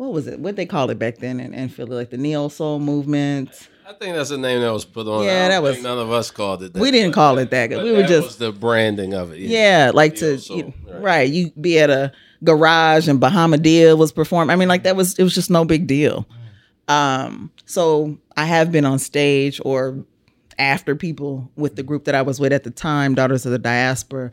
what 0.00 0.14
was 0.14 0.26
it? 0.26 0.40
What 0.40 0.56
they 0.56 0.64
call 0.64 0.88
it 0.88 0.98
back 0.98 1.18
then 1.18 1.40
in, 1.40 1.52
in 1.52 1.68
Philly, 1.68 1.94
like 1.94 2.08
the 2.08 2.16
neo 2.16 2.48
soul 2.48 2.78
movement. 2.78 3.68
I 3.86 3.92
think 3.92 4.16
that's 4.16 4.30
the 4.30 4.38
name 4.38 4.62
that 4.62 4.72
was 4.72 4.86
put 4.86 5.06
on. 5.06 5.24
Yeah, 5.24 5.48
that 5.48 5.62
was- 5.62 5.82
none 5.82 5.98
of 5.98 6.10
us 6.10 6.30
called 6.30 6.62
it. 6.62 6.72
That, 6.72 6.80
We 6.80 6.90
didn't 6.90 7.12
call 7.12 7.36
it 7.38 7.50
that. 7.50 7.68
but 7.68 7.84
We 7.84 7.92
were 7.92 8.04
just 8.04 8.26
was 8.26 8.36
the 8.38 8.50
branding 8.50 9.12
of 9.12 9.32
it. 9.32 9.40
yeah, 9.40 9.90
like 9.92 10.14
to 10.16 10.30
Neo-soul, 10.30 10.56
you- 10.56 10.72
right. 10.88 11.02
right. 11.02 11.30
You 11.30 11.50
be 11.60 11.78
at 11.78 11.90
a 11.90 12.12
garage 12.42 13.08
and 13.08 13.20
Bahamadia 13.20 13.98
was 13.98 14.10
performed. 14.10 14.50
I 14.50 14.56
mean, 14.56 14.68
like 14.68 14.84
that 14.84 14.96
was 14.96 15.18
it 15.18 15.22
was 15.22 15.34
just 15.34 15.50
no 15.50 15.66
big 15.66 15.86
deal. 15.86 16.26
Um, 16.88 17.50
so 17.66 18.16
I 18.38 18.46
have 18.46 18.72
been 18.72 18.86
on 18.86 18.98
stage 18.98 19.60
or 19.66 20.04
after 20.58 20.96
people 20.96 21.50
with 21.56 21.76
the 21.76 21.82
group 21.82 22.04
that 22.06 22.14
I 22.14 22.22
was 22.22 22.40
with 22.40 22.54
at 22.54 22.64
the 22.64 22.70
time, 22.70 23.14
Daughters 23.14 23.44
of 23.44 23.52
the 23.52 23.58
Diaspora. 23.58 24.30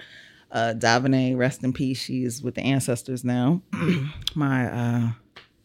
Uh, 0.50 0.74
Davine, 0.78 1.36
rest 1.36 1.62
in 1.64 1.74
peace. 1.74 2.00
She's 2.00 2.42
with 2.42 2.56
the 2.56 2.62
ancestors 2.62 3.26
now. 3.26 3.62
My 4.36 4.72
uh, 4.72 5.10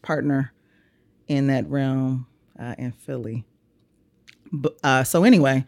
partner 0.03 0.53
in 1.27 1.47
that 1.47 1.67
realm 1.69 2.27
uh, 2.59 2.75
in 2.77 2.91
Philly. 2.91 3.45
But, 4.51 4.77
uh, 4.83 5.03
so 5.03 5.23
anyway, 5.23 5.65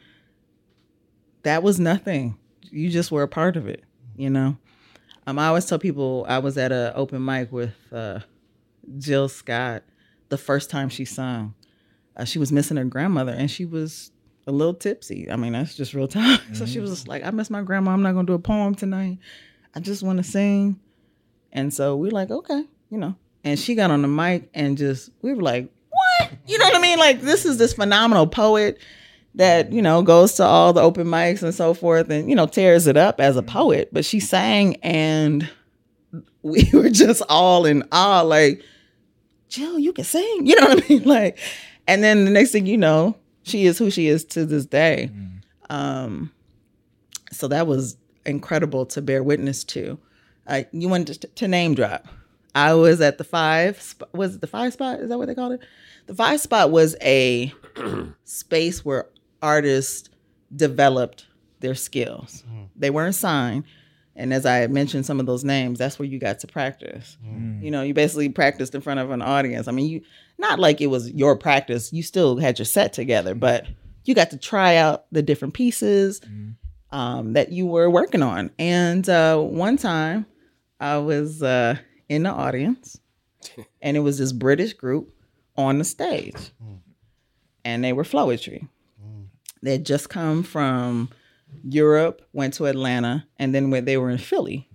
that 1.43 1.63
was 1.63 1.79
nothing. 1.79 2.37
You 2.61 2.89
just 2.89 3.11
were 3.11 3.23
a 3.23 3.27
part 3.27 3.57
of 3.57 3.67
it, 3.67 3.83
you 4.15 4.29
know. 4.29 4.57
Um, 5.27 5.39
I 5.39 5.47
always 5.47 5.65
tell 5.65 5.79
people 5.79 6.25
I 6.29 6.37
was 6.37 6.57
at 6.57 6.71
an 6.71 6.93
open 6.95 7.25
mic 7.25 7.51
with 7.51 7.73
uh, 7.91 8.19
Jill 8.99 9.27
Scott 9.27 9.83
the 10.29 10.37
first 10.37 10.69
time 10.69 10.89
she 10.89 11.05
sung. 11.05 11.55
Uh, 12.15 12.25
she 12.25 12.37
was 12.37 12.51
missing 12.51 12.77
her 12.77 12.85
grandmother, 12.85 13.31
and 13.31 13.49
she 13.49 13.65
was 13.65 14.11
a 14.47 14.51
little 14.51 14.73
tipsy. 14.73 15.29
I 15.29 15.35
mean, 15.35 15.53
that's 15.53 15.75
just 15.75 15.93
real 15.93 16.07
time. 16.07 16.39
So 16.53 16.65
she 16.65 16.79
was 16.79 16.91
just 16.91 17.07
like, 17.07 17.23
"I 17.25 17.31
miss 17.31 17.49
my 17.49 17.61
grandma. 17.63 17.91
I'm 17.91 18.03
not 18.03 18.13
gonna 18.13 18.27
do 18.27 18.33
a 18.33 18.39
poem 18.39 18.75
tonight. 18.75 19.17
I 19.73 19.79
just 19.79 20.03
want 20.03 20.17
to 20.17 20.23
sing." 20.23 20.79
And 21.51 21.73
so 21.73 21.95
we're 21.95 22.11
like, 22.11 22.29
"Okay," 22.29 22.63
you 22.89 22.97
know. 22.97 23.15
And 23.45 23.59
she 23.59 23.75
got 23.75 23.91
on 23.91 24.01
the 24.01 24.07
mic 24.07 24.49
and 24.55 24.75
just 24.77 25.11
we 25.21 25.33
were 25.33 25.41
like, 25.41 25.69
"What?" 25.89 26.31
You 26.47 26.57
know 26.57 26.65
what 26.65 26.75
I 26.75 26.81
mean? 26.81 26.97
Like 26.97 27.21
this 27.21 27.45
is 27.45 27.57
this 27.57 27.73
phenomenal 27.73 28.25
poet 28.25 28.79
that 29.35 29.71
you 29.71 29.81
know 29.81 30.01
goes 30.01 30.33
to 30.33 30.43
all 30.43 30.73
the 30.73 30.81
open 30.81 31.07
mics 31.07 31.43
and 31.43 31.53
so 31.53 31.73
forth 31.73 32.09
and 32.09 32.29
you 32.29 32.35
know 32.35 32.47
tears 32.47 32.87
it 32.87 32.97
up 32.97 33.21
as 33.21 33.37
a 33.37 33.43
poet. 33.43 33.89
But 33.93 34.03
she 34.03 34.19
sang 34.19 34.77
and 34.77 35.47
we 36.41 36.69
were 36.73 36.89
just 36.89 37.21
all 37.29 37.65
in 37.65 37.83
awe 37.91 38.21
like 38.21 38.63
jill 39.47 39.77
you 39.77 39.93
can 39.93 40.05
sing. 40.05 40.47
You 40.47 40.59
know 40.59 40.67
what 40.67 40.83
i 40.83 40.87
mean? 40.89 41.03
Like 41.05 41.37
and 41.87 42.03
then 42.03 42.25
the 42.25 42.31
next 42.31 42.51
thing 42.51 42.65
you 42.65 42.77
know 42.77 43.15
she 43.43 43.67
is 43.67 43.77
who 43.77 43.91
she 43.91 44.07
is 44.07 44.25
to 44.25 44.45
this 44.45 44.65
day. 44.65 45.11
Um 45.69 46.31
so 47.31 47.47
that 47.49 47.67
was 47.67 47.97
incredible 48.25 48.87
to 48.87 49.01
bear 49.01 49.21
witness 49.21 49.63
to. 49.65 49.99
Uh, 50.47 50.63
you 50.71 50.87
wanted 50.87 51.21
to, 51.21 51.27
to 51.27 51.47
name 51.47 51.75
drop 51.75 52.07
i 52.55 52.73
was 52.73 53.01
at 53.01 53.17
the 53.19 53.23
five 53.23 53.79
sp- 53.83 54.09
was 54.13 54.35
it 54.35 54.41
the 54.41 54.47
five 54.47 54.73
spot 54.73 54.99
is 54.99 55.09
that 55.09 55.17
what 55.17 55.27
they 55.27 55.35
called 55.35 55.53
it 55.53 55.61
the 56.07 56.15
five 56.15 56.39
spot 56.39 56.71
was 56.71 56.95
a 57.01 57.53
space 58.23 58.83
where 58.83 59.09
artists 59.41 60.09
developed 60.55 61.25
their 61.59 61.75
skills. 61.75 62.43
They 62.75 62.89
weren't 62.89 63.15
signed. 63.15 63.63
And 64.15 64.33
as 64.33 64.45
I 64.45 64.67
mentioned 64.67 65.05
some 65.05 65.19
of 65.19 65.25
those 65.25 65.43
names, 65.43 65.79
that's 65.79 65.99
where 65.99 66.07
you 66.07 66.19
got 66.19 66.39
to 66.39 66.47
practice. 66.47 67.17
You 67.61 67.71
know, 67.71 67.81
you 67.81 67.93
basically 67.93 68.29
practiced 68.29 68.73
in 68.75 68.81
front 68.81 68.99
of 68.99 69.11
an 69.11 69.21
audience. 69.21 69.67
I 69.67 69.71
mean, 69.71 69.89
you 69.89 70.01
not 70.37 70.59
like 70.59 70.79
it 70.79 70.87
was 70.87 71.11
your 71.11 71.35
practice, 71.37 71.91
you 71.91 72.03
still 72.03 72.37
had 72.37 72.59
your 72.59 72.65
set 72.65 72.93
together, 72.93 73.35
but 73.35 73.65
you 74.05 74.13
got 74.13 74.29
to 74.29 74.37
try 74.37 74.75
out 74.77 75.05
the 75.11 75.21
different 75.23 75.53
pieces 75.53 76.21
um, 76.91 77.33
that 77.33 77.51
you 77.51 77.65
were 77.65 77.89
working 77.89 78.21
on. 78.21 78.51
And 78.59 79.07
uh, 79.09 79.37
one 79.39 79.77
time 79.77 80.27
I 80.79 80.97
was 80.99 81.41
uh, 81.43 81.77
in 82.09 82.23
the 82.23 82.29
audience 82.31 82.99
and 83.81 83.95
it 83.97 84.01
was 84.01 84.17
this 84.17 84.31
British 84.31 84.73
group 84.73 85.13
on 85.57 85.77
the 85.77 85.83
stage. 85.83 86.51
And 87.63 87.83
they 87.83 87.93
were 87.93 88.03
Flowetry. 88.03 88.67
They 89.61 89.71
had 89.73 89.85
just 89.85 90.09
come 90.09 90.43
from 90.43 91.09
Europe, 91.63 92.21
went 92.33 92.53
to 92.55 92.65
Atlanta, 92.67 93.25
and 93.37 93.53
then 93.55 93.71
when 93.71 93.85
they 93.85 93.97
were 93.97 94.09
in 94.09 94.17
Philly, 94.19 94.69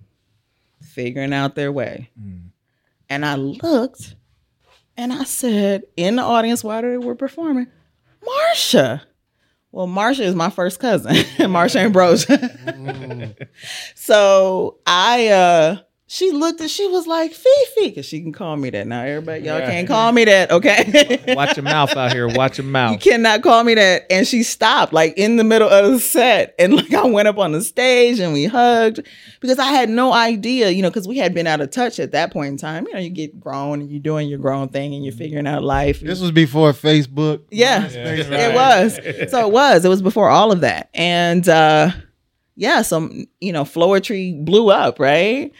figuring 0.81 1.33
out 1.33 1.55
their 1.55 1.71
way. 1.71 2.09
And 3.09 3.25
I 3.25 3.35
looked 3.35 4.15
and 4.97 5.13
I 5.13 5.23
said, 5.23 5.83
in 5.95 6.17
the 6.17 6.21
audience 6.23 6.63
while 6.63 6.81
they 6.81 6.97
were 6.97 7.15
performing, 7.15 7.67
Marsha. 8.23 9.01
Well, 9.71 9.87
Marsha 9.87 10.21
is 10.21 10.35
my 10.35 10.49
first 10.49 10.79
cousin, 10.81 11.15
Marsha 11.37 11.77
Ambrosius. 11.77 12.51
so 13.95 14.79
I 14.85 15.29
uh 15.29 15.77
she 16.11 16.31
looked 16.31 16.59
and 16.59 16.69
she 16.69 16.85
was 16.87 17.07
like 17.07 17.31
Fifi, 17.31 17.87
because 17.87 18.05
she 18.05 18.19
can 18.19 18.33
call 18.33 18.57
me 18.57 18.69
that 18.71 18.85
now. 18.85 19.01
Everybody, 19.01 19.45
y'all 19.45 19.61
can't 19.61 19.87
call 19.87 20.11
me 20.11 20.25
that, 20.25 20.51
okay? 20.51 21.23
Watch 21.37 21.55
your 21.55 21.63
mouth 21.63 21.95
out 21.95 22.11
here. 22.11 22.27
Watch 22.27 22.57
your 22.57 22.67
mouth. 22.67 22.91
You 22.91 23.11
cannot 23.11 23.41
call 23.43 23.63
me 23.63 23.75
that. 23.75 24.07
And 24.11 24.27
she 24.27 24.43
stopped 24.43 24.91
like 24.91 25.13
in 25.15 25.37
the 25.37 25.45
middle 25.45 25.69
of 25.69 25.89
the 25.89 25.99
set. 26.01 26.53
And 26.59 26.75
like 26.75 26.93
I 26.93 27.05
went 27.05 27.29
up 27.29 27.37
on 27.37 27.53
the 27.53 27.61
stage 27.61 28.19
and 28.19 28.33
we 28.33 28.43
hugged 28.43 29.07
because 29.39 29.57
I 29.57 29.67
had 29.67 29.89
no 29.89 30.11
idea, 30.11 30.69
you 30.71 30.81
know, 30.81 30.89
because 30.89 31.07
we 31.07 31.17
had 31.17 31.33
been 31.33 31.47
out 31.47 31.61
of 31.61 31.71
touch 31.71 31.97
at 31.97 32.11
that 32.11 32.33
point 32.33 32.49
in 32.49 32.57
time. 32.57 32.87
You 32.87 32.93
know, 32.93 32.99
you 32.99 33.09
get 33.09 33.39
grown 33.39 33.79
and 33.79 33.89
you're 33.89 34.01
doing 34.01 34.27
your 34.27 34.39
grown 34.39 34.67
thing 34.67 34.93
and 34.93 35.05
you're 35.05 35.13
figuring 35.13 35.47
out 35.47 35.63
life. 35.63 36.01
This 36.01 36.19
was 36.19 36.31
before 36.31 36.73
Facebook. 36.73 37.43
Yeah, 37.51 37.87
MySpace, 37.87 38.31
it 38.31 38.53
was. 38.53 39.31
So 39.31 39.47
it 39.47 39.53
was. 39.53 39.85
It 39.85 39.89
was 39.89 40.01
before 40.01 40.29
all 40.29 40.51
of 40.51 40.59
that. 40.59 40.89
And 40.93 41.47
uh 41.47 41.91
yeah, 42.57 42.81
so 42.81 43.09
you 43.39 43.53
know, 43.53 43.63
Flowetry 43.63 44.43
blew 44.43 44.69
up, 44.71 44.99
right? 44.99 45.53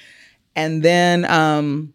And 0.55 0.83
then 0.83 1.25
um 1.25 1.93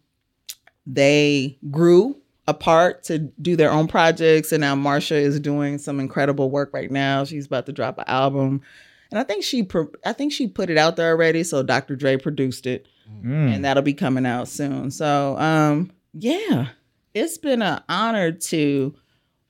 they 0.85 1.57
grew 1.69 2.17
apart 2.47 3.03
to 3.03 3.19
do 3.19 3.55
their 3.57 3.71
own 3.71 3.87
projects 3.87 4.51
and 4.53 4.61
now 4.61 4.73
Marsha 4.75 5.11
is 5.19 5.39
doing 5.39 5.77
some 5.77 5.99
incredible 5.99 6.49
work 6.49 6.71
right 6.73 6.89
now. 6.89 7.25
She's 7.25 7.45
about 7.45 7.65
to 7.65 7.73
drop 7.73 7.97
an 7.97 8.05
album 8.07 8.61
and 9.11 9.19
I 9.19 9.23
think 9.23 9.43
she 9.43 9.63
pro- 9.63 9.91
I 10.05 10.13
think 10.13 10.31
she 10.33 10.47
put 10.47 10.69
it 10.69 10.77
out 10.77 10.95
there 10.95 11.09
already. 11.11 11.43
So 11.43 11.63
Dr. 11.63 11.95
Dre 11.95 12.17
produced 12.17 12.65
it, 12.67 12.87
Mm. 13.23 13.55
and 13.55 13.63
that'll 13.65 13.83
be 13.83 13.93
coming 13.93 14.25
out 14.25 14.49
soon. 14.49 14.91
So 14.91 15.37
um, 15.37 15.91
yeah, 16.13 16.67
it's 17.13 17.37
been 17.37 17.61
an 17.61 17.81
honor 17.87 18.33
to 18.33 18.93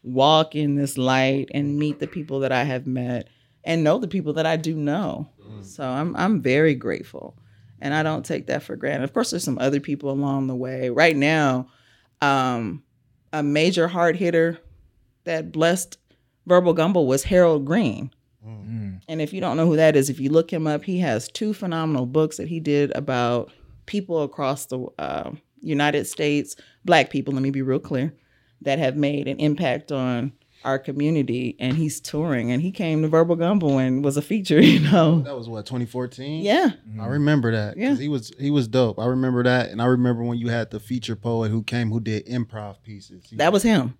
walk 0.03 0.53
in 0.55 0.75
this 0.75 0.95
light 0.95 1.49
and 1.55 1.79
meet 1.79 1.99
the 1.99 2.05
people 2.05 2.39
that 2.41 2.51
I 2.51 2.63
have 2.65 2.85
met 2.85 3.29
and 3.63 3.83
know 3.83 3.97
the 3.97 4.07
people 4.07 4.33
that 4.33 4.45
I 4.45 4.57
do 4.57 4.75
know. 4.75 5.27
So 5.63 5.83
I'm 5.83 6.15
I'm 6.15 6.39
very 6.39 6.75
grateful, 6.75 7.35
and 7.81 7.93
I 7.93 8.03
don't 8.03 8.25
take 8.25 8.47
that 8.47 8.63
for 8.63 8.75
granted. 8.75 9.03
Of 9.03 9.13
course, 9.13 9.31
there's 9.31 9.43
some 9.43 9.59
other 9.59 9.79
people 9.79 10.09
along 10.09 10.47
the 10.47 10.55
way. 10.55 10.89
Right 10.89 11.15
now, 11.15 11.67
um, 12.21 12.83
a 13.33 13.43
major 13.43 13.87
hard 13.87 14.15
hitter 14.15 14.59
that 15.25 15.51
blessed 15.51 15.97
Verbal 16.45 16.73
Gumbo 16.73 17.01
was 17.01 17.23
Harold 17.23 17.65
Green. 17.65 18.11
Mm. 18.45 19.01
And 19.07 19.21
if 19.21 19.33
you 19.33 19.41
don't 19.41 19.57
know 19.57 19.65
who 19.65 19.75
that 19.75 19.95
is, 19.95 20.09
if 20.09 20.19
you 20.19 20.29
look 20.29 20.51
him 20.51 20.65
up, 20.65 20.83
he 20.83 20.99
has 20.99 21.27
two 21.27 21.53
phenomenal 21.53 22.05
books 22.05 22.37
that 22.37 22.47
he 22.47 22.59
did 22.59 22.95
about 22.95 23.51
people 23.85 24.23
across 24.23 24.65
the 24.67 24.85
uh, 24.97 25.31
United 25.61 26.07
States, 26.07 26.55
black 26.85 27.09
people, 27.09 27.33
let 27.33 27.43
me 27.43 27.51
be 27.51 27.61
real 27.61 27.79
clear, 27.79 28.13
that 28.61 28.79
have 28.79 28.95
made 28.95 29.27
an 29.27 29.39
impact 29.39 29.91
on 29.91 30.31
our 30.65 30.79
community. 30.79 31.55
And 31.59 31.77
he's 31.77 31.99
touring 31.99 32.51
and 32.51 32.61
he 32.61 32.71
came 32.71 33.01
to 33.01 33.07
Verbal 33.07 33.35
Gumbo 33.35 33.77
and 33.77 34.03
was 34.03 34.17
a 34.17 34.21
feature, 34.21 34.59
you 34.61 34.79
know. 34.79 35.21
That 35.21 35.35
was 35.35 35.47
what 35.47 35.65
2014. 35.65 36.43
Yeah. 36.43 36.71
I 36.99 37.07
remember 37.07 37.51
that. 37.51 37.77
Yeah. 37.77 37.95
he 37.95 38.07
was 38.07 38.31
he 38.39 38.51
was 38.51 38.67
dope. 38.67 38.99
I 38.99 39.05
remember 39.05 39.43
that, 39.43 39.69
and 39.69 39.81
I 39.81 39.85
remember 39.85 40.23
when 40.23 40.37
you 40.37 40.49
had 40.49 40.71
the 40.71 40.79
feature 40.79 41.15
poet 41.15 41.49
who 41.51 41.63
came 41.63 41.89
who 41.91 41.99
did 41.99 42.25
improv 42.27 42.81
pieces. 42.83 43.23
That 43.33 43.53
was 43.53 43.63
him. 43.63 43.97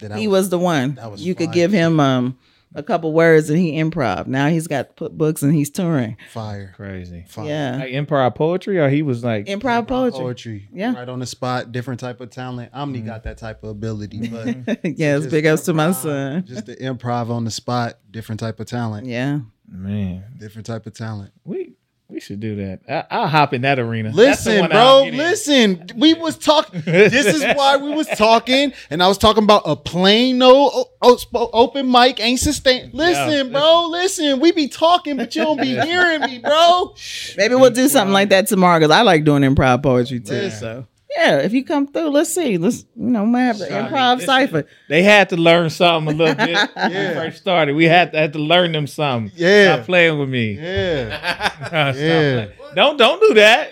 that 0.00 0.16
he 0.18 0.28
was 0.28 0.48
the 0.48 0.58
one. 0.58 0.94
that 0.96 1.10
was 1.10 1.24
you 1.24 1.34
could 1.34 1.52
give 1.52 1.72
him 1.72 2.00
um 2.00 2.38
a 2.74 2.82
couple 2.82 3.12
words 3.12 3.50
and 3.50 3.58
he 3.58 3.72
improv. 3.72 4.26
Now 4.26 4.48
he's 4.48 4.66
got 4.66 4.96
put 4.96 5.16
books 5.16 5.42
and 5.42 5.54
he's 5.54 5.70
touring. 5.70 6.16
fire. 6.32 6.72
Crazy. 6.76 7.24
Fire. 7.28 7.46
Yeah. 7.46 7.76
Like 7.76 7.90
improv 7.92 8.34
poetry, 8.34 8.78
or 8.78 8.88
he 8.88 9.02
was 9.02 9.22
like, 9.24 9.46
Improv 9.46 9.86
poetry. 9.88 10.20
Poetry. 10.20 10.68
Yeah. 10.72 10.94
Right 10.94 11.08
on 11.08 11.18
the 11.18 11.26
spot, 11.26 11.72
different 11.72 12.00
type 12.00 12.20
of 12.20 12.30
talent. 12.30 12.70
Omni 12.72 12.98
Mm-hmm. 13.00 13.06
got 13.08 13.22
that 13.24 13.38
type 13.38 13.62
of 13.64 13.70
ability, 13.70 14.28
but 14.28 14.80
yes, 14.98 15.20
just 15.22 15.30
big 15.30 15.46
ups 15.46 15.62
to 15.66 15.74
my 15.74 15.92
son. 15.92 16.44
Just 16.46 16.66
the 16.66 16.76
improv 16.76 17.30
on 17.30 17.44
the 17.44 17.50
spot, 17.50 17.98
different 18.10 18.40
type 18.40 18.60
of 18.60 18.66
talent. 18.66 19.06
Yeah. 19.06 19.40
man, 19.68 20.24
Different 20.38 20.66
type 20.66 20.86
of 20.86 20.94
talent. 20.94 21.32
we 21.44 21.74
we 22.12 22.20
should 22.20 22.40
do 22.40 22.56
that. 22.56 22.80
I, 22.88 23.04
I'll 23.16 23.26
hop 23.26 23.54
in 23.54 23.62
that 23.62 23.78
arena. 23.78 24.10
Listen, 24.12 24.68
bro. 24.68 25.08
Listen, 25.12 25.86
we 25.96 26.12
was 26.14 26.36
talking. 26.36 26.82
this 26.82 27.26
is 27.26 27.42
why 27.56 27.78
we 27.78 27.90
was 27.94 28.06
talking, 28.08 28.72
and 28.90 29.02
I 29.02 29.08
was 29.08 29.16
talking 29.18 29.42
about 29.44 29.62
a 29.64 29.74
plain 29.74 30.38
no 30.38 30.70
o- 30.72 30.90
o- 31.00 31.16
sp- 31.16 31.50
open 31.52 31.90
mic 31.90 32.20
ain't 32.20 32.38
sustain. 32.40 32.90
Listen, 32.92 33.50
bro. 33.50 33.88
Listen, 33.90 34.40
we 34.40 34.52
be 34.52 34.68
talking, 34.68 35.16
but 35.16 35.34
you 35.34 35.42
don't 35.42 35.60
be 35.60 35.74
hearing 35.80 36.20
me, 36.20 36.38
bro. 36.38 36.94
Maybe 37.36 37.54
we'll 37.54 37.70
do 37.70 37.88
something 37.88 38.12
like 38.12 38.28
that 38.28 38.46
tomorrow 38.46 38.78
because 38.78 38.90
I 38.94 39.02
like 39.02 39.24
doing 39.24 39.42
improv 39.42 39.82
poetry 39.82 40.20
too. 40.20 40.32
Listen. 40.34 40.60
So 40.60 40.86
yeah, 41.16 41.38
if 41.38 41.52
you 41.52 41.64
come 41.64 41.86
through, 41.86 42.08
let's 42.10 42.32
see. 42.32 42.56
Let's 42.58 42.84
you 42.96 43.06
know, 43.10 43.24
we 43.24 43.30
might 43.30 43.42
have 43.42 43.58
the 43.58 43.66
Sorry. 43.66 43.84
improv 43.84 44.14
Listen. 44.16 44.26
cipher. 44.26 44.66
They 44.88 45.02
had 45.02 45.28
to 45.30 45.36
learn 45.36 45.68
something 45.70 46.14
a 46.14 46.16
little 46.16 46.34
bit 46.34 46.56
when 46.74 46.88
we 46.90 46.94
Yeah. 46.94 47.14
first 47.14 47.38
started. 47.38 47.74
We 47.76 47.84
had 47.84 48.12
to, 48.12 48.18
had 48.18 48.32
to 48.34 48.38
learn 48.38 48.72
them 48.72 48.86
something. 48.86 49.32
Yeah. 49.36 49.74
Stop 49.76 49.86
playing 49.86 50.18
with 50.18 50.28
me. 50.28 50.52
Yeah, 50.52 51.48
Stop 51.66 51.94
Yeah. 51.96 52.46
Don't 52.74 52.96
don't 52.96 53.20
do 53.20 53.34
that. 53.34 53.70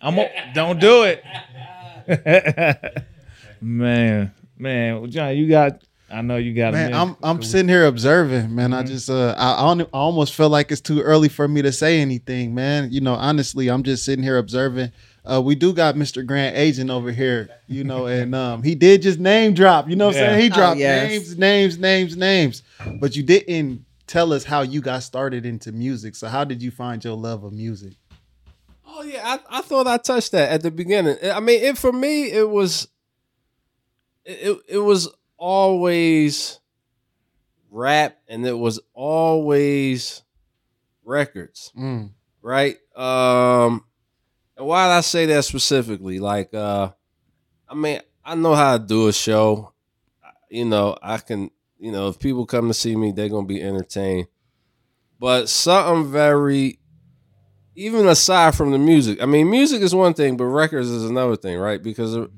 I'm 0.00 0.18
a, 0.18 0.28
don't 0.54 0.80
do 0.80 1.04
it. 1.04 1.22
man, 3.60 4.32
man, 4.58 4.94
well, 5.00 5.06
John, 5.06 5.36
you 5.36 5.48
got. 5.48 5.82
I 6.10 6.20
know 6.20 6.36
you 6.36 6.52
got. 6.52 6.74
man. 6.74 6.92
I'm 6.92 7.16
I'm 7.22 7.42
sitting 7.42 7.68
here 7.68 7.86
observing, 7.86 8.54
man. 8.54 8.74
I 8.74 8.82
just 8.82 9.08
uh, 9.08 9.34
I, 9.38 9.52
I 9.52 9.72
I 9.72 9.82
almost 9.94 10.34
feel 10.34 10.50
like 10.50 10.70
it's 10.70 10.80
too 10.82 11.00
early 11.00 11.28
for 11.30 11.48
me 11.48 11.62
to 11.62 11.72
say 11.72 12.00
anything, 12.00 12.54
man. 12.54 12.88
You 12.92 13.00
know, 13.00 13.14
honestly, 13.14 13.68
I'm 13.70 13.82
just 13.82 14.04
sitting 14.04 14.22
here 14.22 14.36
observing. 14.36 14.92
Uh, 15.24 15.40
we 15.40 15.54
do 15.54 15.72
got 15.72 15.94
Mr. 15.94 16.26
Grand 16.26 16.56
Agent 16.56 16.90
over 16.90 17.12
here, 17.12 17.48
you 17.68 17.84
know, 17.84 18.06
and 18.06 18.34
um, 18.34 18.62
he 18.62 18.74
did 18.74 19.02
just 19.02 19.20
name 19.20 19.54
drop. 19.54 19.88
You 19.88 19.94
know 19.94 20.06
what 20.06 20.16
I'm 20.16 20.20
saying? 20.20 20.40
He 20.40 20.50
Oh, 20.50 20.54
dropped 20.54 20.78
yes. 20.80 21.08
names, 21.10 21.38
names, 21.38 21.78
names, 21.78 22.16
names. 22.16 22.62
But 23.00 23.14
you 23.14 23.22
didn't 23.22 23.84
tell 24.08 24.32
us 24.32 24.42
how 24.42 24.62
you 24.62 24.80
got 24.80 25.04
started 25.04 25.46
into 25.46 25.70
music. 25.70 26.16
So 26.16 26.26
how 26.26 26.42
did 26.44 26.60
you 26.60 26.72
find 26.72 27.04
your 27.04 27.14
love 27.16 27.44
of 27.44 27.52
music? 27.52 27.92
Oh 28.84 29.02
yeah, 29.02 29.22
I, 29.48 29.58
I 29.58 29.62
thought 29.62 29.86
I 29.86 29.96
touched 29.96 30.32
that 30.32 30.50
at 30.50 30.62
the 30.62 30.70
beginning. 30.72 31.16
I 31.22 31.38
mean, 31.40 31.62
it 31.62 31.78
for 31.78 31.92
me 31.92 32.24
it 32.30 32.48
was 32.50 32.88
it 34.24 34.38
it, 34.50 34.58
it 34.68 34.78
was 34.78 35.08
always 35.38 36.58
rap 37.70 38.18
and 38.28 38.44
it 38.44 38.58
was 38.58 38.80
always 38.92 40.22
records, 41.04 41.72
Mm. 41.78 42.10
right? 42.42 42.76
Um 42.96 43.84
and 44.56 44.66
why 44.66 44.86
did 44.86 44.92
I 44.92 45.00
say 45.00 45.26
that 45.26 45.44
specifically? 45.44 46.18
Like 46.18 46.54
uh 46.54 46.90
I 47.68 47.74
mean, 47.74 48.00
I 48.24 48.34
know 48.34 48.54
how 48.54 48.76
to 48.76 48.84
do 48.84 49.08
a 49.08 49.12
show. 49.12 49.72
You 50.50 50.66
know, 50.66 50.96
I 51.02 51.16
can, 51.18 51.50
you 51.78 51.90
know, 51.90 52.08
if 52.08 52.18
people 52.18 52.44
come 52.44 52.68
to 52.68 52.74
see 52.74 52.94
me, 52.94 53.12
they're 53.12 53.30
to 53.30 53.42
be 53.42 53.62
entertained. 53.62 54.26
But 55.18 55.48
something 55.48 56.12
very 56.12 56.78
even 57.74 58.06
aside 58.06 58.54
from 58.54 58.70
the 58.70 58.78
music, 58.78 59.22
I 59.22 59.26
mean, 59.26 59.50
music 59.50 59.80
is 59.82 59.94
one 59.94 60.14
thing, 60.14 60.36
but 60.36 60.44
records 60.44 60.90
is 60.90 61.08
another 61.08 61.36
thing, 61.36 61.58
right? 61.58 61.82
Because 61.82 62.14
a, 62.14 62.28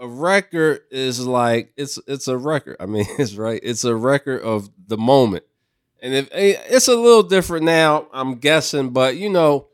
a 0.00 0.08
record 0.08 0.80
is 0.90 1.24
like 1.24 1.72
it's 1.76 1.98
it's 2.06 2.28
a 2.28 2.36
record. 2.36 2.76
I 2.80 2.86
mean, 2.86 3.06
it's 3.18 3.34
right. 3.34 3.60
It's 3.62 3.84
a 3.84 3.94
record 3.94 4.42
of 4.42 4.70
the 4.86 4.98
moment, 4.98 5.44
and 6.02 6.14
if 6.14 6.28
eh, 6.32 6.60
it's 6.68 6.88
a 6.88 6.96
little 6.96 7.22
different 7.22 7.64
now, 7.64 8.08
I'm 8.12 8.36
guessing, 8.36 8.90
but 8.90 9.16
you 9.16 9.30
know, 9.30 9.67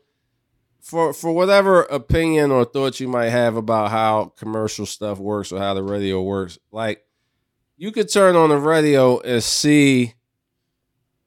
for 0.85 1.13
for 1.13 1.31
whatever 1.33 1.81
opinion 1.83 2.51
or 2.51 2.63
thought 2.63 2.99
you 2.99 3.07
might 3.07 3.29
have 3.29 3.55
about 3.55 3.89
how 3.89 4.25
commercial 4.37 4.85
stuff 4.85 5.17
works 5.17 5.51
or 5.51 5.57
how 5.59 5.73
the 5.73 5.81
radio 5.81 6.21
works, 6.21 6.59
like 6.71 7.03
you 7.75 7.91
could 7.91 8.07
turn 8.07 8.35
on 8.35 8.49
the 8.49 8.57
radio 8.57 9.19
and 9.21 9.43
see 9.43 10.13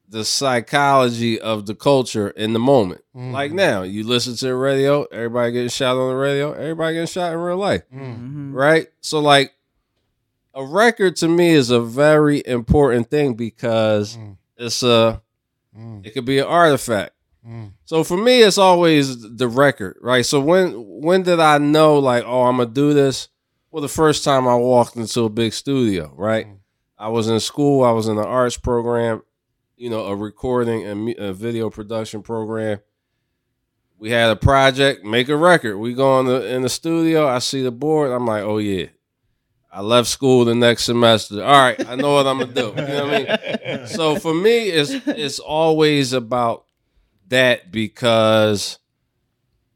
the 0.08 0.24
psychology 0.24 1.40
of 1.40 1.66
the 1.66 1.74
culture 1.74 2.28
in 2.30 2.52
the 2.52 2.58
moment. 2.60 3.02
Mm. 3.16 3.32
Like 3.32 3.50
now, 3.52 3.82
you 3.82 4.04
listen 4.06 4.36
to 4.36 4.46
the 4.46 4.54
radio, 4.54 5.02
everybody 5.12 5.50
getting 5.52 5.68
shot 5.68 5.96
on 5.96 6.08
the 6.10 6.16
radio, 6.16 6.52
everybody 6.52 6.94
getting 6.94 7.06
shot 7.08 7.32
in 7.32 7.38
real 7.40 7.56
life, 7.58 7.82
Mhm. 7.92 8.54
right? 8.54 8.86
So, 9.00 9.18
like, 9.20 9.52
a 10.54 10.64
record 10.64 11.16
to 11.16 11.28
me 11.28 11.50
is 11.50 11.68
a 11.70 11.80
very 11.80 12.42
important 12.46 13.10
thing 13.10 13.34
because 13.34 14.16
Mm. 14.16 14.36
it's 14.56 14.82
a, 14.82 15.20
Mm. 15.76 16.06
it 16.06 16.14
could 16.14 16.24
be 16.24 16.38
an 16.38 16.46
artifact. 16.46 17.12
Mm. 17.46 17.72
So 17.84 18.04
for 18.04 18.16
me, 18.16 18.42
it's 18.42 18.58
always 18.58 19.36
the 19.36 19.48
record, 19.48 19.96
right? 20.00 20.24
So 20.24 20.40
when 20.40 20.72
when 21.02 21.22
did 21.22 21.40
I 21.40 21.58
know 21.58 21.98
like, 21.98 22.24
oh, 22.26 22.42
I'm 22.42 22.58
gonna 22.58 22.70
do 22.70 22.92
this? 22.92 23.28
Well, 23.70 23.82
the 23.82 23.88
first 23.88 24.24
time 24.24 24.48
I 24.48 24.54
walked 24.54 24.96
into 24.96 25.22
a 25.22 25.28
big 25.28 25.52
studio, 25.52 26.12
right? 26.16 26.46
Mm. 26.46 26.58
I 26.98 27.08
was 27.08 27.28
in 27.28 27.38
school. 27.40 27.84
I 27.84 27.92
was 27.92 28.08
in 28.08 28.16
the 28.16 28.24
arts 28.24 28.56
program, 28.56 29.22
you 29.76 29.88
know, 29.88 30.06
a 30.06 30.16
recording 30.16 30.84
and 30.84 31.14
a 31.18 31.32
video 31.32 31.70
production 31.70 32.22
program. 32.22 32.80
We 33.98 34.10
had 34.10 34.30
a 34.30 34.36
project, 34.36 35.04
make 35.04 35.28
a 35.28 35.36
record. 35.36 35.78
We 35.78 35.94
go 35.94 36.20
in 36.20 36.26
the 36.26 36.54
in 36.54 36.62
the 36.62 36.68
studio. 36.68 37.26
I 37.26 37.38
see 37.38 37.62
the 37.62 37.70
board. 37.70 38.10
I'm 38.10 38.26
like, 38.26 38.42
oh 38.42 38.58
yeah. 38.58 38.86
I 39.70 39.82
left 39.82 40.08
school 40.08 40.46
the 40.46 40.54
next 40.54 40.84
semester. 40.84 41.44
All 41.44 41.52
right, 41.52 41.86
I 41.86 41.94
know 41.94 42.14
what 42.14 42.26
I'm 42.26 42.38
gonna 42.38 42.52
do. 42.52 42.68
You 42.68 42.86
know 42.86 43.06
what 43.06 43.14
I 43.14 43.76
mean? 43.76 43.86
so 43.86 44.16
for 44.16 44.34
me 44.34 44.68
it's 44.68 44.90
it's 45.06 45.38
always 45.38 46.12
about 46.12 46.64
that 47.28 47.70
because 47.70 48.78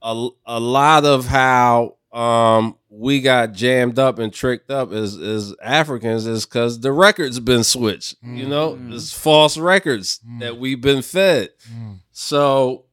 a, 0.03 0.29
a 0.47 0.61
lot 0.61 1.05
of 1.05 1.27
how 1.27 1.97
um 2.13 2.77
we 2.91 3.23
got 3.23 3.53
jammed 3.53 3.99
up 3.99 4.19
and 4.19 4.33
tricked 4.33 4.71
up 4.71 4.93
as 4.93 5.17
as 5.17 5.55
Africans 5.63 6.27
is 6.27 6.45
because 6.45 6.81
the 6.81 6.93
records 6.93 7.41
been 7.41 7.65
switched. 7.65 8.17
You 8.23 8.47
know, 8.47 8.79
it's 8.91 9.13
false 9.13 9.57
records 9.57 10.21
that 10.41 10.59
we've 10.59 10.81
been 10.81 11.01
fed. 11.03 11.51
Mm. 11.73 12.01
So 12.11 12.85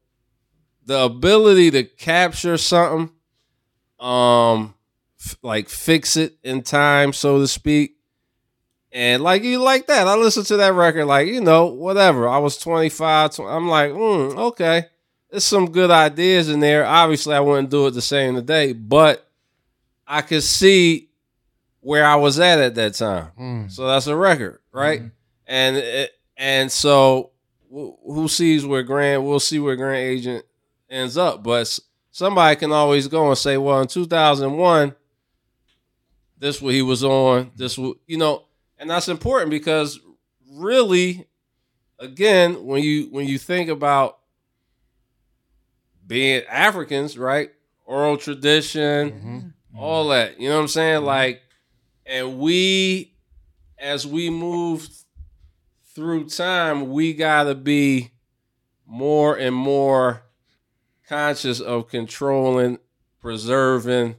the 0.86 1.02
ability 1.02 1.72
to 1.72 1.84
capture 1.84 2.58
something, 2.58 3.12
um, 4.00 4.74
f- 5.20 5.38
like 5.44 5.68
fix 5.70 6.16
it 6.16 6.38
in 6.44 6.62
time, 6.64 7.12
so 7.12 7.40
to 7.40 7.48
speak, 7.48 7.98
and 8.92 9.22
like 9.24 9.44
you 9.44 9.60
like 9.60 9.88
that. 9.88 10.08
I 10.08 10.16
listened 10.16 10.48
to 10.48 10.58
that 10.58 10.74
record, 10.74 11.06
like 11.06 11.28
you 11.28 11.42
know, 11.42 11.68
whatever. 11.68 12.28
I 12.28 12.40
was 12.40 12.58
25. 12.58 13.32
tw- 13.32 13.40
I'm 13.42 13.68
like, 13.68 13.92
mm, 13.92 14.36
okay, 14.38 14.86
there's 15.30 15.44
some 15.44 15.72
good 15.72 15.92
ideas 15.92 16.50
in 16.50 16.60
there. 16.60 16.86
Obviously, 16.86 17.36
I 17.36 17.40
wouldn't 17.40 17.70
do 17.70 17.88
it 17.88 17.92
the 17.92 18.02
same 18.02 18.36
today, 18.36 18.74
but 18.74 19.28
I 20.08 20.22
could 20.22 20.44
see 20.44 21.10
where 21.82 22.06
I 22.06 22.16
was 22.16 22.40
at 22.40 22.60
at 22.60 22.76
that 22.76 22.96
time. 22.96 23.32
Mm. 23.40 23.72
So 23.72 23.88
that's 23.88 24.08
a 24.08 24.16
record, 24.16 24.60
right? 24.72 25.02
And 25.46 25.78
it, 25.78 26.12
and 26.38 26.72
so 26.72 27.32
who 27.70 28.28
sees 28.28 28.66
where 28.66 28.84
Grand? 28.84 29.26
We'll 29.26 29.40
see 29.40 29.60
where 29.60 29.76
Grand 29.76 29.98
Agent 29.98 30.46
ends 30.90 31.18
up. 31.18 31.44
But 31.44 31.80
somebody 32.12 32.56
can 32.56 32.72
always 32.72 33.08
go 33.08 33.28
and 33.30 33.38
say, 33.38 33.58
well, 33.58 33.82
in 33.82 33.88
2001, 33.88 34.96
this 36.38 36.62
what 36.62 36.74
he 36.74 36.82
was 36.82 37.04
on. 37.04 37.52
This 37.56 37.78
you 37.78 38.18
know, 38.18 38.46
and 38.80 38.90
that's 38.90 39.10
important 39.10 39.52
because 39.52 40.00
really, 40.52 41.28
again, 42.00 42.66
when 42.66 42.82
you 42.82 43.10
when 43.12 43.28
you 43.28 43.38
think 43.38 43.70
about 43.70 44.20
being 46.08 46.44
Africans, 46.50 47.18
right? 47.18 47.52
Oral 47.86 48.18
tradition, 48.18 49.12
mm-hmm. 49.12 49.38
Mm-hmm. 49.38 49.80
all 49.80 50.08
that. 50.10 50.40
You 50.40 50.50
know 50.50 50.56
what 50.56 50.62
I'm 50.62 50.68
saying? 50.70 50.98
Mm-hmm. 50.98 51.06
Like, 51.06 51.42
and 52.06 52.40
we, 52.40 53.14
as 53.78 54.08
we 54.08 54.30
move 54.30 54.88
through 55.94 56.30
time, 56.30 56.90
we 56.90 57.14
gotta 57.14 57.56
be 57.56 58.12
more 58.88 59.38
and 59.38 59.56
more 59.56 60.24
conscious 61.08 61.60
of 61.60 61.90
controlling, 61.90 62.80
preserving, 63.20 64.16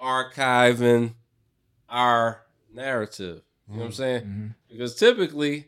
archiving 0.00 1.14
our 1.88 2.42
narrative. 2.72 3.42
You 3.68 3.74
know 3.76 3.80
what 3.80 3.86
I'm 3.86 3.92
saying? 3.92 4.54
Because 4.70 4.94
typically, 4.94 5.66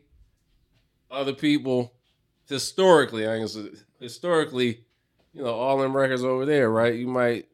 other 1.10 1.32
people, 1.32 1.94
historically, 2.48 3.26
I 3.26 3.38
guess 3.38 3.56
historically, 4.00 4.84
you 5.32 5.42
know, 5.42 5.54
all 5.54 5.78
them 5.78 5.96
records 5.96 6.22
over 6.24 6.44
there, 6.44 6.70
right? 6.70 6.94
You 6.94 7.06
might 7.06 7.46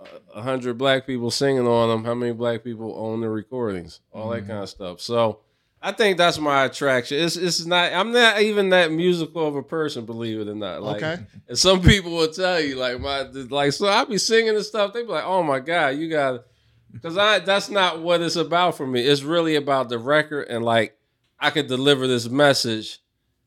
uh, 0.00 0.04
a 0.34 0.42
hundred 0.42 0.78
black 0.78 1.06
people 1.06 1.30
singing 1.30 1.66
on 1.66 1.88
them. 1.88 2.04
How 2.04 2.14
many 2.14 2.32
black 2.32 2.64
people 2.64 2.94
own 2.96 3.20
the 3.20 3.28
recordings? 3.28 4.00
All 4.12 4.30
that 4.30 4.46
kind 4.46 4.62
of 4.62 4.68
stuff. 4.68 5.00
So 5.00 5.40
I 5.80 5.92
think 5.92 6.16
that's 6.18 6.38
my 6.38 6.64
attraction. 6.64 7.18
It's 7.18 7.36
it's 7.36 7.64
not. 7.64 7.92
I'm 7.92 8.12
not 8.12 8.40
even 8.42 8.70
that 8.70 8.92
musical 8.92 9.46
of 9.48 9.56
a 9.56 9.62
person, 9.62 10.04
believe 10.04 10.38
it 10.40 10.48
or 10.48 10.54
not. 10.54 10.82
Like, 10.82 11.02
Okay. 11.02 11.22
And 11.48 11.58
some 11.58 11.80
people 11.82 12.12
will 12.12 12.28
tell 12.32 12.60
you, 12.60 12.76
like 12.76 13.00
my 13.00 13.22
like, 13.22 13.72
so 13.72 13.86
I'll 13.86 14.06
be 14.06 14.18
singing 14.18 14.54
and 14.54 14.64
stuff. 14.64 14.92
They 14.92 15.02
be 15.02 15.08
like, 15.08 15.24
"Oh 15.24 15.42
my 15.42 15.60
god, 15.60 15.96
you 15.96 16.08
got," 16.08 16.44
because 16.92 17.16
I 17.16 17.38
that's 17.40 17.68
not 17.70 18.00
what 18.02 18.20
it's 18.20 18.36
about 18.36 18.76
for 18.76 18.86
me. 18.86 19.00
It's 19.00 19.22
really 19.22 19.56
about 19.56 19.88
the 19.88 19.98
record 19.98 20.48
and 20.48 20.64
like 20.64 20.96
I 21.40 21.50
could 21.50 21.66
deliver 21.66 22.06
this 22.06 22.28
message. 22.28 22.98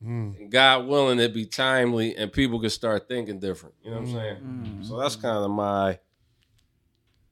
And 0.01 0.51
God 0.51 0.86
willing, 0.88 1.19
it 1.19 1.34
be 1.34 1.45
timely 1.45 2.15
and 2.15 2.31
people 2.31 2.60
could 2.60 2.71
start 2.71 3.08
thinking 3.08 3.39
different. 3.39 3.73
You 3.84 3.89
know 3.91 4.01
what 4.01 4.10
I'm 4.10 4.13
saying? 4.13 4.79
So 4.84 4.97
that's 4.99 5.15
kind 5.15 5.38
of 5.43 5.49
my 5.49 5.97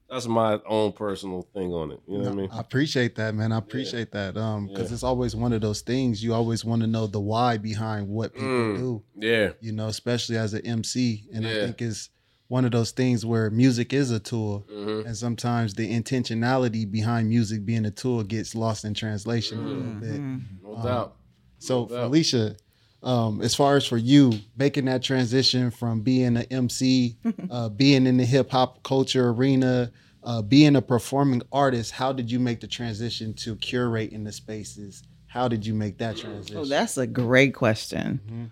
that's 0.09 0.27
my 0.27 0.59
own 0.67 0.91
personal 0.91 1.41
thing 1.53 1.71
on 1.73 1.91
it. 1.91 1.99
You 2.07 2.17
know 2.19 2.23
what 2.25 2.31
I 2.31 2.35
mean? 2.35 2.49
I 2.51 2.59
appreciate 2.59 3.15
that, 3.15 3.33
man. 3.35 3.51
I 3.51 3.57
appreciate 3.57 4.11
that. 4.11 4.37
Um, 4.37 4.67
because 4.67 4.89
Yeah. 4.89 4.93
it's 4.95 5.03
always 5.03 5.35
one 5.35 5.53
of 5.53 5.61
those 5.61 5.81
things 5.81 6.23
you 6.23 6.33
always 6.33 6.63
want 6.63 6.81
to 6.81 6.87
know 6.87 7.07
the 7.07 7.19
why 7.19 7.57
behind 7.57 8.07
what 8.07 8.33
people 8.33 8.47
Mm. 8.47 8.77
do. 8.77 9.03
Yeah. 9.15 9.51
You 9.59 9.71
know, 9.71 9.87
especially 9.87 10.37
as 10.37 10.53
an 10.53 10.65
MC, 10.65 11.27
and 11.33 11.45
I 11.47 11.53
think 11.65 11.81
it's 11.81 12.09
one 12.53 12.65
of 12.65 12.71
those 12.71 12.91
things 12.91 13.25
where 13.25 13.49
music 13.49 13.93
is 13.93 14.11
a 14.11 14.19
tool, 14.19 14.67
hmm 14.69 15.01
and 15.07 15.17
sometimes 15.17 15.73
the 15.73 15.87
intentionality 15.99 16.89
behind 16.89 17.27
music 17.27 17.65
being 17.65 17.85
a 17.85 17.91
tool 17.91 18.21
gets 18.23 18.53
lost 18.53 18.85
in 18.85 18.93
translation 18.93 19.57
a 19.59 19.65
little 19.65 19.99
bit. 19.99 20.21
No 20.61 20.75
Um, 20.75 20.83
doubt. 20.83 21.15
So, 21.57 21.81
No 21.81 21.87
doubt. 21.87 22.03
Felicia, 22.05 22.55
um, 23.01 23.41
as 23.41 23.55
far 23.55 23.75
as 23.75 23.85
for 23.87 23.97
you 23.97 24.39
making 24.55 24.85
that 24.85 25.01
transition 25.01 25.71
from 25.71 26.01
being 26.01 26.37
an 26.37 26.45
MC, 26.51 27.17
uh, 27.49 27.69
being 27.69 28.05
in 28.05 28.17
the 28.17 28.25
hip 28.25 28.51
hop 28.51 28.83
culture 28.83 29.29
arena, 29.29 29.91
uh, 30.23 30.41
being 30.43 30.75
a 30.75 30.81
performing 30.81 31.41
artist, 31.51 31.91
how 31.91 32.13
did 32.13 32.31
you 32.31 32.39
make 32.39 32.59
the 32.61 32.67
transition 32.67 33.33
to 33.33 33.55
curating 33.55 34.23
the 34.25 34.31
spaces? 34.31 35.01
How 35.25 35.47
did 35.47 35.65
you 35.65 35.73
make 35.73 35.97
that 35.97 36.15
transition? 36.17 36.61
Oh, 36.61 36.65
that's 36.65 36.97
a 36.99 37.07
great 37.07 37.55
question. 37.55 38.51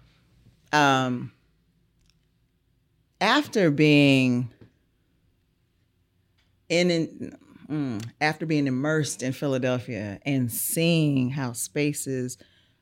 Um, 0.74 1.34
after 3.22 3.72
being 3.72 4.50
in, 6.68 6.92
in 6.92 7.38
mm, 7.70 8.06
after 8.20 8.46
being 8.46 8.68
immersed 8.68 9.24
in 9.24 9.32
Philadelphia 9.32 10.20
and 10.26 10.52
seeing 10.52 11.30
how 11.30 11.54
spaces 11.54 12.38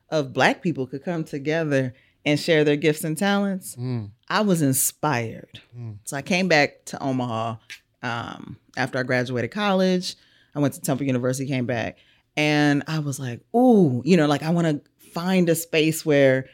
of 0.10 0.34
Black 0.34 0.62
people 0.62 0.88
could 0.88 1.04
come 1.04 1.23
together 1.23 1.93
and 2.25 2.39
share 2.39 2.63
their 2.63 2.75
gifts 2.75 3.04
and 3.04 3.17
talents, 3.17 3.75
Mm, 3.75 4.12
I 4.28 4.41
was 4.41 4.62
inspired. 4.62 5.62
Mm. 5.78 5.97
So 6.06 6.17
I 6.17 6.21
came 6.21 6.47
back 6.47 6.86
to 6.86 7.02
Omaha 7.04 7.56
um, 8.02 8.58
after 8.78 8.97
I 8.97 9.04
graduated 9.04 9.52
college. 9.52 10.15
I 10.56 10.60
went 10.60 10.73
to 10.73 10.82
Temple 10.82 11.06
University, 11.06 11.47
came 11.47 11.65
back, 11.65 11.97
and 12.36 12.84
I 12.88 12.99
was 12.99 13.19
like, 13.19 13.41
ooh, 13.56 14.02
you 14.06 14.17
know, 14.17 14.28
like 14.28 14.43
I 14.43 14.49
want 14.49 14.67
to 14.67 15.10
find 15.12 15.47
a 15.49 15.56
space 15.56 16.06
where, 16.06 16.47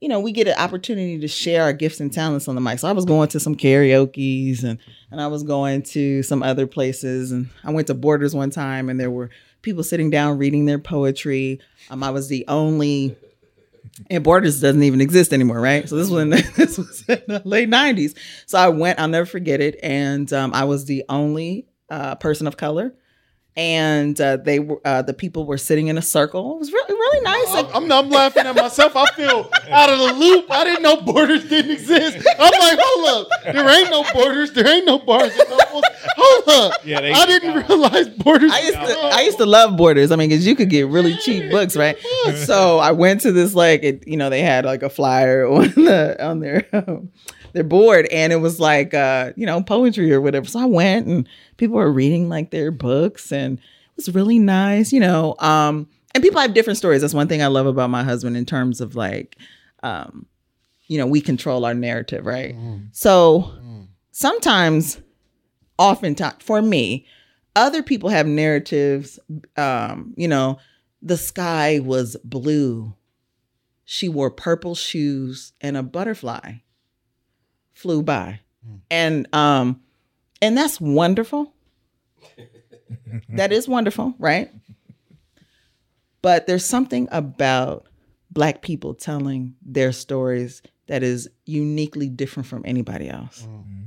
you 0.00 0.08
know, 0.08 0.18
we 0.18 0.32
get 0.32 0.48
an 0.48 0.54
opportunity 0.58 1.18
to 1.18 1.28
share 1.28 1.62
our 1.62 1.72
gifts 1.72 2.00
and 2.00 2.12
talents 2.12 2.48
on 2.48 2.54
the 2.54 2.60
mic. 2.60 2.78
So 2.78 2.88
I 2.88 2.92
was 2.92 3.04
going 3.04 3.28
to 3.28 3.40
some 3.40 3.54
karaoke's 3.54 4.64
and 4.64 4.78
and 5.10 5.20
I 5.20 5.26
was 5.26 5.42
going 5.42 5.82
to 5.82 6.22
some 6.22 6.42
other 6.42 6.66
places, 6.66 7.32
and 7.32 7.48
I 7.64 7.70
went 7.70 7.88
to 7.88 7.94
Borders 7.94 8.34
one 8.34 8.50
time, 8.50 8.88
and 8.88 8.98
there 8.98 9.10
were 9.10 9.30
people 9.62 9.82
sitting 9.82 10.08
down 10.08 10.38
reading 10.38 10.64
their 10.64 10.78
poetry. 10.78 11.60
Um, 11.90 12.02
I 12.02 12.10
was 12.10 12.28
the 12.28 12.44
only 12.48 13.16
and 14.08 14.24
Borders 14.24 14.60
doesn't 14.60 14.82
even 14.82 15.00
exist 15.00 15.32
anymore, 15.32 15.60
right? 15.60 15.88
So 15.88 15.96
this 15.96 16.08
was 16.08 16.22
in, 16.22 16.30
this 16.56 16.78
was 16.78 17.04
in 17.08 17.22
the 17.26 17.42
late 17.44 17.68
'90s. 17.68 18.16
So 18.46 18.58
I 18.58 18.68
went. 18.68 18.98
I'll 18.98 19.08
never 19.08 19.26
forget 19.26 19.60
it. 19.60 19.78
And 19.82 20.32
um, 20.32 20.54
I 20.54 20.64
was 20.64 20.86
the 20.86 21.04
only 21.08 21.66
uh, 21.90 22.14
person 22.16 22.46
of 22.46 22.56
color, 22.56 22.94
and 23.56 24.18
uh, 24.20 24.36
they 24.36 24.58
were 24.60 24.80
uh, 24.84 25.02
the 25.02 25.12
people 25.12 25.44
were 25.44 25.58
sitting 25.58 25.88
in 25.88 25.98
a 25.98 26.02
circle. 26.02 26.54
It 26.54 26.58
was 26.60 26.72
really 26.72 26.94
really 26.94 27.20
nice. 27.22 27.46
I'm, 27.54 27.66
I'm, 27.84 27.92
I'm 27.92 28.10
laughing 28.10 28.46
at 28.46 28.54
myself. 28.54 28.92
I 28.96 29.06
feel 29.16 29.50
out 29.70 29.90
of 29.90 29.98
the 29.98 30.12
loop. 30.14 30.46
I 30.50 30.64
didn't 30.64 30.82
know 30.82 31.00
borders 31.02 31.48
didn't 31.48 31.72
exist. 31.72 32.26
I'm 32.38 32.60
like, 32.60 32.78
hold 32.80 33.26
up. 33.26 33.28
There 33.52 33.68
ain't 33.68 33.90
no 33.90 34.04
borders. 34.14 34.52
There 34.52 34.66
ain't 34.68 34.86
no 34.86 34.98
bars. 34.98 35.32
Hold 36.16 36.48
up. 36.48 36.80
Yeah, 36.84 37.00
they- 37.00 37.12
I 37.12 37.26
didn't 37.26 37.68
realize 37.68 38.08
borders. 38.08 38.52
I 38.52 38.60
used 38.60 38.74
to 38.78 38.98
I 39.02 39.20
used 39.22 39.38
to 39.38 39.46
love 39.46 39.76
Borders. 39.76 40.10
I 40.12 40.16
mean, 40.16 40.28
because 40.30 40.46
you 40.46 40.54
could 40.54 40.70
get 40.70 40.86
really 40.88 41.16
cheap 41.16 41.50
books, 41.50 41.76
right? 41.76 41.96
So 42.46 42.78
I 42.78 42.92
went 42.92 43.22
to 43.22 43.32
this 43.32 43.54
like 43.54 43.82
it, 43.82 44.06
you 44.06 44.16
know 44.16 44.30
they 44.30 44.42
had 44.42 44.64
like 44.64 44.82
a 44.82 44.90
flyer 44.90 45.46
on 45.50 45.68
the 45.74 46.16
on 46.24 46.40
their 46.40 46.66
um, 46.72 47.10
their 47.52 47.64
bored 47.64 48.06
and 48.06 48.32
it 48.32 48.36
was 48.36 48.60
like 48.60 48.94
uh, 48.94 49.32
you 49.36 49.46
know 49.46 49.62
poetry 49.62 50.12
or 50.12 50.20
whatever. 50.20 50.46
So 50.46 50.60
I 50.60 50.64
went, 50.66 51.06
and 51.06 51.28
people 51.56 51.76
were 51.76 51.90
reading 51.92 52.28
like 52.28 52.50
their 52.50 52.70
books, 52.70 53.32
and 53.32 53.58
it 53.58 53.96
was 53.96 54.14
really 54.14 54.38
nice, 54.38 54.92
you 54.92 55.00
know. 55.00 55.34
Um, 55.38 55.88
and 56.14 56.22
people 56.24 56.40
have 56.40 56.54
different 56.54 56.76
stories. 56.76 57.02
That's 57.02 57.14
one 57.14 57.28
thing 57.28 57.42
I 57.42 57.46
love 57.46 57.66
about 57.66 57.90
my 57.90 58.02
husband 58.02 58.36
in 58.36 58.44
terms 58.44 58.80
of 58.80 58.96
like, 58.96 59.36
um, 59.82 60.26
you 60.86 60.98
know, 60.98 61.06
we 61.06 61.20
control 61.20 61.64
our 61.64 61.74
narrative, 61.74 62.26
right? 62.26 62.54
So 62.92 63.52
sometimes 64.10 65.00
oftentimes 65.78 66.42
for 66.42 66.60
me 66.60 67.06
other 67.56 67.82
people 67.82 68.10
have 68.10 68.26
narratives 68.26 69.18
um 69.56 70.12
you 70.16 70.28
know 70.28 70.58
the 71.00 71.16
sky 71.16 71.78
was 71.82 72.16
blue 72.22 72.94
she 73.84 74.08
wore 74.08 74.30
purple 74.30 74.74
shoes 74.74 75.52
and 75.60 75.76
a 75.76 75.82
butterfly 75.82 76.52
flew 77.80 78.02
by 78.02 78.40
hmm. 78.64 78.76
and 78.90 79.32
um 79.34 79.80
and 80.42 80.56
that's 80.56 80.80
wonderful 80.80 81.52
that 83.30 83.52
is 83.52 83.68
wonderful 83.68 84.14
right 84.18 84.50
but 86.22 86.46
there's 86.46 86.64
something 86.64 87.08
about 87.10 87.86
black 88.30 88.62
people 88.62 88.94
telling 88.94 89.54
their 89.62 89.92
stories 89.92 90.62
that 90.86 91.02
is 91.02 91.28
uniquely 91.46 92.08
different 92.08 92.46
from 92.46 92.62
anybody 92.64 93.08
else 93.08 93.42
hmm. 93.42 93.56
mm-hmm. 93.56 93.82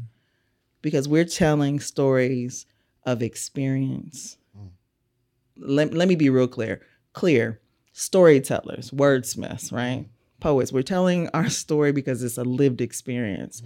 because 0.81 1.07
we're 1.07 1.25
telling 1.25 1.79
stories 1.79 2.65
of 3.05 3.21
experience. 3.21 4.37
Hmm. 4.55 4.67
Let, 5.57 5.93
let 5.93 6.07
me 6.07 6.15
be 6.15 6.29
real 6.29 6.47
clear. 6.47 6.81
Clear. 7.13 7.59
Storytellers, 7.91 8.91
wordsmiths, 8.91 9.71
right? 9.71 10.07
Poets. 10.43 10.71
We're 10.73 10.83
telling 10.83 11.29
our 11.33 11.49
story 11.63 11.91
because 11.91 12.21
it's 12.21 12.37
a 12.37 12.43
lived 12.43 12.81
experience. 12.81 13.63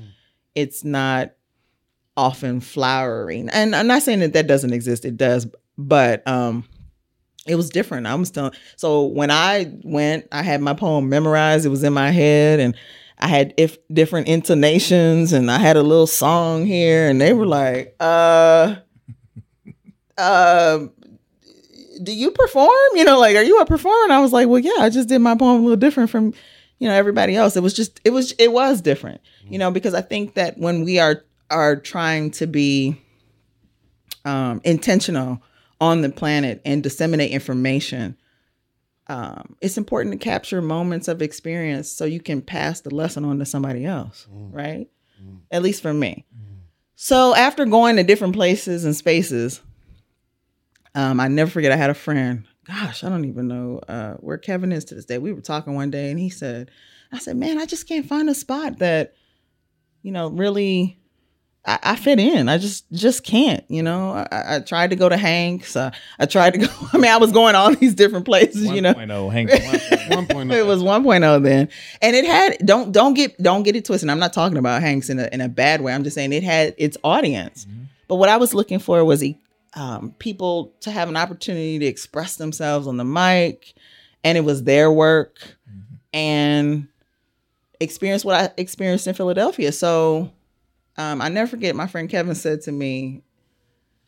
It's 0.56 0.84
not 0.84 1.32
often 2.16 2.62
flowering. 2.62 3.50
And 3.50 3.76
I'm 3.76 3.88
not 3.88 4.04
saying 4.04 4.20
that 4.20 4.34
that 4.34 4.48
doesn't 4.48 4.74
exist. 4.74 5.04
It 5.04 5.18
does, 5.18 5.48
but 5.78 6.26
um 6.28 6.64
it 7.48 7.56
was 7.56 7.70
different. 7.70 8.06
I'm 8.08 8.26
still 8.26 8.52
so 8.76 9.06
when 9.06 9.32
I 9.32 9.74
went, 9.84 10.28
I 10.32 10.44
had 10.44 10.62
my 10.62 10.74
poem 10.74 11.10
memorized. 11.10 11.66
It 11.66 11.70
was 11.70 11.84
in 11.84 11.94
my 11.94 12.12
head, 12.12 12.60
and 12.60 12.76
I 13.18 13.28
had 13.28 13.54
if 13.58 13.78
different 13.88 14.28
intonations, 14.28 15.34
and 15.34 15.50
I 15.50 15.58
had 15.58 15.78
a 15.78 15.84
little 15.84 16.08
song 16.08 16.66
here, 16.66 17.10
and 17.10 17.20
they 17.22 17.34
were 17.34 17.46
like, 17.46 17.96
"Uh, 18.00 18.76
uh, 20.18 20.80
do 22.04 22.12
you 22.14 22.32
perform? 22.32 22.70
You 22.96 23.06
know, 23.06 23.18
like, 23.18 23.36
are 23.36 23.44
you 23.44 23.60
a 23.60 23.66
performer?" 23.66 24.04
And 24.04 24.14
I 24.14 24.20
was 24.20 24.34
like, 24.34 24.48
"Well, 24.50 24.60
yeah, 24.60 24.80
I 24.80 24.90
just 24.90 25.08
did 25.08 25.20
my 25.20 25.36
poem 25.36 25.62
a 25.62 25.64
little 25.64 25.78
different 25.78 26.10
from, 26.10 26.34
you 26.80 26.88
know, 26.88 26.94
everybody 26.94 27.36
else. 27.36 27.56
It 27.56 27.64
was 27.64 27.74
just, 27.74 28.00
it 28.04 28.12
was, 28.12 28.34
it 28.34 28.52
was 28.52 28.82
different, 28.82 29.22
you 29.50 29.58
know, 29.58 29.72
because 29.72 29.94
I 29.94 30.02
think 30.02 30.36
that 30.36 30.58
when 30.58 30.84
we 30.84 31.00
are 31.00 31.24
are 31.50 31.78
trying 31.78 32.30
to 32.32 32.46
be 32.46 33.02
um, 34.26 34.60
intentional 34.66 35.42
on 35.80 36.02
the 36.02 36.10
planet 36.10 36.62
and 36.66 36.84
disseminate 36.84 37.32
information, 37.32 38.18
um, 39.08 39.56
it's 39.62 39.78
important 39.78 40.12
to 40.14 40.18
capture 40.20 40.62
moments 40.62 41.08
of 41.08 41.22
experience 41.22 41.90
so 41.90 42.04
you 42.04 42.20
can 42.20 42.42
pass 42.42 42.82
the 42.82 42.94
lesson 42.94 43.24
on 43.24 43.40
to 43.40 43.46
somebody 43.46 43.86
else, 43.86 44.28
right? 44.52 44.90
At 45.52 45.62
least 45.62 45.82
for 45.82 45.94
me. 45.94 46.26
So 46.96 47.34
after 47.36 47.66
going 47.66 47.96
to 47.96 48.04
different 48.04 48.34
places 48.34 48.84
and 48.84 48.96
spaces, 48.96 49.62
um, 50.96 51.20
I 51.22 51.28
never 51.30 51.50
forget 51.50 51.72
I 51.72 51.78
had 51.78 51.90
a 51.90 51.94
friend 51.94 52.46
gosh, 52.68 53.04
I 53.04 53.10
don't 53.10 53.26
even 53.26 53.48
know 53.48 53.80
uh, 53.88 54.14
where 54.16 54.38
Kevin 54.38 54.72
is 54.72 54.86
to 54.86 54.96
this 54.96 55.06
day. 55.06 55.18
We 55.18 55.34
were 55.34 55.42
talking 55.42 55.76
one 55.76 55.92
day, 55.92 56.10
and 56.12 56.20
he 56.20 56.30
said, 56.30 56.70
"I 57.12 57.20
said, 57.20 57.38
man, 57.38 57.58
I 57.58 57.66
just 57.66 57.88
can't 57.88 58.06
find 58.06 58.30
a 58.30 58.36
spot 58.36 58.80
that, 58.80 59.14
you 60.02 60.12
know, 60.12 60.30
really." 60.30 61.00
I, 61.66 61.80
I 61.84 61.96
fit 61.98 62.18
in. 62.18 62.48
I 62.48 62.58
just 62.58 62.90
just 62.94 63.26
can't, 63.26 63.66
you 63.68 63.84
know. 63.84 64.12
I, 64.32 64.56
I 64.56 64.60
tried 64.62 64.92
to 64.92 64.96
go 64.96 65.10
to 65.10 65.18
Hanks. 65.18 65.76
Uh, 65.76 65.92
I 66.18 66.26
tried 66.26 66.54
to 66.54 66.60
go. 66.60 66.68
I 66.94 66.98
mean, 66.98 67.12
I 67.12 67.18
was 67.18 67.34
going 67.34 67.56
all 67.56 67.76
these 67.76 67.94
different 67.94 68.24
places, 68.26 68.64
you 68.72 68.80
know. 68.80 68.94
1.0, 68.94 69.32
Hank 69.34 69.50
1.0. 69.50 70.16
One 70.16 70.28
point. 70.28 70.52
It 70.54 70.66
was 70.66 70.82
1.0 70.82 71.44
then, 71.44 71.68
and 72.02 72.16
it 72.16 72.24
had 72.24 72.66
don't 72.66 72.94
don't 72.94 73.16
get 73.16 73.38
don't 73.44 73.64
get 73.64 73.76
it 73.76 73.84
twisted. 73.84 74.10
I'm 74.10 74.20
not 74.20 74.32
talking 74.32 74.58
about 74.58 74.82
Hanks 74.82 75.10
in 75.10 75.20
a 75.20 75.28
in 75.34 75.42
a 75.42 75.50
bad 75.50 75.82
way. 75.82 75.94
I'm 75.94 76.06
just 76.06 76.16
saying 76.16 76.32
it 76.32 76.44
had 76.44 76.74
its 76.78 76.96
audience. 77.04 77.68
But 78.08 78.16
what 78.16 78.30
I 78.30 78.38
was 78.38 78.54
looking 78.54 78.80
for 78.80 79.04
was 79.04 79.22
um, 79.78 80.12
people 80.18 80.74
to 80.82 80.92
have 80.92 81.08
an 81.08 81.16
opportunity 81.16 81.78
to 81.80 81.86
express 81.86 82.36
themselves 82.36 82.88
on 82.88 82.98
the 82.98 83.06
mic, 83.06 83.74
and 84.24 84.38
it 84.38 84.42
was 84.42 84.64
their 84.64 84.92
work, 84.92 85.56
and 86.12 86.88
experience 87.80 88.26
what 88.26 88.36
I 88.36 88.50
experienced 88.58 89.06
in 89.06 89.14
Philadelphia. 89.14 89.72
So 89.72 90.32
um, 90.98 91.22
I 91.22 91.30
never 91.30 91.48
forget. 91.48 91.76
My 91.76 91.86
friend 91.86 92.10
Kevin 92.10 92.34
said 92.34 92.62
to 92.62 92.72
me, 92.72 93.22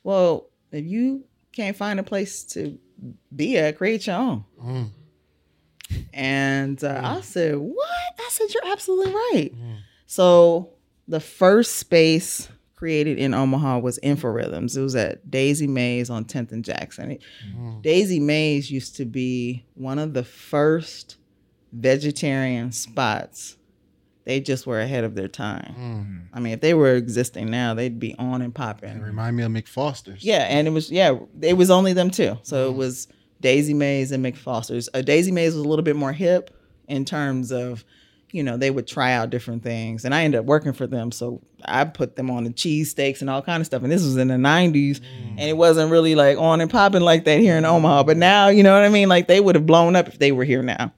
"Well, 0.03 0.47
if 0.72 0.86
you 0.86 1.24
can't 1.51 1.78
find 1.78 1.99
a 1.99 2.03
place 2.03 2.43
to 2.45 2.78
be 3.36 3.57
at, 3.57 3.78
create 3.78 4.07
your 4.07 4.15
own." 4.15 4.45
Mm. 4.59 4.89
And 6.13 6.84
uh, 6.84 7.01
I 7.03 7.22
said, 7.22 7.57
What? 7.57 7.89
I 8.20 8.28
said, 8.30 8.47
You're 8.53 8.72
absolutely 8.72 9.13
right. 9.13 9.51
So 10.05 10.70
the 11.07 11.20
first 11.20 11.76
space 11.76 12.49
created 12.80 13.17
in 13.17 13.34
Omaha 13.34 13.80
was 13.80 13.99
Inforhythms. 13.99 14.77
It 14.77 14.82
was 14.82 14.95
at 14.95 15.30
Daisy 15.30 15.67
Mays 15.67 16.09
on 16.09 16.23
10th 16.23 16.53
and 16.53 16.63
Jackson. 16.63 17.11
It- 17.11 17.21
mm. 17.53 17.82
Daisy 17.82 18.21
Mays 18.21 18.71
used 18.71 18.95
to 18.95 19.05
be 19.05 19.65
one 19.75 19.99
of 19.99 20.13
the 20.13 20.23
first 20.23 21.17
vegetarian 21.73 22.71
spots. 22.71 23.57
They 24.23 24.39
just 24.39 24.65
were 24.65 24.80
ahead 24.80 25.03
of 25.03 25.13
their 25.13 25.27
time. 25.27 25.75
Mm. 25.77 26.38
I 26.38 26.39
mean, 26.39 26.53
if 26.53 26.61
they 26.61 26.73
were 26.73 26.95
existing 26.95 27.49
now, 27.51 27.73
they'd 27.73 27.99
be 27.99 28.15
on 28.17 28.41
and 28.41 28.51
It 28.51 28.55
popping. 28.55 29.01
remind 29.01 29.36
me 29.36 29.43
of 29.43 29.51
McFoster's. 29.51 30.23
Yeah, 30.23 30.45
and 30.47 30.65
it 30.65 30.71
was 30.71 30.89
yeah, 30.89 31.17
it 31.41 31.57
was 31.57 31.69
only 31.69 31.91
them 31.91 32.09
two. 32.09 32.38
So 32.43 32.69
it 32.69 32.73
mm. 32.73 32.77
was 32.77 33.09
Daisy 33.41 33.73
Mays 33.73 34.13
and 34.13 34.23
McFoster's. 34.23 34.88
Uh, 34.93 35.01
Daisy 35.01 35.32
Mays 35.34 35.53
was 35.53 35.65
a 35.65 35.67
little 35.67 35.84
bit 35.84 35.97
more 35.97 36.13
hip 36.13 36.55
in 36.88 37.03
terms 37.03 37.51
of, 37.51 37.84
you 38.32 38.43
know, 38.43 38.57
they 38.57 38.69
would 38.69 38.88
try 38.88 39.13
out 39.13 39.30
different 39.30 39.63
things, 39.63 40.05
and 40.05 40.13
I 40.13 40.23
ended 40.23 40.39
up 40.39 40.45
working 40.45 40.73
for 40.73 40.88
them. 40.88 41.11
So 41.11 41.41
I 41.65 41.86
put 41.86 42.15
them 42.15 42.30
on 42.30 42.43
the 42.43 42.51
cheesesteaks 42.51 43.21
and 43.21 43.30
all 43.30 43.41
kind 43.41 43.61
of 43.61 43.65
stuff. 43.65 43.84
And 43.84 43.91
this 43.91 44.03
was 44.03 44.17
in 44.17 44.27
the 44.27 44.36
'90s, 44.36 45.01
and 45.32 45.41
it 45.41 45.57
wasn't 45.57 45.91
really 45.91 46.15
like 46.15 46.38
on 46.38 46.61
and 46.61 46.69
popping 46.69 47.01
like 47.01 47.25
that 47.25 47.39
here 47.39 47.57
in 47.57 47.65
Omaha. 47.65 48.03
But 48.03 48.17
now, 48.17 48.49
you 48.49 48.63
know 48.63 48.73
what 48.73 48.86
I 48.86 48.89
mean? 48.89 49.09
Like 49.09 49.27
they 49.27 49.39
would 49.39 49.55
have 49.55 49.65
blown 49.65 49.95
up 49.95 50.07
if 50.07 50.19
they 50.19 50.32
were 50.32 50.43
here 50.43 50.61
now. 50.61 50.93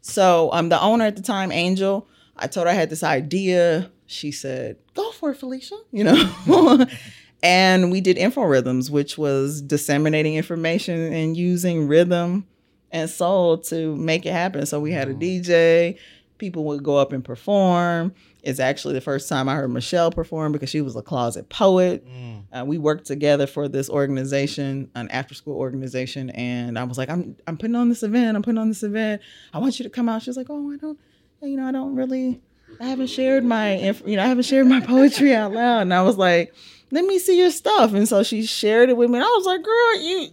So 0.00 0.50
um, 0.52 0.68
the 0.70 0.80
owner 0.80 1.04
at 1.04 1.16
the 1.16 1.22
time, 1.22 1.52
Angel, 1.52 2.06
I 2.36 2.46
told 2.46 2.66
her 2.66 2.72
I 2.72 2.76
had 2.76 2.90
this 2.90 3.02
idea. 3.02 3.90
She 4.06 4.32
said, 4.32 4.76
"Go 4.94 5.10
for 5.12 5.30
it, 5.30 5.36
Felicia." 5.36 5.76
You 5.92 6.04
know. 6.04 6.86
and 7.42 7.92
we 7.92 8.00
did 8.00 8.16
Inforhythms, 8.16 8.90
which 8.90 9.18
was 9.18 9.60
disseminating 9.60 10.34
information 10.34 11.12
and 11.12 11.36
using 11.36 11.86
rhythm 11.86 12.46
and 12.90 13.08
soul 13.08 13.58
to 13.58 13.94
make 13.96 14.26
it 14.26 14.32
happen. 14.32 14.66
So 14.66 14.80
we 14.80 14.92
had 14.92 15.08
a 15.08 15.14
DJ. 15.14 15.98
People 16.38 16.64
would 16.64 16.82
go 16.82 16.96
up 16.96 17.12
and 17.12 17.24
perform. 17.24 18.14
It's 18.42 18.60
actually 18.60 18.94
the 18.94 19.00
first 19.00 19.28
time 19.28 19.48
I 19.48 19.56
heard 19.56 19.68
Michelle 19.70 20.10
perform 20.10 20.52
because 20.52 20.70
she 20.70 20.80
was 20.80 20.94
a 20.96 21.02
closet 21.02 21.48
poet. 21.48 22.06
Uh, 22.52 22.64
we 22.64 22.78
worked 22.78 23.04
together 23.06 23.46
for 23.46 23.68
this 23.68 23.90
organization, 23.90 24.90
an 24.94 25.08
after 25.10 25.34
school 25.34 25.56
organization, 25.56 26.30
and 26.30 26.78
I 26.78 26.84
was 26.84 26.96
like, 26.96 27.10
I'm 27.10 27.36
I'm 27.46 27.56
putting 27.58 27.74
on 27.76 27.88
this 27.88 28.02
event. 28.02 28.36
I'm 28.36 28.42
putting 28.42 28.58
on 28.58 28.68
this 28.68 28.82
event. 28.82 29.20
I 29.52 29.58
want 29.58 29.78
you 29.78 29.82
to 29.82 29.90
come 29.90 30.08
out. 30.08 30.22
She's 30.22 30.36
like, 30.36 30.46
Oh, 30.48 30.72
I 30.72 30.76
don't, 30.76 30.98
you 31.42 31.56
know, 31.56 31.66
I 31.66 31.72
don't 31.72 31.94
really, 31.94 32.40
I 32.80 32.84
haven't 32.86 33.08
shared 33.08 33.44
my, 33.44 33.70
inf- 33.70 34.02
you 34.06 34.16
know, 34.16 34.22
I 34.22 34.26
haven't 34.26 34.44
shared 34.44 34.66
my 34.66 34.80
poetry 34.86 35.34
out 35.34 35.52
loud. 35.52 35.82
And 35.82 35.92
I 35.92 36.02
was 36.02 36.16
like, 36.16 36.54
Let 36.90 37.04
me 37.04 37.18
see 37.18 37.38
your 37.38 37.50
stuff. 37.50 37.92
And 37.92 38.08
so 38.08 38.22
she 38.22 38.44
shared 38.46 38.88
it 38.88 38.96
with 38.96 39.10
me. 39.10 39.16
And 39.18 39.24
I 39.24 39.28
was 39.36 39.44
like, 39.46 39.62
Girl, 39.62 40.00
you, 40.00 40.28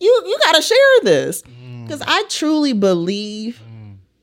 you, 0.00 0.22
you 0.26 0.38
got 0.44 0.56
to 0.56 0.62
share 0.62 0.76
this 1.02 1.42
because 1.82 2.02
I 2.06 2.24
truly 2.28 2.72
believe 2.72 3.60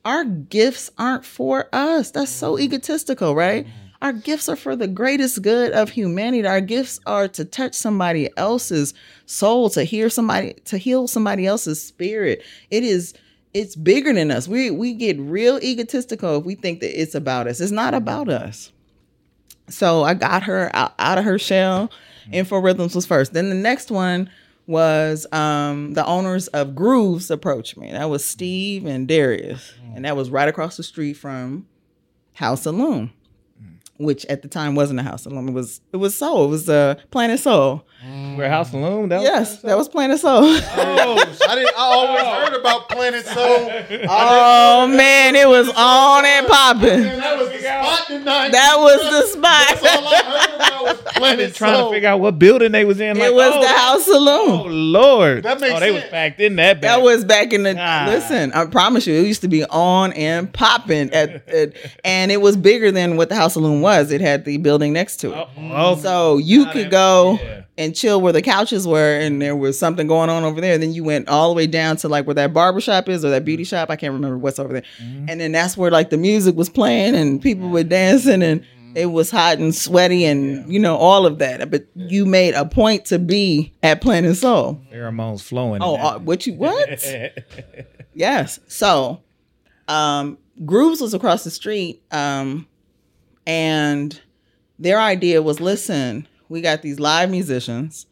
our 0.06 0.24
gifts 0.24 0.90
aren't 0.98 1.26
for 1.26 1.68
us. 1.74 2.12
That's 2.12 2.32
so 2.32 2.54
mm-hmm. 2.54 2.64
egotistical, 2.64 3.36
right? 3.36 3.66
Mm-hmm. 3.66 3.78
Our 4.02 4.14
gifts 4.14 4.50
are 4.50 4.56
for 4.56 4.76
the 4.76 4.88
greatest 4.88 5.42
good 5.44 5.74
of 5.74 5.92
humanity. 5.92 6.48
Our 6.48 6.62
gifts 6.62 7.00
are 7.06 7.28
to 7.30 7.46
touch 7.46 7.76
somebody 7.76 8.30
else's 8.36 8.96
soul, 9.28 9.70
to 9.72 9.84
hear 9.84 10.10
somebody, 10.10 10.54
to 10.66 10.78
heal 10.78 11.08
somebody 11.08 11.46
else's 11.46 11.84
spirit. 11.84 12.44
It 12.72 12.84
is 12.84 13.14
it's 13.54 13.76
bigger 13.76 14.14
than 14.14 14.32
us. 14.32 14.48
We 14.48 14.72
we 14.72 14.94
get 14.94 15.20
real 15.20 15.60
egotistical 15.62 16.40
if 16.40 16.46
we 16.46 16.56
think 16.56 16.80
that 16.80 17.00
it's 17.00 17.14
about 17.14 17.48
us. 17.48 17.60
It's 17.60 17.72
not 17.72 17.94
about 17.94 18.28
us. 18.28 18.72
So 19.68 20.04
I 20.04 20.16
got 20.16 20.44
her 20.44 20.72
out, 20.74 20.94
out 20.98 21.18
of 21.20 21.24
her 21.26 21.38
shell. 21.38 21.92
Mm-hmm. 22.24 22.34
Info 22.34 22.58
Rhythms 22.58 22.96
was 22.96 23.06
first. 23.06 23.34
Then 23.34 23.50
the 23.50 23.56
next 23.56 23.92
one 23.92 24.30
was 24.68 25.26
um, 25.32 25.94
the 25.94 26.06
owners 26.06 26.48
of 26.50 26.76
Grooves 26.76 27.30
approached 27.32 27.78
me. 27.78 27.92
That 27.92 28.10
was 28.10 28.24
Steve 28.24 28.86
and 28.86 29.08
Darius, 29.08 29.74
and 29.96 30.06
that 30.06 30.16
was 30.16 30.30
right 30.30 30.48
across 30.48 30.78
the 30.78 30.84
street 30.84 31.14
from 31.14 31.68
House 32.34 32.66
of 32.66 32.76
Loom, 32.76 33.12
which 33.98 34.26
at 34.28 34.42
the 34.42 34.48
time 34.48 34.76
wasn't 34.76 35.00
a 35.00 35.04
House 35.04 35.26
of 35.26 35.34
Loom. 35.34 35.48
It 35.50 35.54
was 35.54 35.82
it 35.92 35.98
was 35.98 36.16
Soul. 36.16 36.46
It 36.46 36.50
was 36.50 36.70
uh, 36.70 36.96
Planet 37.12 37.40
Soul. 37.40 37.86
Where 38.36 38.50
House 38.50 38.70
of 38.70 38.76
Loom? 38.76 39.10
That 39.10 39.18
was 39.20 39.26
Yes, 39.26 39.62
that 39.62 39.78
was 39.78 39.88
Planet 39.90 40.20
Soul. 40.20 40.42
Oh, 40.44 41.36
I 41.48 41.56
didn't. 41.56 41.70
I 41.78 41.82
always 41.82 42.24
heard 42.50 42.60
about 42.62 42.90
Planet 42.90 43.26
Soul. 43.26 43.36
oh 44.10 44.88
man, 44.88 45.36
it 45.36 45.48
was 45.48 45.70
on 45.76 46.26
and 46.26 46.48
popping. 46.48 47.04
that 47.04 47.38
was 47.38 47.50
the 47.52 47.60
spot 47.60 48.08
tonight. 48.08 48.52
That 48.52 48.76
was 48.78 49.00
the 49.36 49.40
That's 49.42 49.84
all 49.84 50.10
spot. 50.10 50.21
I 50.36 50.82
was 50.84 50.98
I've 51.08 51.14
Planet 51.16 51.38
been 51.40 51.54
trying 51.54 51.76
Soul. 51.76 51.90
to 51.90 51.96
figure 51.96 52.10
out 52.10 52.20
what 52.20 52.40
building 52.40 52.72
they 52.72 52.86
was 52.86 53.00
in. 53.00 53.18
Like, 53.18 53.28
It 53.30 53.34
was 53.34 53.52
oh, 53.56 53.62
the 53.62 53.68
House 53.68 54.08
of 54.08 54.16
Loom. 54.22 54.60
Oh 54.62 54.66
Lord, 54.70 55.44
That 55.44 55.60
makes 55.60 55.74
oh, 55.76 55.80
they 55.80 55.92
was 55.92 56.02
sense. 56.02 56.12
packed 56.12 56.40
in 56.42 56.56
that. 56.56 56.82
That 56.82 57.02
was 57.02 57.24
back 57.26 57.54
in 57.54 57.64
the. 57.64 57.76
Ah. 57.78 58.06
Listen, 58.08 58.52
I 58.54 58.66
promise 58.66 59.06
you, 59.06 59.14
it 59.16 59.26
used 59.28 59.42
to 59.42 59.48
be 59.48 59.64
on 59.66 60.14
and 60.14 60.52
popping 60.52 61.12
at, 61.12 61.48
at, 61.50 61.74
and 62.04 62.32
it 62.32 62.42
was 62.42 62.58
bigger 62.58 62.92
than 62.92 63.18
what 63.18 63.30
the 63.30 63.36
House 63.36 63.56
of 63.56 63.62
Loom 63.64 63.82
was. 63.82 64.12
It 64.12 64.22
had 64.22 64.46
the 64.46 64.58
building 64.58 64.94
next 64.94 65.18
to 65.18 65.32
it, 65.34 65.36
Oh, 65.38 65.48
oh, 65.72 65.96
so 65.98 66.38
you 66.38 66.66
could 66.68 66.88
it. 66.88 66.92
go 66.92 67.38
Yeah. 67.42 67.62
and 67.78 67.96
chill 67.96 68.20
where 68.22 68.34
the 68.34 68.42
couches 68.42 68.88
were, 68.88 69.20
and 69.20 69.42
there 69.42 69.56
was 69.56 69.78
something 69.78 70.08
going 70.08 70.30
on 70.30 70.44
over 70.44 70.60
there. 70.62 70.78
Then 70.78 70.94
you 70.94 71.04
went 71.04 71.28
all 71.30 71.50
the 71.50 71.56
way 71.56 71.68
down 71.68 71.98
to 71.98 72.08
like 72.10 72.26
where 72.26 72.34
that 72.36 72.54
barber 72.54 72.82
shop 72.82 73.08
is 73.10 73.24
or 73.24 73.30
that 73.30 73.46
beauty 73.46 73.64
shop. 73.64 73.90
I 73.92 73.96
can't 73.96 74.14
remember 74.14 74.38
what's 74.38 74.58
over 74.60 74.74
there. 74.74 74.84
Mm-hmm. 75.02 75.26
And 75.30 75.40
then 75.42 75.52
that's 75.52 75.78
where 75.78 75.92
like 75.92 76.10
the 76.10 76.18
music 76.18 76.56
was 76.56 76.70
playing 76.70 77.16
and 77.16 77.42
people 77.42 77.70
were 77.70 77.84
dancing 77.84 78.42
and. 78.42 78.66
It 78.96 79.08
was 79.08 79.32
hot 79.32 79.58
and 79.58 79.74
sweaty 79.74 80.26
and 80.26 80.72
you 80.72 80.80
know 80.80 80.98
all 80.98 81.26
of 81.26 81.40
that, 81.40 81.70
but 81.72 81.86
you 81.96 82.26
made 82.26 82.54
a 82.54 82.66
point 82.66 83.06
to 83.06 83.20
be 83.20 83.74
at 83.84 84.02
Planet 84.02 84.36
Soul. 84.38 84.82
pheromones 84.92 85.42
flowing. 85.42 85.82
Oh, 85.82 85.96
uh, 85.96 86.20
what 86.20 86.46
you 86.46 86.54
what? 86.54 87.04
Yes. 88.14 88.60
So, 88.68 89.22
um, 89.88 90.38
Grooves 90.66 91.00
was 91.00 91.14
across 91.14 91.44
the 91.46 91.50
street, 91.50 92.04
um, 92.12 92.68
and 93.48 94.20
their 94.78 95.00
idea 95.00 95.42
was, 95.42 95.60
listen, 95.62 96.28
we 96.50 96.60
got 96.62 96.82
these 96.82 97.00
live 97.00 97.30
musicians. 97.30 98.06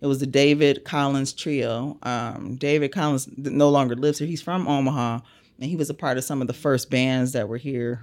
It 0.00 0.06
was 0.06 0.18
the 0.18 0.26
David 0.26 0.84
Collins 0.84 1.32
trio. 1.32 1.96
Um, 2.02 2.56
David 2.56 2.92
Collins 2.92 3.28
no 3.36 3.68
longer 3.70 3.94
lives 3.94 4.18
here. 4.18 4.26
He's 4.28 4.42
from 4.42 4.66
Omaha, 4.66 5.20
and 5.60 5.70
he 5.70 5.76
was 5.76 5.88
a 5.90 5.94
part 5.94 6.18
of 6.18 6.24
some 6.24 6.40
of 6.40 6.48
the 6.48 6.52
first 6.52 6.90
bands 6.90 7.32
that 7.32 7.48
were 7.48 7.56
here 7.56 8.02